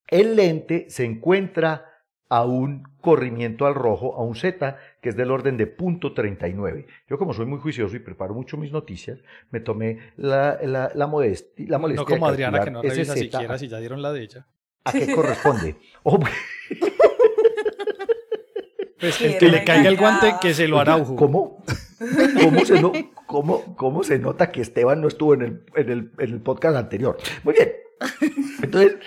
el 0.08 0.36
lente 0.36 0.86
se 0.90 1.06
encuentra 1.06 1.98
a 2.30 2.44
un 2.44 2.84
corrimiento 3.02 3.66
al 3.66 3.76
rojo, 3.76 4.16
a 4.16 4.24
un 4.24 4.36
Z, 4.36 4.78
que 5.02 5.10
es 5.10 5.16
del 5.16 5.32
orden 5.32 5.56
de 5.56 5.68
punto 5.68 6.14
39. 6.14 6.88
Yo 7.10 7.18
como 7.18 7.34
soy 7.34 7.46
muy 7.46 7.60
juicioso 7.60 7.96
y 7.96 8.00
preparo 8.00 8.34
mucho 8.34 8.58
mis 8.58 8.72
noticias, 8.72 9.20
me 9.52 9.60
tomé 9.60 10.00
la, 10.18 10.60
la, 10.62 10.92
la, 10.94 11.08
modestia, 11.08 11.66
la 11.70 11.78
molestia. 11.78 12.04
No 12.04 12.06
como 12.06 12.28
Adriana, 12.28 12.64
que 12.64 12.72
no 12.72 12.82
revisa 12.82 13.16
siquiera 13.16 13.58
si 13.58 13.68
ya 13.68 13.80
dieron 13.80 14.02
la 14.02 14.12
de 14.12 14.24
ella. 14.24 14.48
¿A 14.84 14.92
qué 14.92 15.12
corresponde? 15.16 15.76
Oh, 16.04 16.20
pues 19.00 19.22
el 19.22 19.38
que 19.38 19.50
le 19.50 19.64
caiga 19.64 19.90
el 19.90 19.98
guante, 19.98 20.36
que 20.42 20.54
se 20.54 20.68
lo 20.68 20.80
hará. 20.80 21.04
¿Cómo? 21.04 21.64
¿Cómo 22.42 22.66
se, 22.66 23.10
cómo, 23.26 23.76
¿Cómo 23.76 24.04
se 24.04 24.20
nota 24.20 24.52
que 24.52 24.62
Esteban 24.62 25.02
no 25.02 25.08
estuvo 25.08 25.34
en 25.34 25.42
el, 25.42 25.66
en, 25.76 25.90
el, 25.90 26.12
en 26.20 26.34
el 26.34 26.42
podcast 26.42 26.78
anterior? 26.78 27.18
Muy 27.44 27.54
bien. 27.54 27.72
Entonces, 28.62 28.98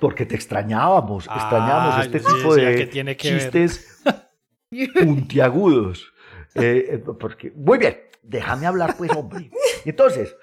porque 0.00 0.26
te 0.26 0.34
extrañábamos, 0.34 1.26
extrañábamos 1.26 2.06
este 2.06 2.20
tipo 2.20 2.54
de 2.54 3.16
chistes 3.16 4.02
puntiagudos. 4.94 6.12
Eh, 6.54 6.86
eh, 6.90 6.98
porque, 6.98 7.52
muy 7.56 7.78
bien, 7.78 7.98
déjame 8.22 8.66
hablar 8.66 8.96
pues, 8.96 9.10
hombre. 9.12 9.50
Entonces, 9.84 10.36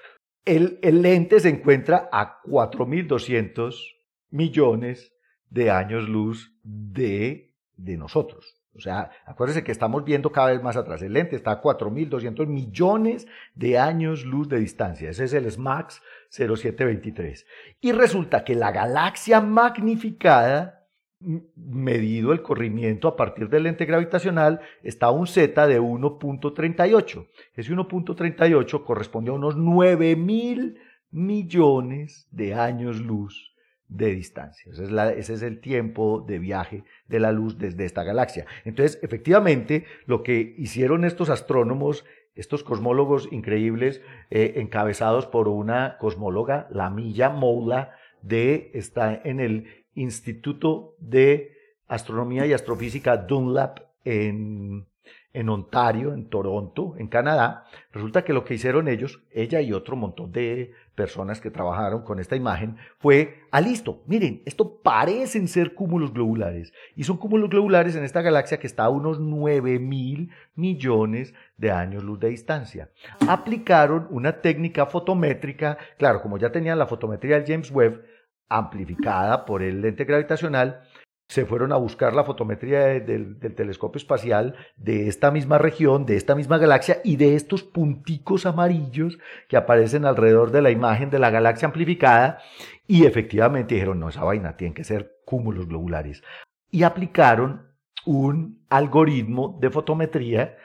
el, 0.44 0.78
el 0.82 1.02
lente 1.02 1.40
se 1.40 1.48
encuentra 1.48 2.08
a 2.12 2.40
4200 2.42 3.96
millones 4.30 5.12
de 5.48 5.70
años 5.70 6.08
luz 6.08 6.52
de, 6.62 7.54
de 7.76 7.96
nosotros. 7.96 8.59
O 8.80 8.82
sea, 8.82 9.10
acuérdense 9.26 9.62
que 9.62 9.72
estamos 9.72 10.04
viendo 10.04 10.32
cada 10.32 10.52
vez 10.52 10.62
más 10.62 10.74
atrás. 10.74 11.02
El 11.02 11.12
lente 11.12 11.36
está 11.36 11.50
a 11.50 11.60
4.200 11.60 12.46
millones 12.46 13.26
de 13.54 13.78
años 13.78 14.24
luz 14.24 14.48
de 14.48 14.58
distancia. 14.58 15.10
Ese 15.10 15.24
es 15.24 15.34
el 15.34 15.50
SMAX 15.50 16.00
0723. 16.30 17.46
Y 17.82 17.92
resulta 17.92 18.42
que 18.42 18.54
la 18.54 18.72
galaxia 18.72 19.42
magnificada, 19.42 20.86
medido 21.20 22.32
el 22.32 22.40
corrimiento 22.40 23.06
a 23.06 23.16
partir 23.16 23.50
del 23.50 23.64
lente 23.64 23.84
gravitacional, 23.84 24.62
está 24.82 25.06
a 25.06 25.10
un 25.10 25.26
Z 25.26 25.66
de 25.66 25.78
1.38. 25.78 27.28
Ese 27.54 27.74
1.38 27.74 28.84
corresponde 28.84 29.30
a 29.30 29.34
unos 29.34 29.58
9.000 29.58 30.78
millones 31.10 32.26
de 32.30 32.54
años 32.54 32.98
luz 32.98 33.49
de 33.90 34.14
distancia. 34.14 34.72
Ese 34.72 35.34
es, 35.34 35.42
el 35.42 35.60
tiempo 35.60 36.24
de 36.26 36.38
viaje 36.38 36.84
de 37.08 37.20
la 37.20 37.32
luz 37.32 37.58
desde 37.58 37.84
esta 37.84 38.04
galaxia. 38.04 38.46
Entonces, 38.64 38.98
efectivamente, 39.02 39.84
lo 40.06 40.22
que 40.22 40.54
hicieron 40.56 41.04
estos 41.04 41.28
astrónomos, 41.28 42.04
estos 42.36 42.62
cosmólogos 42.62 43.28
increíbles, 43.32 44.00
eh, 44.30 44.54
encabezados 44.56 45.26
por 45.26 45.48
una 45.48 45.98
cosmóloga, 45.98 46.68
la 46.70 46.88
Milla 46.88 47.30
Moula, 47.30 47.96
de, 48.22 48.70
está 48.74 49.20
en 49.24 49.40
el 49.40 49.84
Instituto 49.94 50.94
de 50.98 51.56
Astronomía 51.88 52.46
y 52.46 52.52
Astrofísica 52.52 53.16
Dunlap 53.16 53.80
en, 54.04 54.86
en 55.32 55.48
Ontario, 55.48 56.12
en 56.12 56.28
Toronto, 56.28 56.94
en 56.98 57.06
Canadá, 57.06 57.64
resulta 57.92 58.24
que 58.24 58.32
lo 58.32 58.44
que 58.44 58.54
hicieron 58.54 58.88
ellos, 58.88 59.22
ella 59.30 59.60
y 59.60 59.72
otro 59.72 59.94
montón 59.94 60.32
de 60.32 60.72
personas 60.96 61.40
que 61.40 61.50
trabajaron 61.50 62.02
con 62.02 62.18
esta 62.18 62.34
imagen, 62.34 62.76
fue, 62.98 63.44
ah, 63.52 63.60
listo, 63.60 64.02
miren, 64.06 64.42
esto 64.44 64.80
parecen 64.82 65.46
ser 65.46 65.74
cúmulos 65.74 66.12
globulares. 66.12 66.72
Y 66.96 67.04
son 67.04 67.16
cúmulos 67.16 67.48
globulares 67.48 67.94
en 67.94 68.04
esta 68.04 68.22
galaxia 68.22 68.58
que 68.58 68.66
está 68.66 68.84
a 68.84 68.90
unos 68.90 69.20
9 69.20 69.78
mil 69.78 70.30
millones 70.56 71.32
de 71.56 71.70
años 71.70 72.02
luz 72.02 72.18
de 72.18 72.30
distancia. 72.30 72.90
Aplicaron 73.28 74.08
una 74.10 74.40
técnica 74.40 74.86
fotométrica, 74.86 75.78
claro, 75.96 76.22
como 76.22 76.38
ya 76.38 76.50
tenían 76.50 76.78
la 76.78 76.86
fotometría 76.86 77.36
del 77.36 77.46
James 77.46 77.70
Webb, 77.70 78.04
amplificada 78.48 79.44
por 79.44 79.62
el 79.62 79.80
lente 79.80 80.04
gravitacional, 80.04 80.82
se 81.30 81.46
fueron 81.46 81.70
a 81.70 81.76
buscar 81.76 82.12
la 82.12 82.24
fotometría 82.24 82.86
del, 82.98 83.38
telescopio 83.38 83.98
espacial 83.98 84.56
de 84.76 85.06
esta 85.06 85.30
misma 85.30 85.58
región, 85.58 86.04
de 86.04 86.16
esta 86.16 86.34
misma 86.34 86.58
galaxia 86.58 87.00
y 87.04 87.14
de 87.14 87.36
estos 87.36 87.62
punticos 87.62 88.46
amarillos 88.46 89.16
que 89.48 89.56
aparecen 89.56 90.06
alrededor 90.06 90.50
de 90.50 90.60
la 90.60 90.72
imagen 90.72 91.08
de 91.08 91.20
la 91.20 91.30
galaxia 91.30 91.66
amplificada 91.66 92.40
y 92.88 93.06
efectivamente 93.06 93.76
dijeron, 93.76 94.00
no, 94.00 94.08
esa 94.08 94.24
vaina 94.24 94.56
tiene 94.56 94.74
que 94.74 94.82
ser 94.82 95.18
cúmulos 95.24 95.68
globulares. 95.68 96.24
Y 96.68 96.82
aplicaron 96.82 97.68
un 98.04 98.64
algoritmo 98.68 99.56
de 99.60 99.70
fotometría 99.70 100.56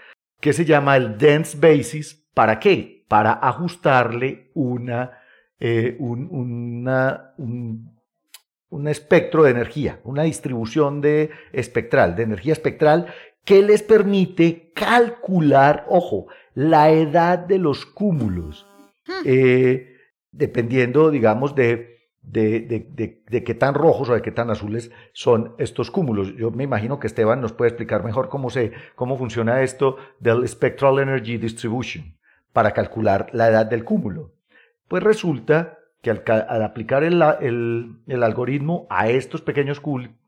que 0.42 0.52
se 0.52 0.66
llama 0.66 0.98
el 0.98 1.20
Dense 1.20 1.60
Basis. 1.60 2.28
¿Para 2.34 2.58
qué? 2.58 3.06
Para 3.08 3.34
ajustarle 3.34 4.50
una 4.56 5.20
eh, 5.60 5.96
un, 6.00 6.28
una, 6.32 7.34
un, 7.38 7.95
un, 8.76 8.88
espectro 8.88 9.44
de 9.44 9.52
energía, 9.52 10.00
una 10.04 10.24
distribución 10.24 11.02
de 11.02 11.32
espectral, 11.54 12.16
de 12.16 12.24
energía 12.24 12.54
espectral, 12.54 13.08
que 13.44 13.62
les 13.62 13.84
permite 13.84 14.72
calcular, 14.74 15.86
ojo, 15.88 16.28
la 16.54 16.90
edad 16.90 17.40
de 17.40 17.60
los 17.60 17.86
cúmulos, 17.86 18.66
hmm. 19.08 19.24
eh, 19.26 19.98
dependiendo, 20.32 21.12
digamos, 21.12 21.56
de 21.56 21.96
de, 22.28 22.62
de, 22.62 23.22
de, 23.30 23.44
qué 23.44 23.54
tan 23.54 23.74
rojos 23.74 24.10
o 24.10 24.14
de 24.14 24.22
qué 24.22 24.32
tan 24.32 24.50
azules 24.50 24.92
son 25.14 25.54
estos 25.58 25.92
cúmulos. 25.92 26.36
Yo 26.36 26.52
me 26.52 26.64
imagino 26.64 27.00
que 27.00 27.08
Esteban 27.08 27.42
nos 27.42 27.54
puede 27.54 27.70
explicar 27.70 28.04
mejor 28.04 28.30
cómo, 28.30 28.50
se, 28.50 28.72
cómo 28.96 29.18
funciona 29.18 29.62
esto 29.62 29.98
del 30.20 30.48
Spectral 30.48 31.00
Energy 31.00 31.38
Distribution 31.38 32.18
para 32.52 32.72
calcular 32.72 33.30
la 33.32 33.48
edad 33.48 33.66
del 33.66 33.84
cúmulo. 33.84 34.34
Pues 34.88 35.04
resulta 35.04 35.80
que 36.06 36.32
al, 36.32 36.62
aplicar 36.62 37.04
el, 37.04 37.20
el, 37.42 37.98
el, 38.06 38.24
algoritmo 38.24 38.86
a 38.92 39.10
estos 39.10 39.42
pequeños 39.42 39.82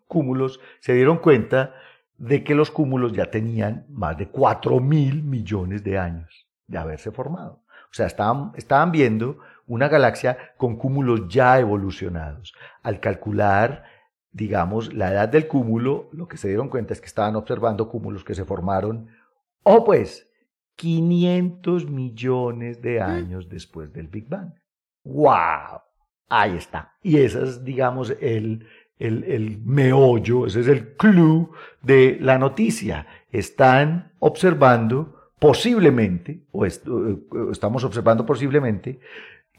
cúmulos, 0.07 0.59
se 0.79 0.93
dieron 0.93 1.19
cuenta 1.19 1.75
de 2.17 2.43
que 2.43 2.55
los 2.55 2.71
cúmulos 2.71 3.13
ya 3.13 3.29
tenían 3.29 3.85
más 3.89 4.17
de 4.17 4.27
4 4.27 4.79
mil 4.79 5.21
millones 5.21 5.83
de 5.83 5.99
años 5.99 6.47
de 6.65 6.79
haberse 6.79 7.11
formado. 7.11 7.61
O 7.91 7.93
sea, 7.93 8.07
estaban, 8.07 8.53
estaban 8.55 8.91
viendo 8.91 9.37
una 9.67 9.87
galaxia 9.87 10.55
con 10.57 10.77
cúmulos 10.77 11.27
ya 11.29 11.59
evolucionados. 11.59 12.55
Al 12.81 12.99
calcular, 12.99 13.83
digamos, 14.31 14.93
la 14.95 15.11
edad 15.11 15.29
del 15.29 15.47
cúmulo, 15.47 16.09
lo 16.11 16.27
que 16.27 16.37
se 16.37 16.47
dieron 16.47 16.69
cuenta 16.69 16.93
es 16.93 17.01
que 17.01 17.07
estaban 17.07 17.35
observando 17.35 17.87
cúmulos 17.87 18.23
que 18.23 18.33
se 18.33 18.45
formaron, 18.45 19.09
o 19.61 19.85
pues, 19.85 20.27
500 20.75 21.87
millones 21.87 22.81
de 22.81 22.99
años 22.99 23.47
después 23.47 23.93
del 23.93 24.07
Big 24.07 24.27
Bang. 24.27 24.53
¡Wow! 25.07 25.81
Ahí 26.29 26.57
está. 26.57 26.93
Y 27.01 27.17
ese 27.17 27.43
es, 27.43 27.63
digamos, 27.63 28.13
el, 28.21 28.67
el, 28.99 29.23
el, 29.23 29.59
meollo, 29.63 30.45
ese 30.45 30.59
es 30.59 30.67
el 30.67 30.95
clue 30.95 31.49
de 31.81 32.17
la 32.19 32.37
noticia. 32.37 33.07
Están 33.31 34.11
observando 34.19 35.31
posiblemente, 35.39 36.41
o 36.51 36.65
estamos 36.65 37.83
observando 37.83 38.25
posiblemente, 38.25 38.99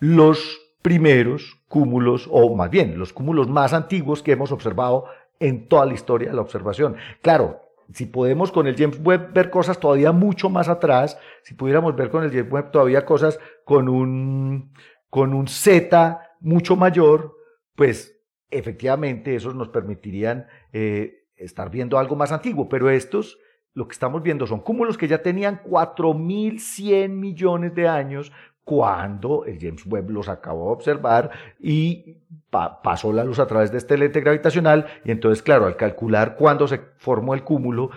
los 0.00 0.60
primeros 0.82 1.60
cúmulos, 1.68 2.28
o 2.30 2.54
más 2.54 2.70
bien 2.70 2.98
los 2.98 3.12
cúmulos 3.12 3.48
más 3.48 3.72
antiguos 3.72 4.22
que 4.22 4.32
hemos 4.32 4.52
observado 4.52 5.06
en 5.40 5.68
toda 5.68 5.86
la 5.86 5.94
historia 5.94 6.28
de 6.28 6.34
la 6.34 6.42
observación. 6.42 6.96
Claro, 7.22 7.60
si 7.92 8.06
podemos 8.06 8.52
con 8.52 8.66
el 8.66 8.76
James 8.76 9.00
Webb 9.02 9.32
ver 9.32 9.50
cosas 9.50 9.78
todavía 9.80 10.12
mucho 10.12 10.50
más 10.50 10.68
atrás, 10.68 11.18
si 11.42 11.54
pudiéramos 11.54 11.96
ver 11.96 12.10
con 12.10 12.24
el 12.24 12.30
James 12.30 12.52
Webb 12.52 12.70
todavía 12.70 13.06
cosas 13.06 13.38
con 13.64 13.88
un, 13.88 14.72
con 15.10 15.34
un 15.34 15.48
Z 15.48 16.20
mucho 16.40 16.76
mayor, 16.76 17.36
pues 17.74 18.20
efectivamente 18.50 19.34
esos 19.34 19.54
nos 19.54 19.68
permitirían 19.68 20.46
eh, 20.72 21.26
estar 21.36 21.70
viendo 21.70 21.98
algo 21.98 22.16
más 22.16 22.32
antiguo, 22.32 22.68
pero 22.68 22.90
estos 22.90 23.38
lo 23.74 23.86
que 23.86 23.92
estamos 23.92 24.22
viendo 24.22 24.46
son 24.46 24.60
cúmulos 24.60 24.98
que 24.98 25.06
ya 25.06 25.22
tenían 25.22 25.62
4.100 25.62 27.10
millones 27.10 27.74
de 27.74 27.86
años 27.86 28.32
cuando 28.64 29.44
el 29.46 29.58
James 29.58 29.86
Webb 29.86 30.10
los 30.10 30.28
acabó 30.28 30.66
de 30.66 30.72
observar 30.72 31.30
y 31.58 32.18
pasó 32.50 33.12
la 33.14 33.24
luz 33.24 33.38
a 33.38 33.46
través 33.46 33.72
de 33.72 33.78
este 33.78 33.96
lente 33.96 34.20
gravitacional. 34.20 34.86
Y 35.04 35.10
entonces, 35.10 35.42
claro, 35.42 35.64
al 35.64 35.76
calcular 35.76 36.36
cuándo 36.36 36.68
se 36.68 36.78
formó 36.98 37.32
el 37.32 37.44
cúmulo, 37.44 37.90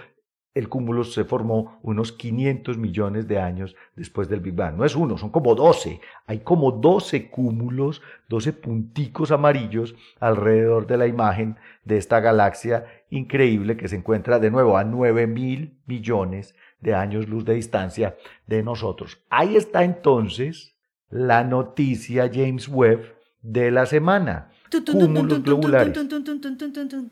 el 0.54 0.68
cúmulo 0.68 1.04
se 1.04 1.24
formó 1.24 1.80
unos 1.82 2.12
500 2.12 2.78
millones 2.78 3.28
de 3.28 3.40
años 3.40 3.76
después 3.96 4.28
del 4.28 4.42
Big 4.42 4.54
Bang. 4.54 4.76
No 4.76 4.84
es 4.84 4.96
uno, 4.96 5.18
son 5.18 5.30
como 5.30 5.56
12. 5.56 6.02
Hay 6.28 6.40
como 6.40 6.74
12 6.74 7.30
cúmulos, 7.30 8.02
12 8.28 8.54
punticos 8.54 9.32
amarillos 9.32 9.96
alrededor 10.20 10.88
de 10.88 10.98
la 10.98 11.08
imagen 11.08 11.56
de 11.86 11.98
esta 11.98 12.20
galaxia 12.20 12.86
increíble 13.10 13.78
que 13.78 13.88
se 13.88 13.96
encuentra 13.96 14.40
de 14.40 14.52
nuevo 14.52 14.78
a 14.78 14.84
9 14.84 15.26
mil 15.28 15.80
millones 15.86 16.54
de 16.82 16.96
años 16.96 17.30
luz 17.30 17.46
de 17.46 17.54
distancia 17.54 18.18
de 18.46 18.62
nosotros. 18.62 19.24
Ahí 19.30 19.56
está 19.56 19.84
entonces 19.84 20.76
la 21.10 21.44
noticia 21.46 22.30
James 22.34 22.68
Webb 22.68 23.16
de 23.42 23.72
la 23.72 23.86
semana. 23.86 24.52
Cúmulos 24.92 25.44
globulares. 25.44 25.98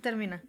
Termina. 0.02 0.44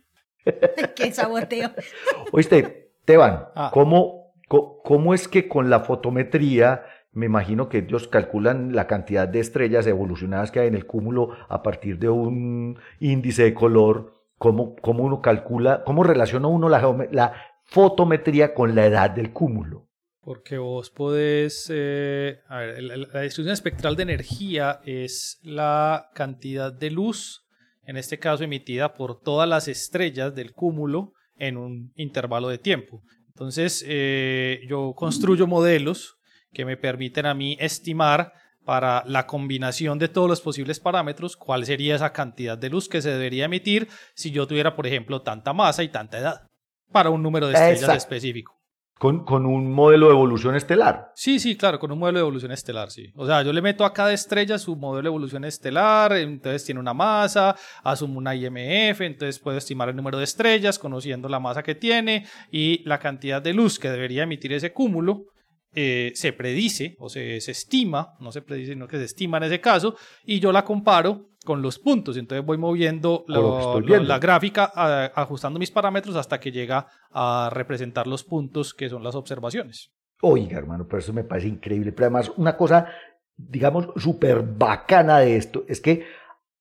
Qué 0.97 1.12
saboteo. 1.12 1.70
Oíste, 2.32 2.93
Teban, 3.05 3.47
¿cómo, 3.72 4.34
¿cómo 4.49 5.14
es 5.14 5.28
que 5.28 5.49
con 5.49 5.70
la 5.70 5.80
fotometría 5.80 6.84
me 7.12 7.26
imagino 7.26 7.68
que 7.68 7.78
ellos 7.78 8.07
calculan 8.07 8.74
la 8.74 8.86
cantidad 8.86 9.26
de 9.26 9.41
estrellas 9.41 9.86
evolucionadas 9.86 10.51
que 10.51 10.61
hay 10.61 10.68
en 10.68 10.74
el 10.74 10.86
cúmulo 10.86 11.36
a 11.49 11.62
partir 11.62 11.99
de 11.99 12.09
un 12.09 12.78
índice 13.01 13.45
de 13.45 13.55
color. 13.55 14.14
¿Cómo, 14.38 14.74
cómo 14.76 15.05
uno 15.05 15.20
calcula, 15.20 15.82
cómo 15.84 16.03
relaciona 16.03 16.49
uno 16.49 16.70
la, 16.70 17.09
la, 17.11 17.34
fotometría 17.70 18.55
con 18.55 18.74
la 18.74 18.86
edad 18.86 19.11
del 19.11 19.32
cúmulo. 19.32 19.88
Porque 20.20 20.59
vos 20.59 20.91
podés, 20.91 21.70
eh, 21.72 22.41
a 22.49 22.59
ver, 22.59 22.82
la, 22.82 23.20
distribución 23.20 23.53
espectral 23.53 23.97
de 23.97 24.03
energía 24.03 24.80
es 24.84 25.41
la 25.43 26.11
cantidad 26.14 26.72
de 26.72 26.91
luz, 26.91 27.47
en 27.85 27.97
este 27.97 28.18
caso 28.18 28.45
emitida 28.45 28.95
por 28.95 29.20
todas 29.20 29.49
las 29.49 29.68
estrellas 29.68 30.35
del 30.35 30.53
cúmulo 30.53 31.12
en 31.37 31.57
un 31.57 31.93
intervalo 31.97 32.49
de 32.49 32.59
tiempo. 32.59 33.03
Entonces, 33.28 33.85
eh, 33.87 34.61
yo 34.68 34.93
construyo 34.95 35.47
modelos 35.47 36.16
que 36.53 36.64
me 36.64 36.76
permiten 36.76 37.26
a 37.26 37.35
mí 37.35 37.57
estimar 37.59 38.33
para 38.64 39.03
la 39.07 39.26
combinación 39.26 39.99
de 39.99 40.09
todos 40.09 40.28
los 40.28 40.41
posibles 40.41 40.78
parámetros 40.81 41.37
cuál 41.37 41.64
sería 41.64 41.97
esa 41.97 42.12
cantidad 42.12 42.59
de 42.59 42.68
luz 42.68 42.89
que 42.89 43.01
se 43.01 43.11
debería 43.11 43.47
emitir 43.47 43.89
si 44.14 44.31
yo 44.31 44.47
tuviera, 44.47 44.76
por 44.76 44.87
ejemplo, 44.87 45.22
tanta 45.22 45.53
masa 45.53 45.83
y 45.83 45.89
tanta 45.89 46.18
edad 46.18 46.47
para 46.93 47.11
un 47.11 47.22
número 47.22 47.49
de 47.49 47.55
estrellas 47.55 47.97
específico. 47.97 48.59
Con, 49.01 49.24
con, 49.24 49.46
un 49.46 49.72
modelo 49.72 50.09
de 50.09 50.12
evolución 50.12 50.55
estelar. 50.57 51.11
Sí, 51.14 51.40
sí, 51.40 51.57
claro, 51.57 51.78
con 51.78 51.90
un 51.90 51.98
modelo 51.98 52.18
de 52.18 52.20
evolución 52.20 52.53
estelar, 52.53 52.90
sí. 52.90 53.11
O 53.16 53.24
sea, 53.24 53.42
yo 53.42 53.51
le 53.51 53.62
meto 53.62 53.86
a 53.86 53.94
cada 53.94 54.12
estrella 54.12 54.59
su 54.59 54.76
modelo 54.76 55.05
de 55.05 55.09
evolución 55.09 55.42
estelar, 55.46 56.12
entonces 56.12 56.66
tiene 56.66 56.80
una 56.80 56.92
masa, 56.92 57.57
asumo 57.82 58.18
una 58.18 58.34
IMF, 58.34 59.01
entonces 59.01 59.38
puedo 59.38 59.57
estimar 59.57 59.88
el 59.88 59.96
número 59.96 60.18
de 60.18 60.24
estrellas 60.24 60.78
conociendo 60.78 61.30
la 61.30 61.40
masa 61.40 61.62
que 61.62 61.74
tiene 61.74 62.26
y 62.51 62.86
la 62.86 62.98
cantidad 62.98 63.40
de 63.40 63.55
luz 63.55 63.78
que 63.78 63.88
debería 63.88 64.24
emitir 64.24 64.53
ese 64.53 64.74
cúmulo. 64.74 65.28
Eh, 65.72 66.10
se 66.16 66.32
predice 66.32 66.96
o 66.98 67.08
se, 67.08 67.40
se, 67.40 67.52
estima, 67.52 68.14
no 68.18 68.32
se 68.32 68.42
predice, 68.42 68.72
sino 68.72 68.88
que 68.88 68.98
se 68.98 69.04
estima 69.04 69.36
en 69.36 69.44
ese 69.44 69.60
caso, 69.60 69.94
y 70.24 70.40
yo 70.40 70.50
la 70.50 70.64
comparo 70.64 71.30
con 71.44 71.62
los 71.62 71.78
puntos. 71.78 72.16
Entonces 72.16 72.44
voy 72.44 72.58
moviendo 72.58 73.24
la 73.28 74.18
gráfica, 74.18 74.72
ajustando 75.14 75.58
mis 75.58 75.70
parámetros 75.70 76.16
hasta 76.16 76.40
que 76.40 76.52
llega 76.52 76.86
a 77.10 77.50
representar 77.52 78.06
los 78.06 78.24
puntos 78.24 78.74
que 78.74 78.88
son 78.88 79.02
las 79.02 79.14
observaciones. 79.14 79.92
Oiga, 80.22 80.58
hermano, 80.58 80.86
pero 80.86 80.98
eso 80.98 81.12
me 81.12 81.24
parece 81.24 81.48
increíble. 81.48 81.92
Pero 81.92 82.06
además, 82.06 82.32
una 82.36 82.56
cosa, 82.56 82.88
digamos, 83.36 83.88
súper 83.96 84.42
bacana 84.42 85.20
de 85.20 85.36
esto 85.36 85.64
es 85.66 85.80
que 85.80 86.04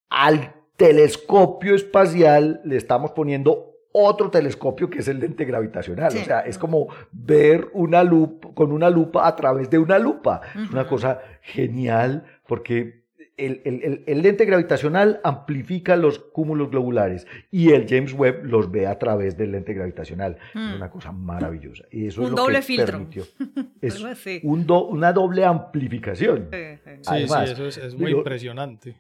al 0.10 0.56
telescopio 0.78 1.76
espacial 1.76 2.62
le 2.64 2.78
estamos 2.78 3.12
poniendo 3.12 3.69
otro 3.92 4.30
telescopio 4.30 4.90
que 4.90 5.00
es 5.00 5.08
el 5.08 5.20
lente 5.20 5.46
gravitacional. 5.46 6.16
O 6.16 6.24
sea, 6.24 6.42
es 6.42 6.58
como 6.58 6.88
ver 7.12 7.70
una 7.74 8.04
lupa 8.04 8.50
con 8.54 8.72
una 8.72 8.90
lupa 8.90 9.28
a 9.28 9.36
través 9.36 9.70
de 9.70 9.78
una 9.78 10.00
lupa. 10.00 10.42
Es 10.56 10.70
una 10.72 10.88
cosa 10.88 11.20
genial 11.42 12.26
porque 12.48 13.00
el, 13.40 14.22
lente 14.22 14.46
gravitacional 14.46 15.22
amplifica 15.24 15.96
los 15.96 16.20
cúmulos 16.20 16.70
globulares 16.70 17.26
y 17.52 17.72
el 17.72 17.88
James 17.88 18.14
Webb 18.14 18.44
los 18.44 18.70
ve 18.72 18.88
a 18.88 19.00
través 19.00 19.38
del 19.38 19.54
lente 19.54 19.74
gravitacional. 19.74 20.38
Es 20.50 20.56
hmm. 20.56 20.76
una 20.76 20.90
cosa 20.90 21.12
maravillosa. 21.12 21.86
Y 21.92 22.08
eso 22.08 22.22
un 22.22 22.36
doble 22.36 22.62
filtro. 22.62 23.08
Es 23.82 24.04
una 24.44 25.14
doble 25.14 25.46
amplificación. 25.46 26.50
Sí, 26.52 26.92
sí, 27.02 27.24
eso 27.24 27.68
es, 27.68 27.96
muy 27.96 28.12
impresionante. 28.12 28.96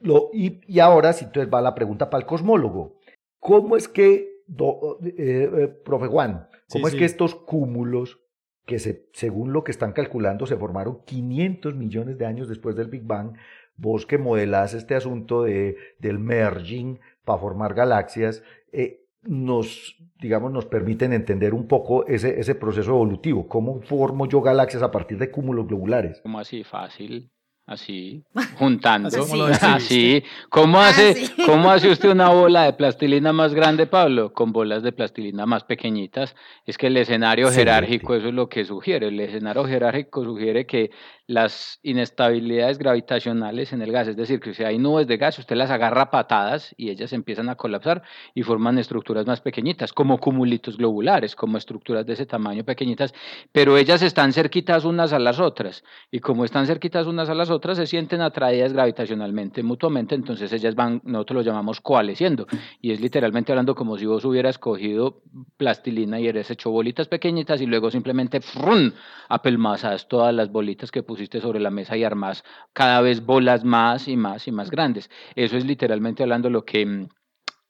Lo, 0.00 0.30
y, 0.32 0.78
ahora, 0.80 1.12
si 1.12 1.26
entonces 1.26 1.52
va 1.52 1.60
la 1.60 1.74
pregunta 1.74 2.08
para 2.08 2.22
el 2.22 2.26
cosmólogo. 2.26 2.98
¿Cómo 3.38 3.76
es 3.76 3.88
que, 3.88 4.31
eh, 4.48 5.14
eh, 5.16 5.68
profe 5.84 6.06
Juan, 6.06 6.48
cómo 6.70 6.88
es 6.88 6.94
que 6.94 7.04
estos 7.04 7.34
cúmulos 7.34 8.20
que 8.66 8.78
se, 8.78 9.08
según 9.12 9.52
lo 9.52 9.64
que 9.64 9.72
están 9.72 9.92
calculando 9.92 10.46
se 10.46 10.56
formaron 10.56 11.02
500 11.04 11.74
millones 11.74 12.18
de 12.18 12.26
años 12.26 12.48
después 12.48 12.76
del 12.76 12.88
Big 12.88 13.02
Bang, 13.02 13.34
vos 13.76 14.06
que 14.06 14.18
modelás 14.18 14.74
este 14.74 14.94
asunto 14.94 15.42
de, 15.42 15.76
del 15.98 16.18
merging 16.18 17.00
para 17.24 17.38
formar 17.38 17.74
galaxias, 17.74 18.42
eh, 18.72 19.00
nos, 19.22 19.96
digamos, 20.20 20.52
nos 20.52 20.66
permiten 20.66 21.12
entender 21.12 21.54
un 21.54 21.66
poco 21.66 22.06
ese, 22.06 22.40
ese 22.40 22.54
proceso 22.54 22.90
evolutivo. 22.90 23.46
¿Cómo 23.46 23.80
formo 23.82 24.26
yo 24.26 24.40
galaxias 24.40 24.82
a 24.82 24.90
partir 24.90 25.18
de 25.18 25.30
cúmulos 25.30 25.66
globulares? 25.68 26.20
¿Cómo 26.22 26.40
así? 26.40 26.64
Fácil. 26.64 27.30
Así, 27.66 28.24
juntando, 28.58 29.08
así. 29.08 30.22
¿Cómo 30.48 30.78
ah, 30.78 30.88
hace, 30.88 31.30
¿Cómo 31.46 31.70
hace 31.70 31.90
usted 31.90 32.10
una 32.10 32.28
bola 32.30 32.64
de 32.64 32.72
plastilina 32.72 33.32
más 33.32 33.54
grande, 33.54 33.86
Pablo? 33.86 34.32
Con 34.32 34.52
bolas 34.52 34.82
de 34.82 34.92
plastilina 34.92 35.46
más 35.46 35.64
pequeñitas. 35.64 36.34
Es 36.66 36.78
que 36.78 36.88
el 36.88 36.96
escenario 36.96 37.50
jerárquico, 37.50 38.14
eso 38.14 38.28
es 38.28 38.34
lo 38.34 38.48
que 38.48 38.64
sugiere. 38.64 39.08
El 39.08 39.20
escenario 39.20 39.64
jerárquico 39.64 40.24
sugiere 40.24 40.66
que 40.66 40.90
las 41.26 41.78
inestabilidades 41.82 42.78
gravitacionales 42.78 43.72
en 43.72 43.80
el 43.82 43.92
gas, 43.92 44.08
es 44.08 44.16
decir, 44.16 44.40
que 44.40 44.54
si 44.54 44.64
hay 44.64 44.78
nubes 44.78 45.06
de 45.06 45.16
gas, 45.16 45.38
usted 45.38 45.56
las 45.56 45.70
agarra 45.70 46.10
patadas 46.10 46.74
y 46.76 46.90
ellas 46.90 47.12
empiezan 47.12 47.48
a 47.48 47.54
colapsar 47.54 48.02
y 48.34 48.42
forman 48.42 48.78
estructuras 48.78 49.26
más 49.26 49.40
pequeñitas, 49.40 49.92
como 49.92 50.18
cumulitos 50.18 50.76
globulares, 50.76 51.36
como 51.36 51.58
estructuras 51.58 52.06
de 52.06 52.14
ese 52.14 52.26
tamaño 52.26 52.64
pequeñitas, 52.64 53.14
pero 53.52 53.76
ellas 53.76 54.02
están 54.02 54.32
cerquitas 54.32 54.84
unas 54.84 55.12
a 55.12 55.18
las 55.18 55.40
otras 55.40 55.84
y 56.10 56.18
como 56.20 56.44
están 56.44 56.66
cerquitas 56.66 57.06
unas 57.06 57.28
a 57.28 57.34
las 57.34 57.50
otras, 57.52 57.76
se 57.76 57.86
sienten 57.86 58.20
atraídas 58.20 58.72
gravitacionalmente 58.72 59.62
mutuamente, 59.62 60.16
entonces 60.16 60.52
ellas 60.52 60.74
van, 60.74 61.00
nosotros 61.04 61.36
lo 61.36 61.42
llamamos 61.42 61.80
coalesciendo 61.80 62.46
y 62.80 62.90
es 62.90 63.00
literalmente 63.00 63.52
hablando 63.52 63.74
como 63.76 63.96
si 63.96 64.06
vos 64.06 64.24
hubieras 64.24 64.58
cogido 64.58 65.22
plastilina 65.56 66.18
y 66.18 66.26
eres 66.26 66.50
hecho 66.50 66.70
bolitas 66.70 67.06
pequeñitas 67.06 67.60
y 67.60 67.66
luego 67.66 67.90
simplemente 67.90 68.40
¡frum! 68.40 68.90
apelmazas 69.28 70.08
todas 70.08 70.34
las 70.34 70.50
bolitas 70.50 70.90
que 70.90 71.04
pusiste 71.04 71.40
sobre 71.40 71.60
la 71.60 71.70
mesa 71.70 71.96
y 71.96 72.02
armas 72.02 72.42
cada 72.72 73.00
vez 73.00 73.24
bolas 73.24 73.64
más 73.64 74.08
y 74.08 74.16
más 74.16 74.48
y 74.48 74.52
más 74.52 74.70
grandes. 74.70 75.10
Eso 75.36 75.56
es 75.56 75.64
literalmente 75.64 76.22
hablando 76.22 76.50
lo 76.50 76.64
que 76.64 77.06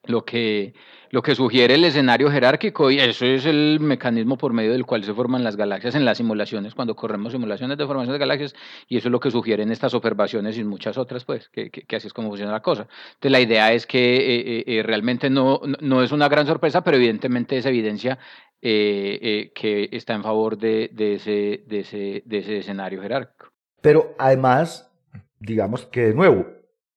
lo 0.05 0.25
que, 0.25 0.75
lo 1.11 1.23
que 1.23 1.35
sugiere 1.35 1.75
el 1.75 1.85
escenario 1.85 2.31
jerárquico 2.31 2.91
y 2.91 2.99
eso 2.99 3.25
es 3.25 3.47
el 3.47 3.79
mecanismo 3.81 4.37
por 4.37 4.53
medio 4.53 4.73
del 4.73 4.85
cual 4.85 5.05
se 5.05 5.15
forman 5.15 5.45
las 5.45 5.57
galaxias 5.57 5.95
en 5.95 6.05
las 6.05 6.19
simulaciones, 6.19 6.75
cuando 6.75 6.97
corremos 6.97 7.33
simulaciones 7.33 7.79
de 7.79 7.87
formación 7.87 8.13
de 8.13 8.19
galaxias 8.19 8.55
y 8.89 8.97
eso 8.97 9.09
es 9.09 9.13
lo 9.13 9.21
que 9.21 9.31
sugieren 9.31 9.71
estas 9.71 9.95
observaciones 9.95 10.59
y 10.59 10.65
muchas 10.65 10.99
otras, 10.99 11.25
pues, 11.25 11.49
que, 11.49 11.71
que, 11.71 11.97
así 11.97 12.09
es 12.09 12.13
como 12.13 12.29
funciona 12.29 12.53
la 12.53 12.63
cosa. 12.63 12.89
Entonces 13.15 13.33
la 13.33 13.41
idea 13.41 13.73
es 13.73 13.87
que 13.87 14.17
eh, 14.17 14.65
eh, 14.67 14.83
realmente 14.83 15.31
no, 15.31 15.61
no 15.81 16.03
es 16.03 16.13
una 16.13 16.29
gran 16.29 16.47
sorpresa, 16.47 16.83
pero 16.83 16.97
evidentemente 16.97 17.57
es 17.57 17.67
evidencia 17.67 18.19
eh, 18.65 19.19
eh, 19.21 19.53
que 19.57 19.89
está 19.91 20.15
en 20.15 20.23
favor 20.23 20.57
de, 20.57 20.89
de, 20.93 21.15
ese, 21.15 21.65
de, 21.67 21.81
ese, 21.81 22.23
de 22.25 22.39
ese 22.39 22.59
escenario 22.59 23.03
jerárquico. 23.03 23.49
Pero 23.81 24.15
además, 24.19 24.89
digamos 25.41 25.85
que 25.87 26.03
de 26.03 26.15
nuevo, 26.15 26.47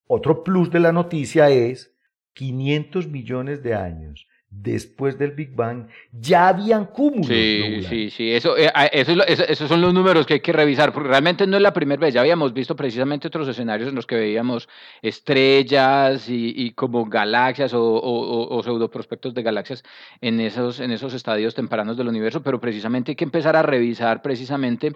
otro 0.05 0.43
plus 0.43 0.69
de 0.69 0.79
la 0.79 0.91
noticia 0.91 1.49
es 1.49 1.94
500 2.35 3.07
millones 3.07 3.63
de 3.63 3.73
años 3.73 4.27
después 4.61 5.17
del 5.17 5.31
Big 5.31 5.53
Bang, 5.53 5.87
ya 6.11 6.47
habían 6.47 6.85
cúmulos. 6.85 7.27
Sí, 7.27 7.81
sí, 7.87 8.09
sí, 8.09 8.31
eso, 8.31 8.57
eh, 8.57 8.71
eso, 8.91 9.13
esos 9.25 9.67
son 9.67 9.81
los 9.81 9.93
números 9.93 10.25
que 10.25 10.35
hay 10.35 10.39
que 10.39 10.53
revisar, 10.53 10.93
porque 10.93 11.09
realmente 11.09 11.45
no 11.45 11.57
es 11.57 11.63
la 11.63 11.73
primera 11.73 11.99
vez, 11.99 12.13
ya 12.13 12.21
habíamos 12.21 12.53
visto 12.53 12.75
precisamente 12.75 13.27
otros 13.27 13.47
escenarios 13.47 13.89
en 13.89 13.95
los 13.95 14.05
que 14.05 14.15
veíamos 14.15 14.69
estrellas 15.01 16.25
y, 16.29 16.71
como 16.71 17.05
galaxias 17.05 17.73
o, 17.73 17.83
o, 17.83 18.63
pseudo 18.63 18.89
prospectos 18.89 19.33
de 19.33 19.43
galaxias 19.43 19.83
en 20.21 20.39
esos, 20.39 20.79
en 20.79 20.91
esos 20.91 21.13
estadios 21.13 21.53
tempranos 21.53 21.97
del 21.97 22.07
universo, 22.07 22.41
pero 22.41 22.59
precisamente 22.59 23.11
hay 23.11 23.15
que 23.15 23.25
empezar 23.25 23.55
a 23.55 23.61
revisar 23.61 24.21
precisamente 24.21 24.93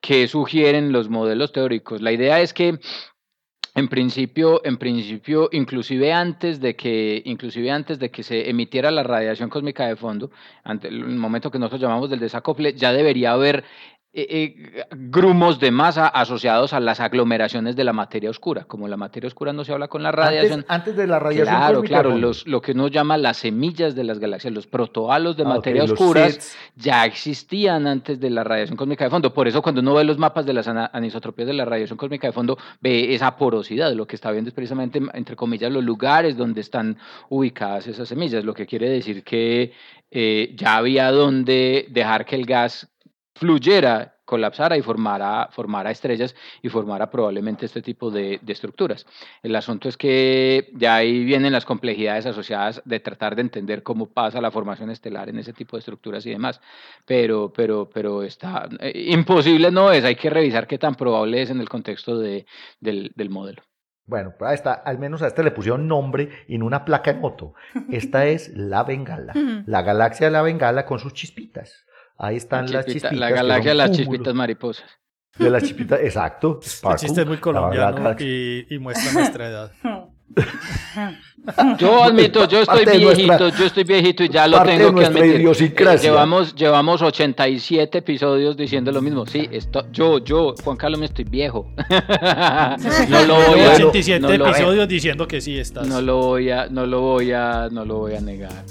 qué 0.00 0.28
sugieren 0.28 0.92
los 0.92 1.08
modelos 1.08 1.52
teóricos. 1.52 2.02
La 2.02 2.12
idea 2.12 2.40
es 2.40 2.52
que 2.52 2.78
en 3.78 3.86
principio, 3.86 4.60
en 4.64 4.76
principio, 4.76 5.48
inclusive 5.52 6.12
antes 6.12 6.60
de 6.60 6.74
que, 6.74 7.22
inclusive 7.24 7.70
antes 7.70 8.00
de 8.00 8.10
que 8.10 8.24
se 8.24 8.50
emitiera 8.50 8.90
la 8.90 9.04
radiación 9.04 9.48
cósmica 9.48 9.86
de 9.86 9.94
fondo, 9.94 10.32
ante 10.64 10.88
el 10.88 11.04
momento 11.04 11.50
que 11.50 11.60
nosotros 11.60 11.80
llamamos 11.80 12.10
del 12.10 12.18
desacople, 12.18 12.74
ya 12.74 12.92
debería 12.92 13.32
haber 13.32 13.64
eh, 14.10 14.26
eh, 14.30 14.84
grumos 14.90 15.60
de 15.60 15.70
masa 15.70 16.08
asociados 16.08 16.72
a 16.72 16.80
las 16.80 16.98
aglomeraciones 16.98 17.76
de 17.76 17.84
la 17.84 17.92
materia 17.92 18.30
oscura. 18.30 18.64
Como 18.64 18.88
la 18.88 18.96
materia 18.96 19.28
oscura 19.28 19.52
no 19.52 19.64
se 19.64 19.72
habla 19.74 19.88
con 19.88 20.02
la 20.02 20.10
radiación. 20.10 20.64
Antes, 20.66 20.96
de 20.96 21.06
la 21.06 21.18
radiación. 21.18 21.54
Claro, 21.54 21.82
claro. 21.82 22.16
Los, 22.16 22.46
lo 22.46 22.62
que 22.62 22.72
uno 22.72 22.88
llama 22.88 23.18
las 23.18 23.36
semillas 23.36 23.94
de 23.94 24.04
las 24.04 24.18
galaxias, 24.18 24.54
los 24.54 24.66
protohalos 24.66 25.36
de 25.36 25.42
ah, 25.42 25.48
materia 25.48 25.84
oscura, 25.84 26.26
ya 26.74 27.04
existían 27.04 27.86
antes 27.86 28.18
de 28.18 28.30
la 28.30 28.44
radiación 28.44 28.78
cósmica 28.78 29.04
de 29.04 29.10
fondo. 29.10 29.34
Por 29.34 29.46
eso, 29.46 29.60
cuando 29.60 29.82
uno 29.82 29.92
ve 29.92 30.04
los 30.04 30.16
mapas 30.16 30.46
de 30.46 30.54
las 30.54 30.66
anisotropías 30.66 31.46
de 31.46 31.54
la 31.54 31.66
radiación 31.66 31.98
cósmica 31.98 32.28
de 32.28 32.32
fondo, 32.32 32.56
ve 32.80 33.14
esa 33.14 33.36
porosidad. 33.36 33.92
Lo 33.92 34.06
que 34.06 34.16
está 34.16 34.30
viendo 34.30 34.48
es 34.48 34.54
precisamente, 34.54 35.02
entre 35.12 35.36
comillas, 35.36 35.70
los 35.70 35.84
lugares 35.84 36.34
donde 36.34 36.62
están 36.62 36.96
ubicadas 37.28 37.86
esas 37.86 38.08
semillas. 38.08 38.42
Lo 38.42 38.54
que 38.54 38.66
quiere 38.66 38.88
decir 38.88 39.22
que 39.22 39.72
eh, 40.10 40.54
ya 40.56 40.76
había 40.76 41.10
donde 41.10 41.86
dejar 41.90 42.24
que 42.24 42.36
el 42.36 42.46
gas 42.46 42.88
fluyera, 43.38 44.16
colapsara 44.24 44.76
y 44.76 44.82
formara, 44.82 45.48
formara 45.50 45.90
estrellas 45.90 46.34
y 46.60 46.68
formara 46.68 47.10
probablemente 47.10 47.64
este 47.64 47.80
tipo 47.80 48.10
de, 48.10 48.40
estructuras. 48.46 49.06
El 49.42 49.56
asunto 49.56 49.88
es 49.88 49.96
que 49.96 50.70
ya 50.74 50.96
ahí 50.96 51.24
vienen 51.24 51.52
las 51.52 51.64
complejidades 51.64 52.26
asociadas 52.26 52.82
de 52.84 53.00
tratar 53.00 53.36
de 53.36 53.42
entender 53.42 53.82
cómo 53.82 54.06
pasa 54.06 54.40
la 54.40 54.50
formación 54.50 54.90
estelar 54.90 55.28
en 55.28 55.38
ese 55.38 55.52
tipo 55.52 55.76
de 55.76 55.80
estructuras 55.80 56.26
y 56.26 56.30
demás, 56.30 56.60
pero, 57.06 57.52
pero, 57.54 57.88
pero 57.88 58.22
está 58.22 58.68
eh, 58.80 58.92
imposible 59.10 59.70
no 59.70 59.92
es, 59.92 60.04
hay 60.04 60.16
que 60.16 60.30
revisar 60.30 60.66
qué 60.66 60.78
tan 60.78 60.94
probable 60.94 61.40
es 61.40 61.50
en 61.50 61.60
el 61.60 61.68
contexto 61.68 62.18
de, 62.18 62.44
del, 62.80 63.12
del 63.14 63.30
modelo. 63.30 63.62
Bueno, 64.08 64.32
pues 64.38 64.54
esta, 64.54 64.72
al 64.72 64.98
menos 64.98 65.20
a 65.20 65.26
esta 65.26 65.42
le 65.42 65.50
pusieron 65.50 65.86
nombre 65.86 66.30
en 66.48 66.62
una 66.62 66.86
placa 66.86 67.12
de 67.12 67.20
moto. 67.20 67.52
Esta 67.90 68.26
es 68.34 68.48
la 68.56 68.82
Bengala, 68.82 69.34
la 69.66 69.82
galaxia 69.82 70.28
de 70.28 70.32
la 70.32 70.40
Bengala 70.40 70.86
con 70.86 70.98
sus 70.98 71.12
chispitas. 71.12 71.84
Ahí 72.18 72.36
están 72.36 72.70
las 72.70 72.84
chispitas. 72.84 73.12
La 73.12 73.30
galaxia 73.30 73.70
de 73.70 73.76
las 73.76 73.92
chispitas 73.92 74.34
mariposas. 74.34 74.86
De 75.38 75.50
las 75.50 75.62
chispitas, 75.62 76.00
exacto. 76.00 76.60
el 76.90 76.96
chiste 76.96 77.20
es 77.20 77.26
muy 77.26 77.38
colombiano 77.38 78.16
y, 78.18 78.66
y, 78.68 78.78
muestra 78.78 79.12
nuestra 79.12 79.48
edad. 79.48 79.72
Yo 81.78 82.04
admito, 82.04 82.46
yo 82.46 82.60
estoy 82.60 82.84
viejito, 82.84 83.48
yo 83.48 83.64
estoy 83.64 83.84
viejito 83.84 84.22
y 84.22 84.28
ya 84.28 84.46
lo 84.46 84.62
tengo 84.62 84.94
que 84.94 85.06
admitir. 85.06 85.48
Eh, 85.48 85.98
llevamos, 85.98 86.54
llevamos 86.54 87.00
87 87.00 87.98
episodios 87.98 88.56
diciendo 88.56 88.92
lo 88.92 89.00
mismo. 89.00 89.24
Sí, 89.24 89.48
esto, 89.50 89.86
yo, 89.90 90.18
yo, 90.18 90.54
Juan 90.62 90.76
Carlos, 90.76 91.00
me 91.00 91.06
estoy 91.06 91.24
viejo. 91.24 91.72
no 93.08 93.24
lo 93.24 93.34
voy 93.36 93.60
a 93.60 93.76
87 93.76 94.34
episodios 94.34 94.88
diciendo 94.88 95.26
que 95.26 95.40
sí 95.40 95.58
estás. 95.58 95.86
No 95.86 96.02
lo 96.02 96.18
voy 96.18 96.50
a, 96.50 96.68
no 96.68 96.84
lo 96.84 97.00
voy 97.00 97.32
a, 97.32 97.68
no 97.70 97.84
lo 97.84 97.96
voy 97.98 98.14
a 98.14 98.20
negar. 98.20 98.64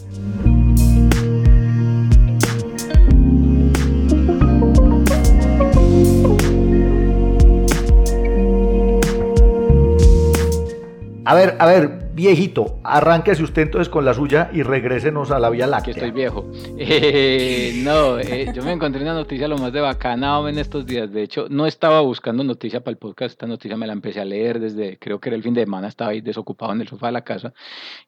A 11.29 11.35
ver, 11.35 11.57
a 11.59 11.65
ver, 11.65 12.11
viejito, 12.13 12.79
arránquese 12.85 13.43
usted 13.43 13.63
entonces 13.63 13.89
con 13.89 14.05
la 14.05 14.13
suya 14.13 14.49
y 14.53 14.63
regrésenos 14.63 15.29
a 15.29 15.39
la 15.39 15.49
Vía 15.49 15.67
Láctea. 15.67 15.93
Que 15.93 15.99
estoy 15.99 16.11
viejo. 16.11 16.45
Eh, 16.79 17.81
no, 17.83 18.17
eh, 18.17 18.49
yo 18.55 18.63
me 18.63 18.71
encontré 18.71 19.01
una 19.01 19.13
noticia 19.13 19.47
lo 19.49 19.57
más 19.57 19.73
de 19.73 19.81
bacana 19.81 20.39
en 20.47 20.57
estos 20.57 20.85
días. 20.85 21.11
De 21.11 21.23
hecho, 21.23 21.47
no 21.49 21.65
estaba 21.65 21.99
buscando 21.99 22.45
noticia 22.45 22.79
para 22.79 22.91
el 22.93 22.97
podcast. 22.97 23.31
Esta 23.31 23.45
noticia 23.45 23.75
me 23.75 23.87
la 23.87 23.91
empecé 23.91 24.21
a 24.21 24.25
leer 24.25 24.61
desde, 24.61 24.97
creo 24.99 25.19
que 25.19 25.27
era 25.27 25.35
el 25.35 25.43
fin 25.43 25.53
de 25.53 25.63
semana, 25.63 25.89
estaba 25.89 26.11
ahí 26.11 26.21
desocupado 26.21 26.71
en 26.71 26.79
el 26.79 26.87
sofá 26.87 27.07
de 27.07 27.13
la 27.13 27.25
casa 27.25 27.53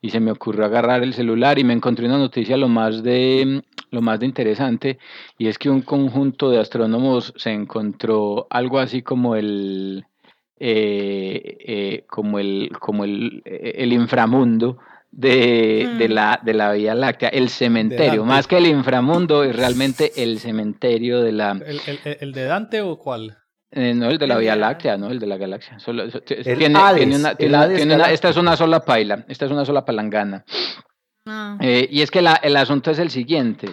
y 0.02 0.12
se 0.12 0.22
me 0.22 0.32
ocurrió 0.32 0.64
agarrar 0.64 1.04
el 1.04 1.14
celular 1.14 1.60
y 1.60 1.66
me 1.66 1.74
encontré 1.74 2.06
una 2.06 2.18
noticia 2.18 2.56
lo 2.56 2.70
más 2.70 3.04
de, 3.04 3.64
lo 3.92 4.02
más 4.02 4.22
de 4.22 4.28
interesante 4.28 4.98
y 5.38 5.48
es 5.48 5.58
que 5.58 5.70
un 5.70 5.82
conjunto 5.82 6.52
de 6.52 6.60
astrónomos 6.60 7.34
se 7.36 7.52
encontró 7.52 8.48
algo 8.50 8.80
así 8.80 9.02
como 9.02 9.36
el 9.36 10.06
eh, 10.62 11.58
eh, 11.62 12.04
como, 12.08 12.38
el, 12.38 12.70
como 12.82 13.06
el, 13.06 13.42
eh, 13.46 13.76
el 13.78 13.94
inframundo 13.94 14.78
de, 15.10 15.96
de, 15.98 16.10
mm. 16.10 16.12
la, 16.12 16.40
de 16.44 16.54
la 16.54 16.74
Vía 16.74 16.94
Láctea, 16.96 17.30
el 17.30 17.48
cementerio, 17.48 18.26
más 18.26 18.46
que 18.46 18.58
el 18.58 18.68
inframundo, 18.68 19.46
es 19.46 19.56
realmente 19.56 20.22
el 20.22 20.38
cementerio 20.40 21.22
de 21.22 21.32
la... 21.32 21.52
¿El, 21.52 21.80
el, 21.88 22.18
el 22.20 22.34
de 22.34 22.44
Dante 22.44 22.82
o 22.82 22.98
cuál? 22.98 23.38
no, 23.72 24.10
el 24.10 24.18
de 24.18 24.28
la 24.28 24.38
Vía 24.38 24.58
Láctea, 24.58 24.98
no, 24.98 25.10
el 25.10 25.20
de 25.20 25.28
la 25.28 25.38
galaxia. 25.38 25.80
Solo, 25.80 26.10
tiene, 26.10 26.68
una, 26.68 26.94
tiene 27.36 27.96
una, 27.96 28.12
esta 28.12 28.28
es 28.28 28.36
una 28.36 28.58
sola 28.58 28.82
paila, 28.82 29.24
esta 29.30 29.46
es 29.46 29.52
una 29.52 29.64
sola 29.64 29.86
palangana. 29.86 30.44
Ah. 31.26 31.58
y 31.62 32.02
es 32.02 32.12
que 32.12 32.22
la, 32.22 32.34
el 32.34 32.58
asunto 32.58 32.92
es 32.92 33.00
el 33.00 33.12
siguiente. 33.12 33.70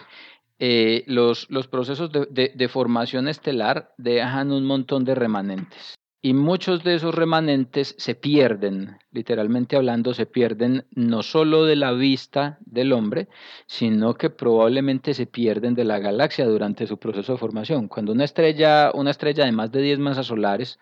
los, 1.07 1.51
los 1.51 1.66
procesos 1.66 2.12
de, 2.12 2.28
de, 2.30 2.53
de, 2.55 2.68
formación 2.68 3.26
estelar 3.26 3.93
dejan 3.97 4.53
un 4.53 4.64
montón 4.64 5.05
de 5.05 5.16
remanentes 5.16 5.97
y 6.27 6.35
muchos 6.35 6.83
de 6.83 6.97
esos 6.97 7.14
remanentes 7.14 7.95
se 7.99 8.16
pierden, 8.16 8.99
literalmente 9.12 9.77
hablando, 9.77 10.12
se 10.12 10.27
pierden 10.27 10.85
no 10.91 11.22
solo 11.22 11.64
de 11.66 11.77
la 11.77 11.93
vista 11.93 12.59
del 12.66 12.93
hombre, 12.93 13.29
sino 13.66 14.14
que 14.14 14.29
probablemente 14.29 15.14
se 15.14 15.27
pierden 15.27 15.77
de 15.77 15.85
la 15.85 16.01
galaxia 16.01 16.45
durante 16.45 16.89
su 16.89 16.99
proceso 16.99 17.35
de 17.35 17.39
formación. 17.39 17.87
Cuando 17.87 18.11
una 18.11 18.24
estrella, 18.24 18.91
una 18.93 19.12
estrella 19.12 19.45
de 19.45 19.53
más 19.53 19.70
de 19.70 19.83
10 19.83 20.01
masas 20.01 20.27
solares 20.27 20.81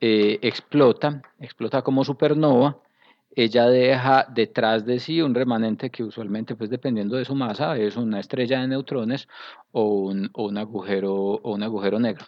eh, 0.00 0.38
explota, 0.40 1.20
explota 1.40 1.82
como 1.82 2.02
supernova, 2.02 2.80
ella 3.36 3.68
deja 3.68 4.26
detrás 4.34 4.86
de 4.86 4.98
sí 4.98 5.20
un 5.20 5.34
remanente 5.34 5.90
que 5.90 6.04
usualmente, 6.04 6.56
pues 6.56 6.70
dependiendo 6.70 7.16
de 7.16 7.26
su 7.26 7.34
masa, 7.34 7.76
es 7.76 7.98
una 7.98 8.18
estrella 8.18 8.62
de 8.62 8.68
neutrones 8.68 9.28
o 9.78 10.10
un, 10.32 10.56
agujero, 10.56 11.14
o 11.14 11.52
un 11.52 11.62
agujero 11.62 11.98
negro. 11.98 12.24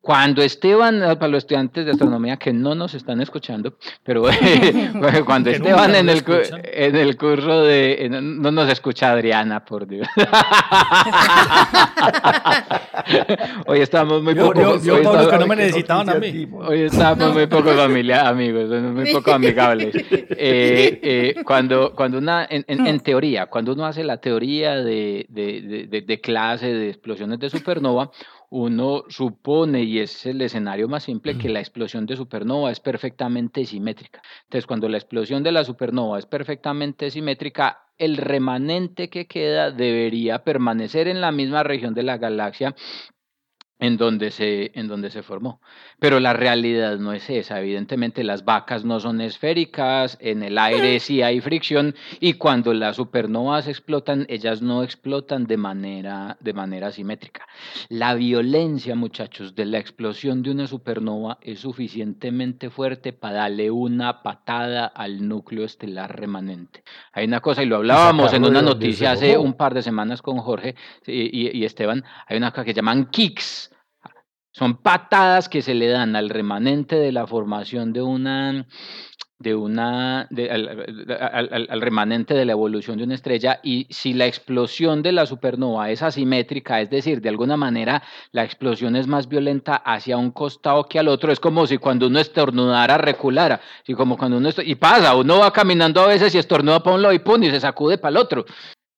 Cuando 0.00 0.42
Esteban, 0.42 1.00
eh, 1.00 1.14
para 1.14 1.28
los 1.28 1.44
estudiantes 1.44 1.84
de 1.84 1.92
astronomía 1.92 2.36
que 2.36 2.52
no 2.52 2.74
nos 2.74 2.92
están 2.94 3.20
escuchando, 3.20 3.74
pero 4.02 4.24
cuando 5.24 5.50
Esteban 5.50 5.94
en 5.94 6.08
el, 6.08 6.24
en 6.64 6.96
el 6.96 7.16
curso 7.16 7.62
de... 7.62 8.08
no 8.10 8.50
nos 8.50 8.68
escucha 8.68 9.12
Adriana, 9.12 9.64
por 9.64 9.86
Dios. 9.86 10.08
hoy 13.66 13.78
estamos 13.78 14.20
muy 14.20 14.34
poco... 14.34 14.60
Yo, 14.60 15.00
yo, 15.00 15.30
que 15.30 15.38
no 15.38 15.46
me 15.46 15.54
necesitaban 15.54 16.10
a 16.10 16.14
mí. 16.14 16.48
Hoy 16.52 16.82
estamos 16.82 17.32
muy 17.32 17.46
poco 17.46 17.74
familia, 17.74 18.26
amigos, 18.26 18.70
muy 18.70 19.12
poco 19.12 19.34
amigables. 19.34 19.94
Eh, 20.10 20.98
eh, 21.00 21.36
cuando, 21.44 21.94
cuando 21.94 22.18
una, 22.18 22.44
en, 22.50 22.64
en, 22.66 22.98
teoría, 22.98 23.46
cuando 23.46 23.74
uno 23.74 23.86
hace 23.86 24.02
la 24.02 24.16
teoría 24.16 24.74
de, 24.74 25.26
de, 25.28 25.86
de, 25.88 26.00
de 26.00 26.20
clase, 26.20 26.66
de 26.66 26.87
explosiones 26.90 27.38
de 27.38 27.50
supernova, 27.50 28.10
uno 28.50 29.04
supone, 29.08 29.82
y 29.84 29.98
es 30.00 30.26
el 30.26 30.40
escenario 30.42 30.88
más 30.88 31.04
simple, 31.04 31.38
que 31.38 31.48
la 31.48 31.60
explosión 31.60 32.06
de 32.06 32.16
supernova 32.16 32.70
es 32.70 32.80
perfectamente 32.80 33.64
simétrica. 33.64 34.22
Entonces, 34.44 34.66
cuando 34.66 34.88
la 34.88 34.98
explosión 34.98 35.42
de 35.42 35.52
la 35.52 35.64
supernova 35.64 36.18
es 36.18 36.26
perfectamente 36.26 37.10
simétrica, 37.10 37.82
el 37.98 38.16
remanente 38.16 39.10
que 39.10 39.26
queda 39.26 39.70
debería 39.70 40.44
permanecer 40.44 41.08
en 41.08 41.20
la 41.20 41.32
misma 41.32 41.62
región 41.62 41.94
de 41.94 42.04
la 42.04 42.16
galaxia 42.16 42.74
en 43.80 43.96
donde, 43.96 44.30
se, 44.30 44.72
en 44.74 44.88
donde 44.88 45.10
se 45.10 45.22
formó. 45.22 45.60
Pero 45.98 46.20
la 46.20 46.32
realidad 46.32 46.98
no 46.98 47.12
es 47.12 47.28
esa. 47.30 47.60
Evidentemente 47.60 48.24
las 48.24 48.44
vacas 48.44 48.84
no 48.84 49.00
son 49.00 49.20
esféricas, 49.20 50.18
en 50.20 50.42
el 50.42 50.58
aire 50.58 50.98
sí 51.00 51.22
hay 51.22 51.40
fricción 51.40 51.94
y 52.20 52.34
cuando 52.34 52.74
las 52.74 52.96
supernovas 52.96 53.68
explotan, 53.68 54.26
ellas 54.28 54.62
no 54.62 54.82
explotan 54.82 55.46
de 55.46 55.56
manera, 55.56 56.36
de 56.40 56.52
manera 56.52 56.90
simétrica. 56.90 57.46
La 57.88 58.14
violencia, 58.14 58.94
muchachos, 58.94 59.54
de 59.54 59.64
la 59.64 59.78
explosión 59.78 60.42
de 60.42 60.50
una 60.50 60.66
supernova 60.66 61.38
es 61.40 61.60
suficientemente 61.60 62.70
fuerte 62.70 63.12
para 63.12 63.38
darle 63.38 63.70
una 63.70 64.22
patada 64.22 64.86
al 64.86 65.26
núcleo 65.28 65.64
estelar 65.64 66.18
remanente. 66.18 66.82
Hay 67.12 67.26
una 67.26 67.40
cosa, 67.40 67.62
y 67.62 67.66
lo 67.66 67.76
hablábamos 67.76 68.32
en 68.32 68.44
una 68.44 68.62
noticia 68.62 69.12
hace 69.12 69.38
un 69.38 69.54
par 69.54 69.74
de 69.74 69.82
semanas 69.82 70.22
con 70.22 70.38
Jorge 70.38 70.74
y, 71.06 71.58
y 71.58 71.64
Esteban, 71.64 72.04
hay 72.26 72.36
una 72.36 72.50
cosa 72.50 72.64
que 72.64 72.74
llaman 72.74 73.06
kicks 73.06 73.67
son 74.58 74.76
patadas 74.78 75.48
que 75.48 75.62
se 75.62 75.74
le 75.74 75.86
dan 75.86 76.16
al 76.16 76.30
remanente 76.30 76.96
de 76.96 77.12
la 77.12 77.28
formación 77.28 77.92
de 77.92 78.02
una, 78.02 78.66
de 79.38 79.54
una, 79.54 80.22
al, 80.22 81.80
remanente 81.80 82.34
de 82.34 82.44
la 82.44 82.52
evolución 82.52 82.98
de 82.98 83.04
una 83.04 83.14
estrella 83.14 83.60
y 83.62 83.86
si 83.90 84.14
la 84.14 84.26
explosión 84.26 85.00
de 85.00 85.12
la 85.12 85.26
supernova 85.26 85.90
es 85.90 86.02
asimétrica, 86.02 86.80
es 86.80 86.90
decir, 86.90 87.20
de 87.20 87.28
alguna 87.28 87.56
manera 87.56 88.02
la 88.32 88.42
explosión 88.42 88.96
es 88.96 89.06
más 89.06 89.28
violenta 89.28 89.76
hacia 89.76 90.16
un 90.16 90.32
costado 90.32 90.88
que 90.88 90.98
al 90.98 91.06
otro, 91.06 91.30
es 91.30 91.38
como 91.38 91.64
si 91.68 91.78
cuando 91.78 92.08
uno 92.08 92.18
estornudara 92.18 92.98
reculara, 92.98 93.60
y 93.86 93.94
como 93.94 94.18
cuando 94.18 94.38
uno 94.38 94.50
y 94.64 94.74
pasa, 94.74 95.14
uno 95.14 95.38
va 95.38 95.52
caminando 95.52 96.00
a 96.00 96.08
veces 96.08 96.34
y 96.34 96.38
estornuda 96.38 96.82
para 96.82 96.96
un 96.96 97.02
lado 97.02 97.14
y 97.14 97.20
pum, 97.20 97.40
y 97.44 97.50
se 97.50 97.60
sacude 97.60 97.98
para 97.98 98.10
el 98.10 98.16
otro. 98.16 98.44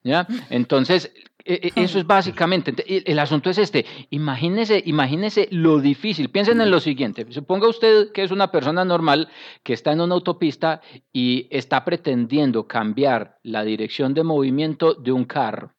¿Ya? 0.02 0.26
Entonces, 0.48 1.12
eso 1.44 1.98
es 1.98 2.06
básicamente, 2.06 2.74
el 3.10 3.18
asunto 3.18 3.50
es 3.50 3.58
este, 3.58 3.86
imagínese, 4.10 4.82
imagínese 4.86 5.48
lo 5.50 5.80
difícil, 5.80 6.30
piensen 6.30 6.60
en 6.60 6.70
lo 6.70 6.80
siguiente, 6.80 7.26
suponga 7.30 7.68
usted 7.68 8.12
que 8.12 8.22
es 8.22 8.30
una 8.30 8.50
persona 8.50 8.84
normal 8.84 9.28
que 9.62 9.72
está 9.72 9.92
en 9.92 10.00
una 10.00 10.14
autopista 10.14 10.80
y 11.12 11.48
está 11.50 11.84
pretendiendo 11.84 12.66
cambiar 12.66 13.38
la 13.42 13.64
dirección 13.64 14.14
de 14.14 14.24
movimiento 14.24 14.94
de 14.94 15.12
un 15.12 15.24
carro 15.24 15.72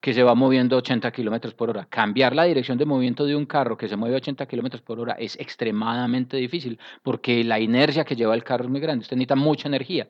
que 0.00 0.14
se 0.14 0.22
va 0.22 0.34
moviendo 0.34 0.76
80 0.76 1.10
kilómetros 1.12 1.54
por 1.54 1.70
hora. 1.70 1.86
Cambiar 1.86 2.34
la 2.34 2.44
dirección 2.44 2.78
de 2.78 2.86
movimiento 2.86 3.26
de 3.26 3.36
un 3.36 3.46
carro 3.46 3.76
que 3.76 3.88
se 3.88 3.96
mueve 3.96 4.16
80 4.16 4.46
kilómetros 4.46 4.82
por 4.82 4.98
hora 4.98 5.12
es 5.12 5.38
extremadamente 5.38 6.38
difícil 6.38 6.78
porque 7.02 7.44
la 7.44 7.60
inercia 7.60 8.04
que 8.04 8.16
lleva 8.16 8.34
el 8.34 8.44
carro 8.44 8.64
es 8.64 8.70
muy 8.70 8.80
grande. 8.80 9.02
Usted 9.02 9.16
necesita 9.16 9.36
mucha 9.36 9.68
energía. 9.68 10.08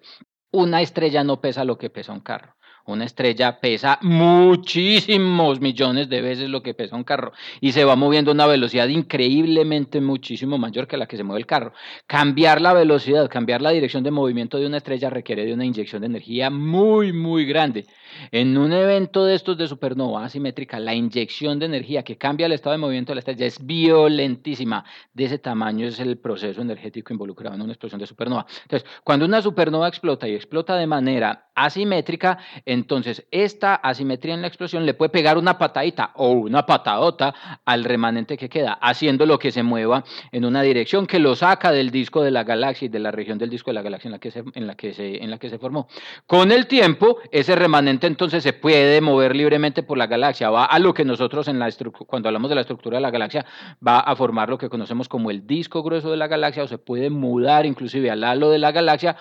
Una 0.53 0.81
estrella 0.81 1.25
no 1.25 1.41
pesa 1.41 1.65
lo 1.65 1.77
que 1.77 1.91
pesa 1.91 2.13
un 2.13 2.21
carro. 2.21 2.55
Una 2.93 3.05
estrella 3.05 3.61
pesa 3.61 3.99
muchísimos 4.03 5.61
millones 5.61 6.09
de 6.09 6.20
veces 6.20 6.49
lo 6.49 6.62
que 6.62 6.74
pesa 6.74 6.97
un 6.97 7.05
carro 7.05 7.32
y 7.61 7.72
se 7.72 7.84
va 7.84 7.95
moviendo 7.95 8.30
a 8.30 8.34
una 8.34 8.47
velocidad 8.47 8.88
increíblemente 8.88 10.01
muchísimo 10.01 10.59
mayor 10.59 10.88
que 10.88 10.97
la 10.97 11.07
que 11.07 11.16
se 11.16 11.22
mueve 11.22 11.41
el 11.41 11.47
carro. 11.47 11.72
Cambiar 12.07 12.61
la 12.61 12.72
velocidad, 12.72 13.28
cambiar 13.28 13.62
la 13.62 13.70
dirección 13.70 14.03
de 14.03 14.11
movimiento 14.11 14.59
de 14.59 14.66
una 14.66 14.78
estrella 14.78 15.09
requiere 15.09 15.45
de 15.45 15.55
una 15.55 15.64
inyección 15.64 16.03
de 16.03 16.07
energía 16.07 16.51
muy, 16.51 17.12
muy 17.12 17.45
grande. 17.45 17.86
En 18.31 18.57
un 18.59 18.73
evento 18.73 19.25
de 19.25 19.35
estos 19.35 19.57
de 19.57 19.69
supernova 19.69 20.25
asimétrica, 20.25 20.79
la 20.79 20.95
inyección 20.95 21.59
de 21.59 21.67
energía 21.67 22.03
que 22.03 22.17
cambia 22.17 22.47
el 22.47 22.53
estado 22.53 22.73
de 22.73 22.79
movimiento 22.79 23.13
de 23.13 23.17
la 23.17 23.21
estrella 23.21 23.47
es 23.47 23.65
violentísima. 23.65 24.85
De 25.15 25.25
ese 25.25 25.39
tamaño 25.39 25.87
es 25.87 26.01
el 26.01 26.19
proceso 26.19 26.63
energético 26.63 27.13
involucrado 27.13 27.57
en 27.57 27.63
una 27.63 27.73
explosión 27.73 28.01
de 28.01 28.07
supernova. 28.07 28.47
Entonces, 28.63 28.89
cuando 29.05 29.27
una 29.27 29.43
supernova 29.43 29.89
explota 29.89 30.29
y 30.29 30.35
explota 30.35 30.77
de 30.77 30.87
manera 30.87 31.51
asimétrica, 31.55 32.39
entonces 32.65 33.27
esta 33.31 33.75
asimetría 33.75 34.35
en 34.35 34.41
la 34.41 34.49
explosión 34.49 34.87
le 34.87 34.95
puede 34.95 35.11
pegar 35.11 35.37
una 35.37 35.59
patadita 35.59 36.13
o 36.15 36.31
una 36.31 36.65
patadota 36.65 37.35
al 37.65 37.85
remanente 37.85 38.37
que 38.37 38.49
queda, 38.49 38.73
haciendo 38.75 39.27
lo 39.27 39.39
que 39.39 39.53
se 39.53 39.63
mueva 39.63 40.05
en 40.33 40.45
una 40.45 40.63
dirección 40.63 41.07
que 41.07 41.19
lo 41.19 41.35
saca 41.37 41.71
del 41.71 41.91
disco 41.91 42.23
de 42.23 42.31
la 42.31 42.45
galaxia 42.45 42.87
y 42.87 42.89
de 42.89 42.99
la 42.99 43.11
región 43.11 43.39
del 43.39 43.51
disco 43.51 43.71
de 43.71 43.75
la 43.75 43.83
galaxia 43.83 44.09
en 44.09 44.13
la 44.13 44.19
que 44.19 44.31
se, 44.31 44.45
en 44.55 44.67
la 44.67 44.75
que 44.75 44.95
se, 44.95 45.23
en 45.23 45.31
la 45.31 45.39
que 45.39 45.51
se 45.51 45.59
formó. 45.59 45.89
Con 46.27 46.53
el 46.53 46.67
tiempo, 46.67 47.19
ese 47.31 47.55
remanente 47.55 48.00
entonces 48.07 48.43
se 48.43 48.53
puede 48.53 49.01
mover 49.01 49.35
libremente 49.35 49.83
por 49.83 49.99
la 49.99 50.07
galaxia, 50.07 50.51
va 50.51 50.65
a 50.65 50.79
lo 50.79 50.95
que 50.95 51.05
nosotros 51.05 51.49
en 51.49 51.59
la 51.59 51.69
cuando 52.07 52.29
hablamos 52.29 52.49
de 52.49 52.55
la 52.55 52.61
estructura 52.63 52.99
de 52.99 53.03
la 53.03 53.11
galaxia, 53.11 53.45
va 53.87 54.01
a 54.01 54.17
formar 54.17 54.49
lo 54.49 54.59
que 54.59 54.69
conocemos 54.69 55.09
como 55.09 55.31
el 55.31 55.47
disco 55.47 55.83
grueso 55.83 56.11
de 56.11 56.17
la 56.17 56.29
galaxia 56.29 56.65
o 56.65 56.69
se 56.69 56.79
puede 56.79 57.11
mudar 57.11 57.67
inclusive 57.67 58.11
al 58.11 58.25
halo 58.25 58.51
de 58.51 58.59
la 58.59 58.73
galaxia 58.73 59.17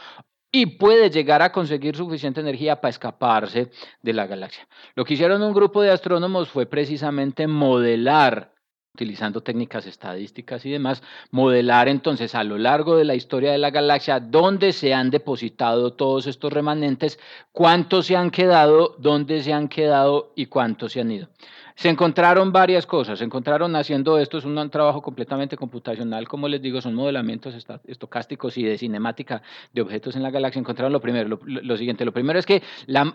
y 0.52 0.78
puede 0.78 1.10
llegar 1.10 1.42
a 1.42 1.52
conseguir 1.52 1.96
suficiente 1.96 2.42
energía 2.42 2.82
para 2.82 2.90
escaparse 2.90 3.70
de 4.02 4.14
la 4.14 4.26
galaxia. 4.26 4.68
Lo 4.96 5.06
que 5.06 5.14
hicieron 5.14 5.42
un 5.42 5.54
grupo 5.54 5.82
de 5.82 5.92
astrónomos 5.92 6.50
fue 6.50 6.66
precisamente 6.66 7.48
modelar 7.48 8.54
utilizando 9.00 9.40
técnicas 9.40 9.86
estadísticas 9.86 10.66
y 10.66 10.72
demás, 10.72 11.02
modelar 11.32 11.88
entonces 11.88 12.36
a 12.36 12.44
lo 12.44 12.58
largo 12.58 12.98
de 12.98 13.06
la 13.06 13.16
historia 13.16 13.54
de 13.54 13.58
la 13.58 13.70
galaxia 13.70 14.20
dónde 14.20 14.74
se 14.74 14.94
han 14.94 15.10
depositado 15.10 15.94
todos 15.94 16.28
estos 16.28 16.52
remanentes, 16.52 17.18
cuántos 17.54 18.08
se 18.08 18.18
han 18.18 18.30
quedado, 18.30 18.96
dónde 19.00 19.42
se 19.42 19.54
han 19.54 19.70
quedado 19.70 20.34
y 20.36 20.48
cuántos 20.48 20.92
se 20.92 21.00
han 21.00 21.12
ido. 21.12 21.30
Se 21.80 21.88
encontraron 21.88 22.52
varias 22.52 22.86
cosas, 22.86 23.20
se 23.20 23.24
encontraron 23.24 23.74
haciendo 23.78 24.18
esto, 24.18 24.38
es 24.38 24.44
un 24.44 24.70
trabajo 24.70 25.02
completamente 25.02 25.56
computacional, 25.56 26.28
como 26.28 26.50
les 26.50 26.62
digo, 26.62 26.82
son 26.82 26.94
modelamientos 26.94 27.56
estocásticos 27.86 28.58
y 28.58 28.64
de 28.64 28.78
cinemática 28.78 29.42
de 29.72 29.82
objetos 29.82 30.18
en 30.18 30.24
la 30.24 30.30
galaxia. 30.30 30.60
Encontraron 30.60 30.92
lo 30.92 31.00
primero, 31.00 31.40
lo, 31.46 31.78
siguiente, 31.78 32.04
lo 32.04 32.12
primero 32.12 32.38
es 32.38 32.46
que 32.46 32.62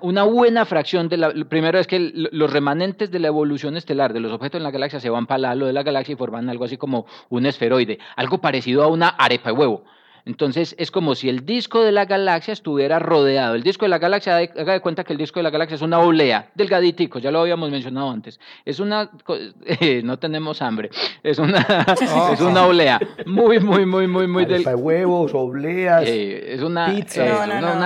una 0.01 0.23
buena 0.23 0.65
fracción 0.65 1.11
de 1.11 1.19
la, 1.19 1.29
lo 1.29 1.47
primero 1.47 1.79
es 1.79 1.87
que 1.87 2.11
los 2.15 2.51
remanentes 2.51 3.11
de 3.11 3.19
la 3.19 3.29
evolución 3.29 3.77
estelar 3.77 4.15
de 4.15 4.21
los 4.21 4.33
objetos 4.33 4.61
en 4.61 4.65
la 4.65 4.71
galaxia 4.71 4.99
se 4.99 5.11
van 5.11 5.27
para 5.27 5.41
el 5.41 5.45
halo 5.45 5.67
de 5.67 5.75
la 5.75 5.83
galaxia 5.83 6.15
y 6.15 6.17
forman 6.17 6.49
algo 6.49 6.65
así 6.65 6.79
como 6.79 7.05
un 7.29 7.45
esferoide, 7.45 7.99
algo 8.17 8.39
parecido 8.39 8.83
a 8.83 8.87
una 8.87 9.09
arepa 9.09 9.51
de 9.51 9.57
huevo. 9.57 9.85
Entonces 10.27 10.75
es 10.79 10.91
como 10.91 11.15
si 11.15 11.29
el 11.29 11.45
disco 11.45 11.83
de 11.83 11.93
la 11.93 12.07
galaxia 12.07 12.53
estuviera 12.53 12.99
rodeado. 12.99 13.55
El 13.55 13.63
disco 13.63 13.85
de 13.85 13.91
la 13.91 13.99
galaxia, 13.99 14.37
haga 14.37 14.73
de 14.73 14.81
cuenta 14.81 15.05
que 15.05 15.13
el 15.13 15.19
disco 15.19 15.39
de 15.39 15.45
la 15.45 15.51
galaxia 15.51 15.75
es 15.75 15.83
una 15.83 15.99
oblea, 15.99 16.51
delgaditico, 16.55 17.19
ya 17.19 17.31
lo 17.31 17.41
habíamos 17.41 17.71
mencionado 17.71 18.11
antes. 18.11 18.41
Es 18.65 18.81
una, 18.81 19.11
no 20.05 20.19
tenemos 20.19 20.63
hambre, 20.63 20.89
es 21.23 21.39
una, 21.39 21.61
es 22.33 22.41
una 22.41 22.67
oblea 22.67 22.99
muy, 23.27 23.61
muy, 23.61 23.85
muy, 23.85 24.07
muy, 24.07 24.27
muy 24.27 24.47
del... 24.47 24.65
huevos, 24.77 25.35
obleas, 25.35 26.05
es 26.09 26.63
una, 26.63 26.91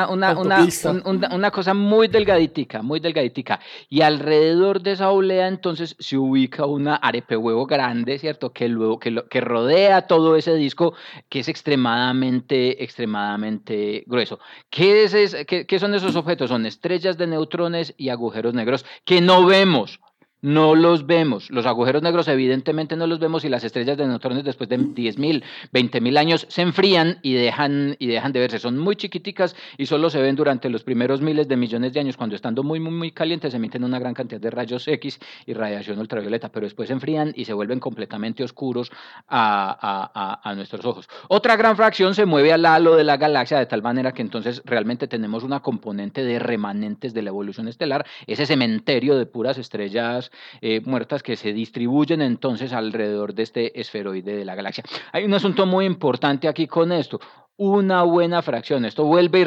una, 0.09 1.51
cosa 1.51 1.74
muy 1.74 2.07
delgaditica, 2.07 2.82
muy 2.82 3.01
delgaditica. 3.01 3.59
Y 3.89 4.03
alrededor 4.03 4.80
de 4.80 4.93
esa 4.93 5.11
oblea 5.11 5.49
entonces 5.49 5.97
se 5.99 6.16
ubica 6.16 6.66
una 6.66 6.97
arepe 6.97 7.36
huevo 7.36 7.66
grande, 7.66 8.16
¿cierto? 8.18 8.53
Que, 8.53 8.68
luego, 8.68 9.01
que, 9.01 9.24
que 9.28 9.41
rodea 9.41 10.03
todo 10.03 10.36
ese 10.36 10.55
disco 10.55 10.95
que 11.28 11.41
es 11.41 11.49
extremadamente 11.49 12.28
extremadamente, 12.83 14.05
grueso. 14.07 14.39
¿Qué, 14.70 15.05
es, 15.05 15.37
qué, 15.47 15.79
son 15.79 15.95
esos 15.95 16.16
objetos? 16.16 16.51
Son 16.51 16.66
estrellas 16.66 17.18
de 17.18 17.26
neutrones 17.26 17.95
y 17.97 18.09
agujeros 18.09 18.55
negros 18.55 18.85
que 19.05 19.20
no 19.20 19.47
vemos. 19.47 20.01
No 20.41 20.74
los 20.74 21.07
vemos. 21.07 21.51
Los 21.51 21.66
agujeros 21.66 22.03
negros 22.03 22.28
evidentemente 22.28 22.97
no 22.97 23.07
los 23.07 23.18
vemos 23.18 23.45
y 23.45 23.49
las 23.49 23.64
estrellas 23.64 23.97
de 23.97 24.07
neutrones 24.07 24.45
después 24.45 24.68
de 24.68 24.78
10.000, 24.78 25.43
20.000 25.72 26.18
años 26.18 26.47
se 26.49 26.62
enfrían 26.62 27.18
y 27.22 27.34
dejan, 27.34 27.97
y 27.99 28.07
dejan 28.07 28.32
de 28.32 28.41
verse. 28.41 28.59
Son 28.59 28.78
muy 28.78 28.97
chiquiticas 28.97 29.57
y 29.76 29.86
solo 29.86 30.11
se 30.11 30.20
ven 30.20 30.36
durante 30.36 30.68
los 30.68 30.84
primeros 30.84 31.20
miles 31.20 31.49
de 31.49 31.57
millones 31.57 31.93
de 31.93 32.01
años 32.01 32.16
cuando 32.16 32.36
estando 32.36 32.62
muy, 32.62 32.80
muy, 32.80 32.93
muy 32.93 33.11
calientes 33.12 33.55
emiten 33.55 33.84
una 33.84 33.99
gran 33.99 34.14
cantidad 34.14 34.41
de 34.41 34.51
rayos 34.51 34.86
X 34.86 35.18
y 35.47 35.53
radiación 35.55 35.99
ultravioleta, 35.99 36.51
pero 36.51 36.66
después 36.66 36.89
se 36.89 36.93
enfrían 36.93 37.32
y 37.34 37.45
se 37.45 37.53
vuelven 37.53 37.80
completamente 37.80 38.45
oscuros 38.45 38.91
a, 39.26 40.11
a, 40.14 40.51
a 40.51 40.55
nuestros 40.55 40.84
ojos. 40.84 41.09
Otra 41.28 41.57
gran 41.57 41.76
fracción 41.76 42.14
se 42.14 42.26
mueve 42.26 42.53
al 42.53 42.64
halo 42.64 42.97
de 42.97 43.05
la 43.05 43.16
galaxia 43.16 43.59
de 43.59 43.66
tal 43.66 43.82
manera 43.82 44.12
que 44.12 44.22
entonces 44.22 44.62
realmente 44.64 45.09
tenemos 45.09 45.43
una 45.43 45.61
componente 45.61 46.24
de 46.24 46.39
remanentes 46.39 47.14
de 47.14 47.22
la 47.22 47.30
evolución 47.30 47.68
estelar, 47.68 48.07
ese 48.26 48.47
cementerio 48.47 49.16
de 49.16 49.26
puras 49.26 49.59
estrellas 49.59 50.28
eh, 50.61 50.81
muertas 50.85 51.22
que 51.22 51.37
se 51.37 51.53
distribuyen 51.53 52.22
entonces 52.22 52.72
alrededor 52.72 53.35
de 53.35 53.43
este 53.43 53.81
esferoide 53.81 54.37
de 54.37 54.45
la 54.45 54.55
galaxia. 54.55 54.85
Hay 55.12 55.24
un 55.24 55.35
asunto 55.35 55.66
muy 55.66 55.87
importante 55.87 56.49
aquí 56.49 56.66
con 56.66 56.93
esto 56.93 57.20
una 57.59 58.05
buena 58.05 58.41
fracción. 58.41 58.85
Esto 58.85 59.05
vuelve 59.05 59.41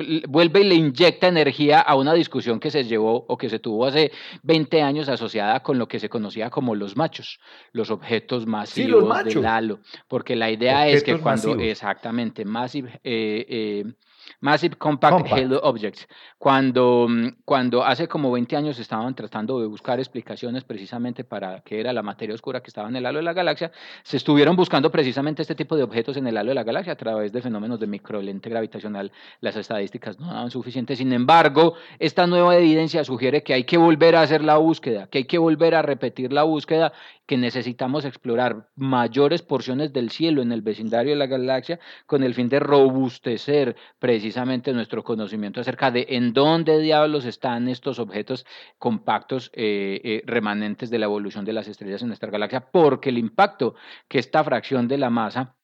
y, 0.00 0.26
vuelve 0.26 0.60
y 0.60 0.64
le 0.64 0.74
inyecta 0.74 1.28
energía 1.28 1.80
a 1.80 1.94
una 1.94 2.12
discusión 2.12 2.58
que 2.58 2.70
se 2.70 2.84
llevó 2.84 3.24
o 3.28 3.38
que 3.38 3.48
se 3.48 3.60
tuvo 3.60 3.86
hace 3.86 4.10
20 4.42 4.82
años 4.82 5.08
asociada 5.08 5.60
con 5.60 5.78
lo 5.78 5.86
que 5.86 6.00
se 6.00 6.08
conocía 6.08 6.50
como 6.50 6.74
los 6.74 6.96
machos, 6.96 7.38
los 7.72 7.90
objetos 7.90 8.46
masivos 8.46 9.24
del 9.24 9.46
halo. 9.46 9.78
Porque 10.08 10.34
la 10.34 10.50
idea 10.50 10.88
es 10.88 11.04
que 11.04 11.18
cuando, 11.18 11.54
exactamente, 11.54 12.42
eh, 12.42 13.46
eh, 13.48 13.84
Massive 14.44 14.76
Compact, 14.76 15.32
Halo 15.32 15.58
Objects. 15.62 16.06
Cuando, 16.36 17.06
mm, 17.08 17.28
cuando 17.46 17.82
hace 17.82 18.06
como 18.06 18.30
20 18.30 18.54
años 18.56 18.78
estaban 18.78 19.14
tratando 19.14 19.58
de 19.58 19.66
buscar 19.66 19.98
explicaciones 19.98 20.64
precisamente 20.64 21.24
para 21.24 21.60
qué 21.60 21.80
era 21.80 21.94
la 21.94 22.02
materia 22.02 22.34
oscura 22.34 22.60
que 22.60 22.68
estaba 22.68 22.90
en 22.90 22.96
el 22.96 23.06
halo 23.06 23.20
de 23.20 23.24
la 23.24 23.32
galaxia, 23.32 23.72
se 24.02 24.18
estuvieron 24.18 24.54
buscando 24.54 24.90
precisamente 24.90 25.40
este 25.40 25.54
tipo 25.54 25.78
de 25.78 25.82
objetos 25.82 26.18
en 26.18 26.26
el 26.26 26.36
halo 26.36 26.50
de 26.50 26.56
la 26.56 26.62
galaxia 26.62 26.92
a 26.92 26.96
través 26.96 27.32
de 27.32 27.40
fenómenos 27.40 27.80
de 27.80 27.86
microlente 27.86 28.50
gravitacional. 28.50 29.10
Las 29.40 29.56
estadísticas 29.56 30.20
no 30.20 30.26
daban 30.26 30.50
suficiente. 30.50 30.94
Sin 30.94 31.14
embargo, 31.14 31.76
esta 31.98 32.26
nueva 32.26 32.54
evidencia 32.54 33.02
sugiere 33.02 33.42
que 33.42 33.54
hay 33.54 33.64
que 33.64 33.78
volver 33.78 34.14
a 34.14 34.20
hacer 34.20 34.44
la 34.44 34.58
búsqueda, 34.58 35.06
que 35.06 35.18
hay 35.18 35.24
que 35.24 35.38
volver 35.38 35.74
a 35.74 35.80
repetir 35.80 36.34
la 36.34 36.42
búsqueda, 36.42 36.92
que 37.26 37.36
necesitamos 37.36 38.04
explorar 38.04 38.68
mayores 38.76 39.42
porciones 39.42 39.92
del 39.92 40.10
cielo 40.10 40.42
en 40.42 40.52
el 40.52 40.62
vecindario 40.62 41.12
de 41.12 41.18
la 41.18 41.26
galaxia 41.26 41.80
con 42.06 42.22
el 42.22 42.34
fin 42.34 42.48
de 42.48 42.60
robustecer 42.60 43.76
precisamente 43.98 44.72
nuestro 44.72 45.02
conocimiento 45.02 45.60
acerca 45.60 45.90
de 45.90 46.06
en 46.10 46.32
dónde 46.32 46.78
diablos 46.78 47.24
están 47.24 47.68
estos 47.68 47.98
objetos 47.98 48.46
compactos 48.78 49.50
eh, 49.54 50.00
eh, 50.04 50.22
remanentes 50.26 50.90
de 50.90 50.98
la 50.98 51.06
evolución 51.06 51.44
de 51.44 51.52
las 51.52 51.68
estrellas 51.68 52.02
en 52.02 52.08
nuestra 52.08 52.30
galaxia, 52.30 52.68
porque 52.70 53.08
el 53.08 53.18
impacto 53.18 53.74
que 54.08 54.18
esta 54.18 54.44
fracción 54.44 54.88
de 54.88 54.98
la 54.98 55.10
masa 55.10 55.54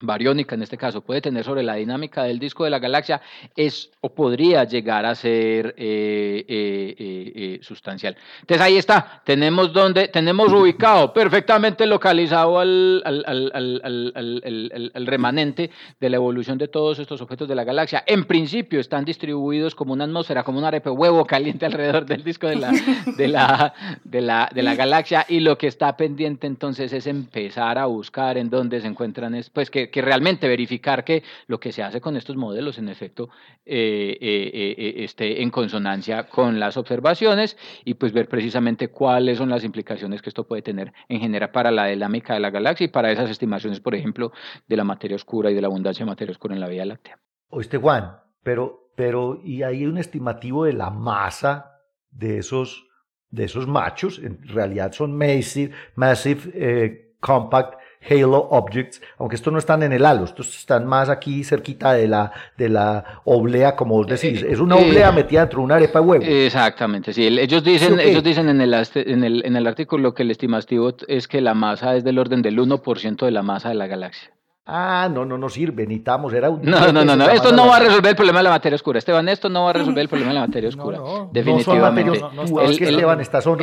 bariónica 0.00 0.54
en 0.54 0.62
este 0.62 0.76
caso 0.76 1.00
puede 1.00 1.22
tener 1.22 1.42
sobre 1.42 1.62
la 1.62 1.74
dinámica 1.74 2.24
del 2.24 2.38
disco 2.38 2.64
de 2.64 2.70
la 2.70 2.78
galaxia 2.78 3.20
es 3.56 3.90
o 4.00 4.14
podría 4.14 4.64
llegar 4.64 5.06
a 5.06 5.14
ser 5.14 5.74
eh, 5.78 6.44
eh, 6.46 7.32
eh, 7.34 7.58
sustancial. 7.62 8.16
Entonces 8.40 8.64
ahí 8.64 8.76
está, 8.76 9.22
tenemos 9.24 9.72
donde, 9.72 10.08
tenemos 10.08 10.52
ubicado 10.52 11.12
perfectamente 11.12 11.86
localizado 11.86 12.58
al, 12.58 13.02
al, 13.04 13.24
al, 13.26 14.92
al, 14.94 15.06
remanente 15.06 15.70
de 15.98 16.10
la 16.10 16.16
evolución 16.16 16.58
de 16.58 16.68
todos 16.68 16.98
estos 16.98 17.20
objetos 17.22 17.48
de 17.48 17.54
la 17.54 17.64
galaxia. 17.64 18.04
En 18.06 18.24
principio 18.24 18.80
están 18.80 19.04
distribuidos 19.04 19.74
como 19.74 19.94
una 19.94 20.04
atmósfera, 20.04 20.42
como 20.42 20.58
un 20.58 20.64
arepe 20.64 20.90
huevo 20.90 21.24
caliente 21.24 21.64
alrededor 21.64 22.04
del 22.04 22.22
disco 22.22 22.46
de 22.46 22.56
la, 22.56 22.72
de 23.16 23.28
la, 23.28 23.74
de 24.04 24.20
la, 24.20 24.50
de 24.52 24.62
la 24.62 24.74
galaxia 24.74 25.24
y 25.28 25.40
lo 25.40 25.56
que 25.56 25.68
está 25.68 25.96
pendiente 25.96 26.46
entonces 26.46 26.92
es 26.92 27.06
empezar 27.06 27.78
a 27.78 27.86
buscar 27.86 28.36
en 28.36 28.50
dónde 28.50 28.80
se 28.80 28.86
encuentran, 28.86 29.42
pues 29.52 29.70
que 29.70 29.85
que, 29.90 30.02
realmente 30.02 30.48
verificar 30.48 31.04
que 31.04 31.22
lo 31.46 31.58
que 31.60 31.72
se 31.72 31.82
hace 31.82 32.00
con 32.00 32.16
estos 32.16 32.36
modelos 32.36 32.78
en 32.78 32.88
efecto 32.88 33.28
eh, 33.64 34.16
eh, 34.20 34.74
eh, 34.76 35.04
esté 35.04 35.42
en 35.42 35.50
consonancia 35.50 36.28
con 36.28 36.60
las 36.60 36.76
observaciones 36.76 37.56
y 37.84 37.94
pues 37.94 38.12
ver 38.12 38.28
precisamente 38.28 38.88
cuáles 38.88 39.38
son 39.38 39.48
las 39.50 39.64
implicaciones 39.64 40.22
que 40.22 40.30
esto 40.30 40.46
puede 40.46 40.62
tener 40.62 40.92
en 41.08 41.20
general 41.20 41.50
para 41.50 41.70
la 41.70 41.86
dinámica 41.86 42.34
de 42.34 42.40
la 42.40 42.50
galaxia 42.50 42.84
y 42.84 42.88
para 42.88 43.10
esas 43.10 43.30
estimaciones, 43.30 43.80
por 43.80 43.94
ejemplo, 43.94 44.32
de 44.66 44.76
la 44.76 44.84
materia 44.84 45.16
oscura 45.16 45.50
y 45.50 45.54
de 45.54 45.60
la 45.60 45.68
abundancia 45.68 46.04
de 46.04 46.10
materia 46.10 46.32
oscura 46.32 46.54
en 46.54 46.60
la 46.60 46.68
Vía 46.68 46.84
Láctea. 46.84 47.18
Oíste, 47.48 47.78
Juan, 47.78 48.16
pero, 48.42 48.90
pero, 48.96 49.40
¿y 49.44 49.62
hay 49.62 49.86
un 49.86 49.98
estimativo 49.98 50.64
de 50.64 50.72
la 50.72 50.90
masa 50.90 51.80
de 52.10 52.38
esos, 52.38 52.86
de 53.30 53.44
esos 53.44 53.66
machos? 53.66 54.18
En 54.18 54.46
realidad 54.48 54.92
son 54.92 55.16
Massive, 55.16 55.72
massive 55.94 57.14
Compact 57.20 57.85
Halo 58.08 58.48
Objects, 58.50 59.00
aunque 59.18 59.36
estos 59.36 59.52
no 59.52 59.58
están 59.58 59.82
en 59.82 59.92
el 59.92 60.04
halo, 60.04 60.24
estos 60.24 60.56
están 60.56 60.86
más 60.86 61.08
aquí 61.08 61.44
cerquita 61.44 61.92
de 61.92 62.08
la, 62.08 62.32
de 62.56 62.68
la 62.68 63.20
oblea, 63.24 63.76
como 63.76 63.96
vos 63.96 64.06
decís. 64.06 64.42
Es 64.42 64.60
una 64.60 64.78
eh, 64.78 64.88
oblea 64.88 65.12
metida 65.12 65.40
dentro 65.40 65.58
de 65.60 65.64
una 65.64 65.76
arepa 65.76 66.00
de 66.00 66.06
huevo. 66.06 66.24
Exactamente, 66.24 67.12
sí. 67.12 67.26
Ellos 67.26 67.64
dicen, 67.64 67.98
ellos 67.98 68.22
dicen 68.22 68.48
en 68.48 68.60
el, 68.60 68.74
en, 68.74 69.24
el, 69.24 69.44
en 69.44 69.56
el 69.56 69.66
artículo 69.66 70.14
que 70.14 70.22
el 70.22 70.30
estimativo 70.30 70.94
es 71.08 71.28
que 71.28 71.40
la 71.40 71.54
masa 71.54 71.96
es 71.96 72.04
del 72.04 72.18
orden 72.18 72.42
del 72.42 72.58
1% 72.58 73.24
de 73.24 73.30
la 73.30 73.42
masa 73.42 73.70
de 73.70 73.74
la 73.74 73.86
galaxia. 73.86 74.35
Ah, 74.68 75.08
no, 75.08 75.24
no 75.24 75.38
nos 75.38 75.52
sirve, 75.52 75.84
necesitamos, 75.86 76.32
era 76.32 76.50
un... 76.50 76.60
No, 76.60 76.90
no, 76.90 77.04
no, 77.04 77.14
no, 77.14 77.30
esto 77.30 77.52
no 77.52 77.68
va 77.68 77.76
a 77.76 77.78
resolver 77.78 78.10
el 78.10 78.16
problema 78.16 78.40
de 78.40 78.44
la 78.44 78.50
materia 78.50 78.74
oscura, 78.74 78.98
Esteban, 78.98 79.28
esto 79.28 79.48
no 79.48 79.62
va 79.62 79.70
a 79.70 79.74
resolver 79.74 80.02
el 80.02 80.08
problema 80.08 80.32
de 80.32 80.34
la 80.34 80.40
materia 80.40 80.68
oscura, 80.68 80.98
definitivamente. 81.30 82.20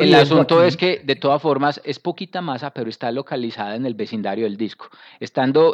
el, 0.01 0.15
asunto 0.15 0.63
es 0.63 0.77
que, 0.77 1.01
de 1.03 1.17
todas 1.17 1.41
formas, 1.41 1.81
es 1.83 1.99
poquita 1.99 2.39
masa, 2.39 2.69
pero 2.69 2.89
está 2.89 3.11
localizada 3.11 3.75
en 3.75 3.85
el 3.85 3.95
vecindario 3.95 4.45
del 4.45 4.55
disco. 4.55 4.87
Estando, 5.19 5.73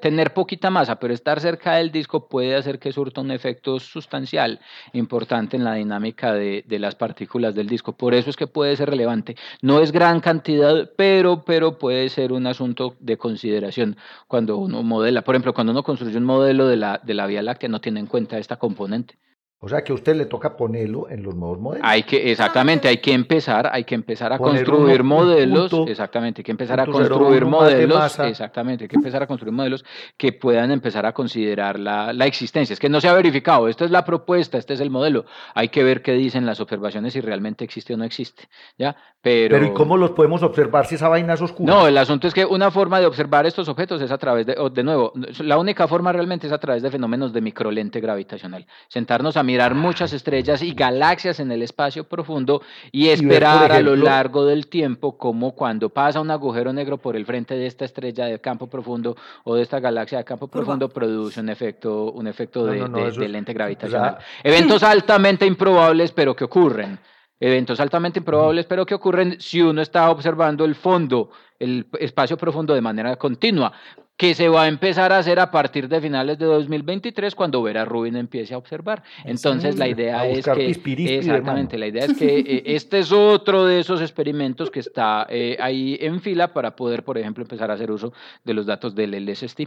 tener 0.00 0.32
poquita 0.32 0.70
masa, 0.70 0.98
pero 0.98 1.12
estar 1.12 1.40
cerca 1.40 1.74
del 1.74 1.92
disco 1.92 2.26
puede 2.26 2.56
hacer 2.56 2.78
que 2.78 2.90
surta 2.90 3.20
un 3.20 3.32
efecto 3.32 3.78
sustancial 3.78 4.60
importante 4.94 5.58
en 5.58 5.64
la 5.64 5.74
dinámica 5.74 6.32
de, 6.32 6.64
de 6.66 6.78
las 6.78 6.94
partículas 6.94 7.54
del 7.54 7.68
disco. 7.68 7.92
Por 7.92 8.14
eso 8.14 8.30
es 8.30 8.36
que 8.36 8.46
puede 8.46 8.76
ser 8.76 8.88
relevante. 8.88 9.36
No 9.60 9.80
es 9.80 9.92
gran 9.92 10.20
cantidad, 10.20 10.88
pero, 10.96 11.44
pero 11.44 11.76
puede 11.76 12.08
ser 12.08 12.32
un 12.32 12.46
asunto 12.46 12.94
de 12.98 13.18
consideración 13.18 13.98
cuando 14.26 14.37
uno 14.46 14.82
modela. 14.82 15.22
Por 15.22 15.34
ejemplo, 15.34 15.54
cuando 15.54 15.72
uno 15.72 15.82
construye 15.82 16.16
un 16.16 16.24
modelo 16.24 16.66
de 16.66 16.76
la, 16.76 17.00
de 17.02 17.14
la 17.14 17.26
Vía 17.26 17.42
Láctea, 17.42 17.68
no 17.68 17.80
tiene 17.80 18.00
en 18.00 18.06
cuenta 18.06 18.38
esta 18.38 18.56
componente. 18.56 19.18
O 19.60 19.68
sea 19.68 19.82
que 19.82 19.90
a 19.90 19.94
usted 19.96 20.14
le 20.14 20.26
toca 20.26 20.56
ponerlo 20.56 21.10
en 21.10 21.24
los 21.24 21.34
nuevos 21.34 21.58
modelos. 21.58 21.84
Hay 21.84 22.04
que, 22.04 22.30
exactamente, 22.30 22.86
hay 22.86 22.98
que 22.98 23.12
empezar, 23.12 23.68
hay 23.72 23.82
que 23.82 23.96
empezar 23.96 24.32
a 24.32 24.38
construir 24.38 25.02
modelos, 25.02 25.72
exactamente, 25.88 26.42
hay 26.42 26.44
que 26.44 26.52
empezar 26.52 26.78
a 26.78 26.86
construir 26.86 27.44
modelos, 27.44 28.18
exactamente, 28.20 28.84
hay 28.84 28.88
que 28.88 28.94
empezar 28.94 29.24
a 29.24 29.26
construir 29.26 29.52
modelos 29.52 29.84
que 30.16 30.32
puedan 30.32 30.70
empezar 30.70 31.06
a 31.06 31.12
considerar 31.12 31.80
la, 31.80 32.12
la, 32.12 32.26
existencia. 32.26 32.72
Es 32.72 32.78
que 32.78 32.88
no 32.88 33.00
se 33.00 33.08
ha 33.08 33.12
verificado, 33.14 33.66
esta 33.66 33.84
es 33.84 33.90
la 33.90 34.04
propuesta, 34.04 34.58
este 34.58 34.74
es 34.74 34.80
el 34.80 34.90
modelo. 34.90 35.24
Hay 35.54 35.70
que 35.70 35.82
ver 35.82 36.02
qué 36.02 36.12
dicen 36.12 36.46
las 36.46 36.60
observaciones 36.60 37.14
si 37.14 37.20
realmente 37.20 37.64
existe 37.64 37.94
o 37.94 37.96
no 37.96 38.04
existe, 38.04 38.48
¿ya? 38.78 38.94
Pero, 39.20 39.56
Pero 39.56 39.66
¿y 39.66 39.72
cómo 39.72 39.96
los 39.96 40.12
podemos 40.12 40.44
observar 40.44 40.86
si 40.86 40.94
esa 40.94 41.08
vaina 41.08 41.34
es 41.34 41.42
oscura? 41.42 41.74
No, 41.74 41.88
el 41.88 41.98
asunto 41.98 42.28
es 42.28 42.34
que 42.34 42.44
una 42.44 42.70
forma 42.70 43.00
de 43.00 43.06
observar 43.06 43.44
estos 43.44 43.68
objetos 43.68 44.00
es 44.00 44.12
a 44.12 44.18
través 44.18 44.46
de, 44.46 44.54
de 44.72 44.84
nuevo, 44.84 45.12
la 45.40 45.58
única 45.58 45.88
forma 45.88 46.12
realmente 46.12 46.46
es 46.46 46.52
a 46.52 46.58
través 46.58 46.84
de 46.84 46.92
fenómenos 46.92 47.32
de 47.32 47.40
microlente 47.40 47.98
gravitacional. 48.00 48.64
Sentarnos 48.86 49.36
a 49.36 49.42
mirar 49.48 49.74
muchas 49.74 50.12
estrellas 50.12 50.60
y 50.60 50.74
galaxias 50.74 51.40
en 51.40 51.50
el 51.50 51.62
espacio 51.62 52.04
profundo 52.04 52.60
y 52.92 53.08
esperar 53.08 53.72
a 53.72 53.80
lo 53.80 53.96
largo 53.96 54.44
del 54.44 54.66
tiempo 54.66 55.16
como 55.16 55.52
cuando 55.52 55.88
pasa 55.88 56.20
un 56.20 56.30
agujero 56.30 56.70
negro 56.74 56.98
por 56.98 57.16
el 57.16 57.24
frente 57.24 57.54
de 57.54 57.66
esta 57.66 57.86
estrella 57.86 58.26
de 58.26 58.38
campo 58.42 58.66
profundo 58.66 59.16
o 59.44 59.54
de 59.54 59.62
esta 59.62 59.80
galaxia 59.80 60.18
de 60.18 60.24
campo 60.24 60.48
profundo 60.48 60.90
produce 60.90 61.40
un 61.40 61.48
efecto, 61.48 62.12
un 62.12 62.26
efecto 62.26 62.66
de, 62.66 63.28
lente 63.28 63.54
gravitacional. 63.54 64.18
Eventos 64.44 64.82
altamente 64.82 65.46
improbables 65.46 66.12
pero 66.12 66.36
que 66.36 66.44
ocurren. 66.44 66.98
Eventos 67.40 67.80
altamente 67.80 68.18
improbables 68.18 68.66
pero 68.66 68.84
que 68.84 68.96
ocurren 68.96 69.40
si 69.40 69.62
uno 69.62 69.80
está 69.80 70.10
observando 70.10 70.66
el 70.66 70.74
fondo, 70.74 71.30
el 71.58 71.86
espacio 71.98 72.36
profundo 72.36 72.74
de 72.74 72.82
manera 72.82 73.16
continua 73.16 73.72
que 74.18 74.34
se 74.34 74.48
va 74.48 74.64
a 74.64 74.68
empezar 74.68 75.12
a 75.12 75.18
hacer 75.18 75.38
a 75.38 75.52
partir 75.52 75.88
de 75.88 76.00
finales 76.00 76.38
de 76.38 76.44
2023 76.44 77.36
cuando 77.36 77.62
Vera 77.62 77.84
Rubin 77.84 78.16
empiece 78.16 78.52
a 78.52 78.58
observar. 78.58 79.04
Entonces 79.24 79.78
la 79.78 79.86
idea 79.86 80.26
es 80.26 80.44
que 80.44 80.70
exactamente 81.18 81.78
la 81.78 81.86
idea 81.86 82.04
es 82.04 82.14
que 82.14 82.40
eh, 82.40 82.62
este 82.66 82.98
es 82.98 83.12
otro 83.12 83.64
de 83.64 83.78
esos 83.78 84.00
experimentos 84.00 84.72
que 84.72 84.80
está 84.80 85.24
eh, 85.30 85.56
ahí 85.60 85.96
en 86.00 86.20
fila 86.20 86.52
para 86.52 86.74
poder, 86.74 87.04
por 87.04 87.16
ejemplo, 87.16 87.44
empezar 87.44 87.70
a 87.70 87.74
hacer 87.74 87.92
uso 87.92 88.12
de 88.44 88.54
los 88.54 88.66
datos 88.66 88.96
del 88.96 89.12
LST. 89.24 89.60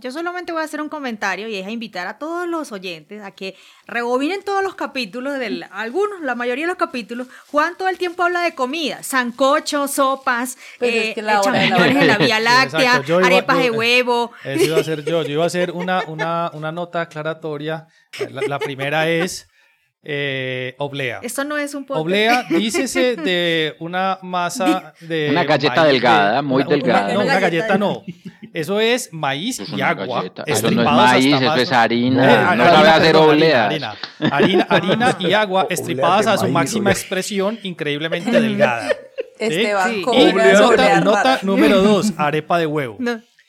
Yo 0.00 0.10
solamente 0.10 0.52
voy 0.52 0.62
a 0.62 0.64
hacer 0.64 0.80
un 0.80 0.88
comentario 0.88 1.48
y 1.48 1.56
es 1.56 1.66
a 1.66 1.70
invitar 1.70 2.06
a 2.06 2.18
todos 2.18 2.48
los 2.48 2.72
oyentes 2.72 3.22
a 3.22 3.30
que 3.30 3.56
rebobinen 3.86 4.42
todos 4.42 4.62
los 4.62 4.74
capítulos, 4.74 5.38
del, 5.38 5.66
algunos, 5.70 6.20
la 6.20 6.34
mayoría 6.34 6.64
de 6.64 6.68
los 6.68 6.76
capítulos. 6.76 7.26
Juan 7.50 7.76
todo 7.76 7.88
el 7.88 7.98
tiempo 7.98 8.22
habla 8.22 8.42
de 8.42 8.54
comida, 8.54 9.02
sancocho, 9.02 9.88
sopas, 9.88 10.58
eh, 10.80 11.14
champiñones 11.14 11.96
en 11.96 12.06
la 12.06 12.18
Vía 12.18 12.40
Láctea, 12.40 13.02
arepas 13.22 13.58
de 13.58 13.70
huevo. 13.70 14.32
Eso 14.44 14.64
iba 14.64 14.78
a 14.78 14.84
ser 14.84 15.04
yo. 15.04 15.22
Yo 15.22 15.32
iba 15.32 15.44
a 15.44 15.46
hacer 15.46 15.70
una, 15.70 16.02
una, 16.06 16.50
una 16.52 16.72
nota 16.72 17.00
aclaratoria. 17.02 17.86
La, 18.30 18.42
la 18.42 18.58
primera 18.58 19.08
es 19.08 19.48
eh, 20.06 20.74
oblea. 20.78 21.20
Esto 21.22 21.44
no 21.44 21.56
es 21.56 21.74
un 21.74 21.86
podcast. 21.86 22.04
Oblea, 22.04 22.44
dícese 22.50 23.16
de 23.16 23.74
una 23.78 24.18
masa 24.22 24.92
de. 25.00 25.28
Una 25.30 25.44
galleta 25.44 25.84
delgada, 25.84 26.42
muy 26.42 26.62
delgada. 26.64 27.14
no, 27.14 27.20
una 27.20 27.40
galleta 27.40 27.78
no. 27.78 28.02
Eso 28.54 28.78
es 28.78 29.12
maíz 29.12 29.60
y 29.76 29.80
agua. 29.80 30.24
Eso 30.46 30.70
no 30.70 30.82
es 30.82 30.86
maíz, 30.86 31.34
eso 31.34 31.56
es 31.56 31.72
harina. 31.72 32.52
Eh, 32.52 32.56
no 32.56 32.64
sabe 32.64 32.88
hacer 32.88 33.16
oblea. 33.16 33.66
Harina, 34.30 34.62
harina, 34.70 35.16
y 35.18 35.32
agua 35.32 35.66
estripadas 35.70 36.28
a 36.28 36.38
su 36.38 36.46
máxima 36.48 36.92
expresión, 36.92 37.58
increíblemente 37.64 38.40
delgada. 38.40 38.88
Esteban, 39.40 39.96
Y 39.96 40.32
nota, 41.02 41.40
número 41.42 41.82
dos, 41.82 42.12
arepa 42.16 42.56
de 42.60 42.66
huevo. 42.66 42.96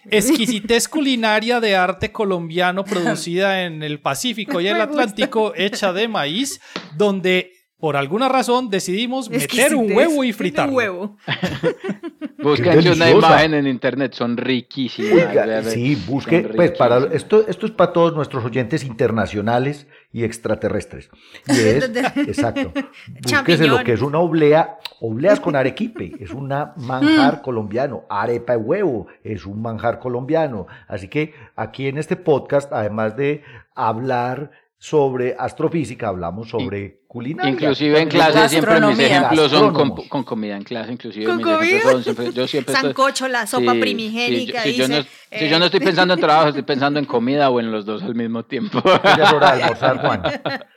Exquisitez 0.09 0.87
culinaria 0.87 1.59
de 1.59 1.75
arte 1.75 2.11
colombiano 2.11 2.83
producida 2.83 3.63
en 3.63 3.83
el 3.83 3.99
Pacífico 3.99 4.59
y 4.59 4.67
el 4.67 4.81
Atlántico, 4.81 5.53
hecha 5.55 5.93
de 5.93 6.07
maíz, 6.07 6.59
donde 6.95 7.51
por 7.79 7.97
alguna 7.97 8.29
razón 8.29 8.69
decidimos 8.69 9.29
meter 9.29 9.75
un 9.75 9.91
huevo 9.91 10.23
y 10.23 10.33
fritar. 10.33 10.69
Un 10.69 10.75
huevo. 10.75 11.17
Busquen 12.41 12.87
una 12.87 13.09
imagen 13.09 13.53
en 13.53 13.67
internet, 13.67 14.13
son 14.13 14.37
riquísimas. 14.37 15.65
sí, 15.65 15.95
busque, 16.07 16.41
pues 16.55 16.71
para 16.71 16.99
esto, 17.13 17.47
esto 17.47 17.65
es 17.65 17.71
para 17.71 17.91
todos 17.91 18.13
nuestros 18.13 18.45
oyentes 18.45 18.83
internacionales 18.83 19.87
y 20.13 20.23
extraterrestres. 20.23 21.09
Y 21.47 21.51
es, 21.59 21.91
exacto, 22.17 22.71
búsquese 23.23 23.67
lo 23.67 23.83
que 23.83 23.93
es 23.93 24.01
una 24.01 24.19
oblea, 24.19 24.77
obleas 25.01 25.39
con 25.39 25.55
arequipe, 25.55 26.13
es 26.19 26.31
un 26.31 26.47
manjar 26.47 27.37
mm. 27.37 27.41
colombiano, 27.41 28.03
arepa 28.09 28.53
de 28.53 28.59
huevo, 28.59 29.07
es 29.23 29.45
un 29.45 29.61
manjar 29.61 29.99
colombiano. 29.99 30.67
Así 30.87 31.07
que 31.07 31.33
aquí 31.55 31.87
en 31.87 31.97
este 31.97 32.15
podcast, 32.15 32.71
además 32.71 33.17
de 33.17 33.43
hablar 33.73 34.51
sobre 34.85 35.35
astrofísica, 35.39 36.09
hablamos 36.09 36.47
sobre 36.47 36.99
culinaria. 37.07 37.51
Inclusive 37.51 38.01
en 38.01 38.07
clase 38.07 38.49
siempre 38.49 38.79
mis 38.79 38.99
ejemplos 38.99 39.49
son 39.49 39.73
con, 39.73 40.23
comida 40.23 40.55
en 40.55 40.63
clase, 40.63 40.91
inclusive 40.91 41.25
¿Con 41.25 41.37
mis 41.37 41.45
comida? 41.47 41.81
Son 41.81 42.03
siempre, 42.03 42.31
yo 42.31 42.47
siempre 42.47 42.75
Sancocho, 42.75 43.27
la 43.27 43.47
sopa 43.47 43.73
primigénica. 43.73 44.61
Si, 44.61 44.75
yo 44.75 44.87
no, 44.87 44.97
si, 45.31 45.49
yo 45.49 45.57
no, 45.57 45.65
estoy 45.65 45.79
pensando 45.79 46.13
en 46.13 46.19
trabajo, 46.19 46.49
estoy 46.49 46.61
pensando 46.61 46.99
en 46.99 47.05
comida 47.15 47.49
o 47.49 47.59
en 47.59 47.71
los 47.71 47.83
dos 47.83 48.03
al 48.03 48.13
mismo 48.13 48.45
tiempo. 48.45 48.79
Ya 48.83 49.23
es 49.23 49.33
hora 49.33 49.55
de 49.55 49.63
almorzar, 49.63 50.01
Juan. 50.01 50.21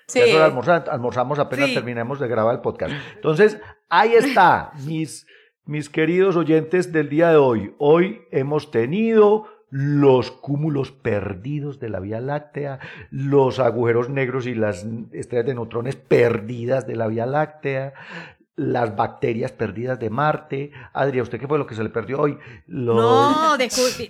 Sí. 0.07 0.21
Ya 0.21 0.25
es 0.25 0.31
hora 0.31 0.45
de 0.45 0.49
almorzar, 0.49 0.85
almorzamos 0.91 1.39
apenas 1.39 1.75
terminemos 1.75 2.19
de 2.19 2.29
grabar 2.29 2.55
el 2.55 2.63
podcast. 2.63 2.95
Entonces, 3.15 3.61
ahí 3.91 4.15
está, 4.15 4.73
mis, 4.87 5.27
mis 5.67 5.91
queridos 5.91 6.35
oyentes 6.35 6.95
del 6.95 7.11
día 7.11 7.29
de 7.29 7.37
hoy. 7.37 7.75
Hoy 7.77 8.23
hemos 8.31 8.71
tenido 8.71 9.58
los 9.71 10.31
cúmulos 10.31 10.91
perdidos 10.93 11.79
de 11.81 11.89
la 11.89 12.01
Vía 12.01 12.21
Láctea, 12.21 12.79
los 13.11 13.59
agujeros 13.59 14.09
negros 14.09 14.47
y 14.47 14.55
las 14.55 14.87
estrellas 15.12 15.47
de 15.47 15.55
neutrones 15.55 15.97
perdidas 15.97 16.87
de 16.87 16.97
la 16.97 17.07
Vía 17.07 17.27
Láctea, 17.27 17.93
las 18.57 18.97
bacterias 18.97 19.53
perdidas 19.53 19.99
de 20.01 20.11
Marte. 20.11 20.73
Adria, 20.93 21.23
¿usted 21.23 21.39
qué 21.39 21.47
fue 21.47 21.59
lo 21.59 21.66
que 21.66 21.75
se 21.75 21.83
le 21.83 21.91
perdió 21.91 22.21
hoy? 22.21 22.39
No, 22.66 23.57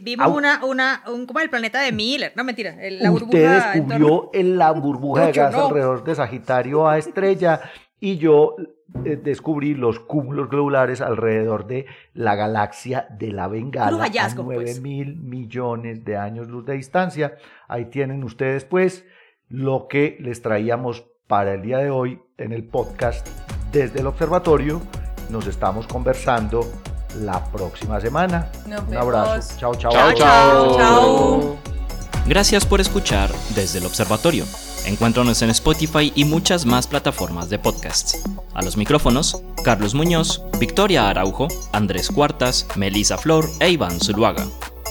vimos 0.00 0.28
una, 0.28 0.64
una, 0.64 1.02
un, 1.06 1.26
como 1.26 1.40
el 1.40 1.50
planeta 1.50 1.80
de 1.80 1.92
Miller. 1.92 2.32
No, 2.34 2.44
mentira. 2.44 2.76
La 3.00 3.10
Usted 3.10 3.50
descubrió 3.50 4.30
en 4.32 4.56
la 4.56 4.72
burbuja 4.72 5.26
de 5.26 5.32
gas 5.32 5.54
alrededor 5.54 6.02
de 6.02 6.14
Sagitario 6.14 6.88
a 6.88 6.98
estrella 6.98 7.60
y 8.00 8.16
yo 8.16 8.56
eh, 9.04 9.20
descubrí 9.22 9.74
los 9.74 10.00
cúmulos 10.00 10.48
globulares 10.48 11.00
alrededor 11.00 11.66
de 11.66 11.86
la 12.14 12.34
galaxia 12.34 13.06
de 13.10 13.32
la 13.32 13.46
Bengala 13.46 14.04
a 14.04 14.34
9 14.34 14.54
pues. 14.54 14.80
mil 14.80 15.16
millones 15.16 16.04
de 16.04 16.16
años 16.16 16.48
luz 16.48 16.64
de 16.64 16.74
distancia. 16.74 17.36
Ahí 17.68 17.86
tienen 17.86 18.24
ustedes 18.24 18.64
pues 18.64 19.04
lo 19.48 19.88
que 19.88 20.16
les 20.20 20.40
traíamos 20.40 21.04
para 21.26 21.54
el 21.54 21.62
día 21.62 21.78
de 21.78 21.90
hoy 21.90 22.20
en 22.38 22.52
el 22.52 22.64
podcast 22.64 23.26
desde 23.72 24.00
el 24.00 24.06
observatorio. 24.06 24.80
Nos 25.28 25.46
estamos 25.46 25.86
conversando 25.86 26.60
la 27.20 27.44
próxima 27.52 28.00
semana. 28.00 28.50
Un 28.66 28.96
abrazo. 28.96 29.58
Chao. 29.58 29.74
Chao, 29.74 30.12
chao. 30.14 30.76
chao. 30.76 31.58
Gracias 32.26 32.64
por 32.64 32.80
escuchar 32.80 33.30
desde 33.54 33.78
el 33.78 33.86
observatorio. 33.86 34.44
Encuéntranos 34.86 35.42
en 35.42 35.50
Spotify 35.50 36.12
y 36.14 36.24
muchas 36.24 36.66
más 36.66 36.86
plataformas 36.86 37.50
de 37.50 37.58
podcasts. 37.58 38.22
A 38.54 38.62
los 38.62 38.76
micrófonos, 38.76 39.42
Carlos 39.64 39.94
Muñoz, 39.94 40.42
Victoria 40.58 41.08
Araujo, 41.08 41.48
Andrés 41.72 42.08
Cuartas, 42.08 42.66
Melisa 42.76 43.18
Flor 43.18 43.48
e 43.60 43.70
Iván 43.70 44.00
Zuluaga. 44.00 44.46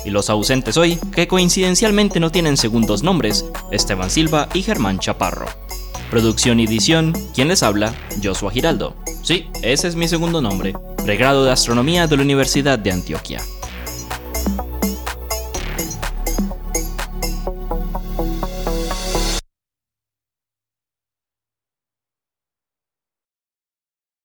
Y 0.05 0.09
los 0.09 0.29
ausentes 0.29 0.77
hoy, 0.77 0.97
que 1.13 1.27
coincidencialmente 1.27 2.19
no 2.19 2.31
tienen 2.31 2.57
segundos 2.57 3.03
nombres, 3.03 3.45
Esteban 3.71 4.09
Silva 4.09 4.47
y 4.53 4.61
Germán 4.61 4.99
Chaparro. 4.99 5.47
Producción 6.09 6.59
y 6.59 6.65
edición, 6.65 7.13
¿quién 7.35 7.49
les 7.49 7.63
habla? 7.63 7.93
Joshua 8.23 8.51
Giraldo. 8.51 8.95
Sí, 9.23 9.49
ese 9.61 9.89
es 9.89 9.95
mi 9.95 10.07
segundo 10.07 10.41
nombre, 10.41 10.73
pregrado 11.03 11.43
de 11.43 11.51
Astronomía 11.51 12.07
de 12.07 12.15
la 12.15 12.23
Universidad 12.23 12.79
de 12.79 12.91
Antioquia. 12.91 13.41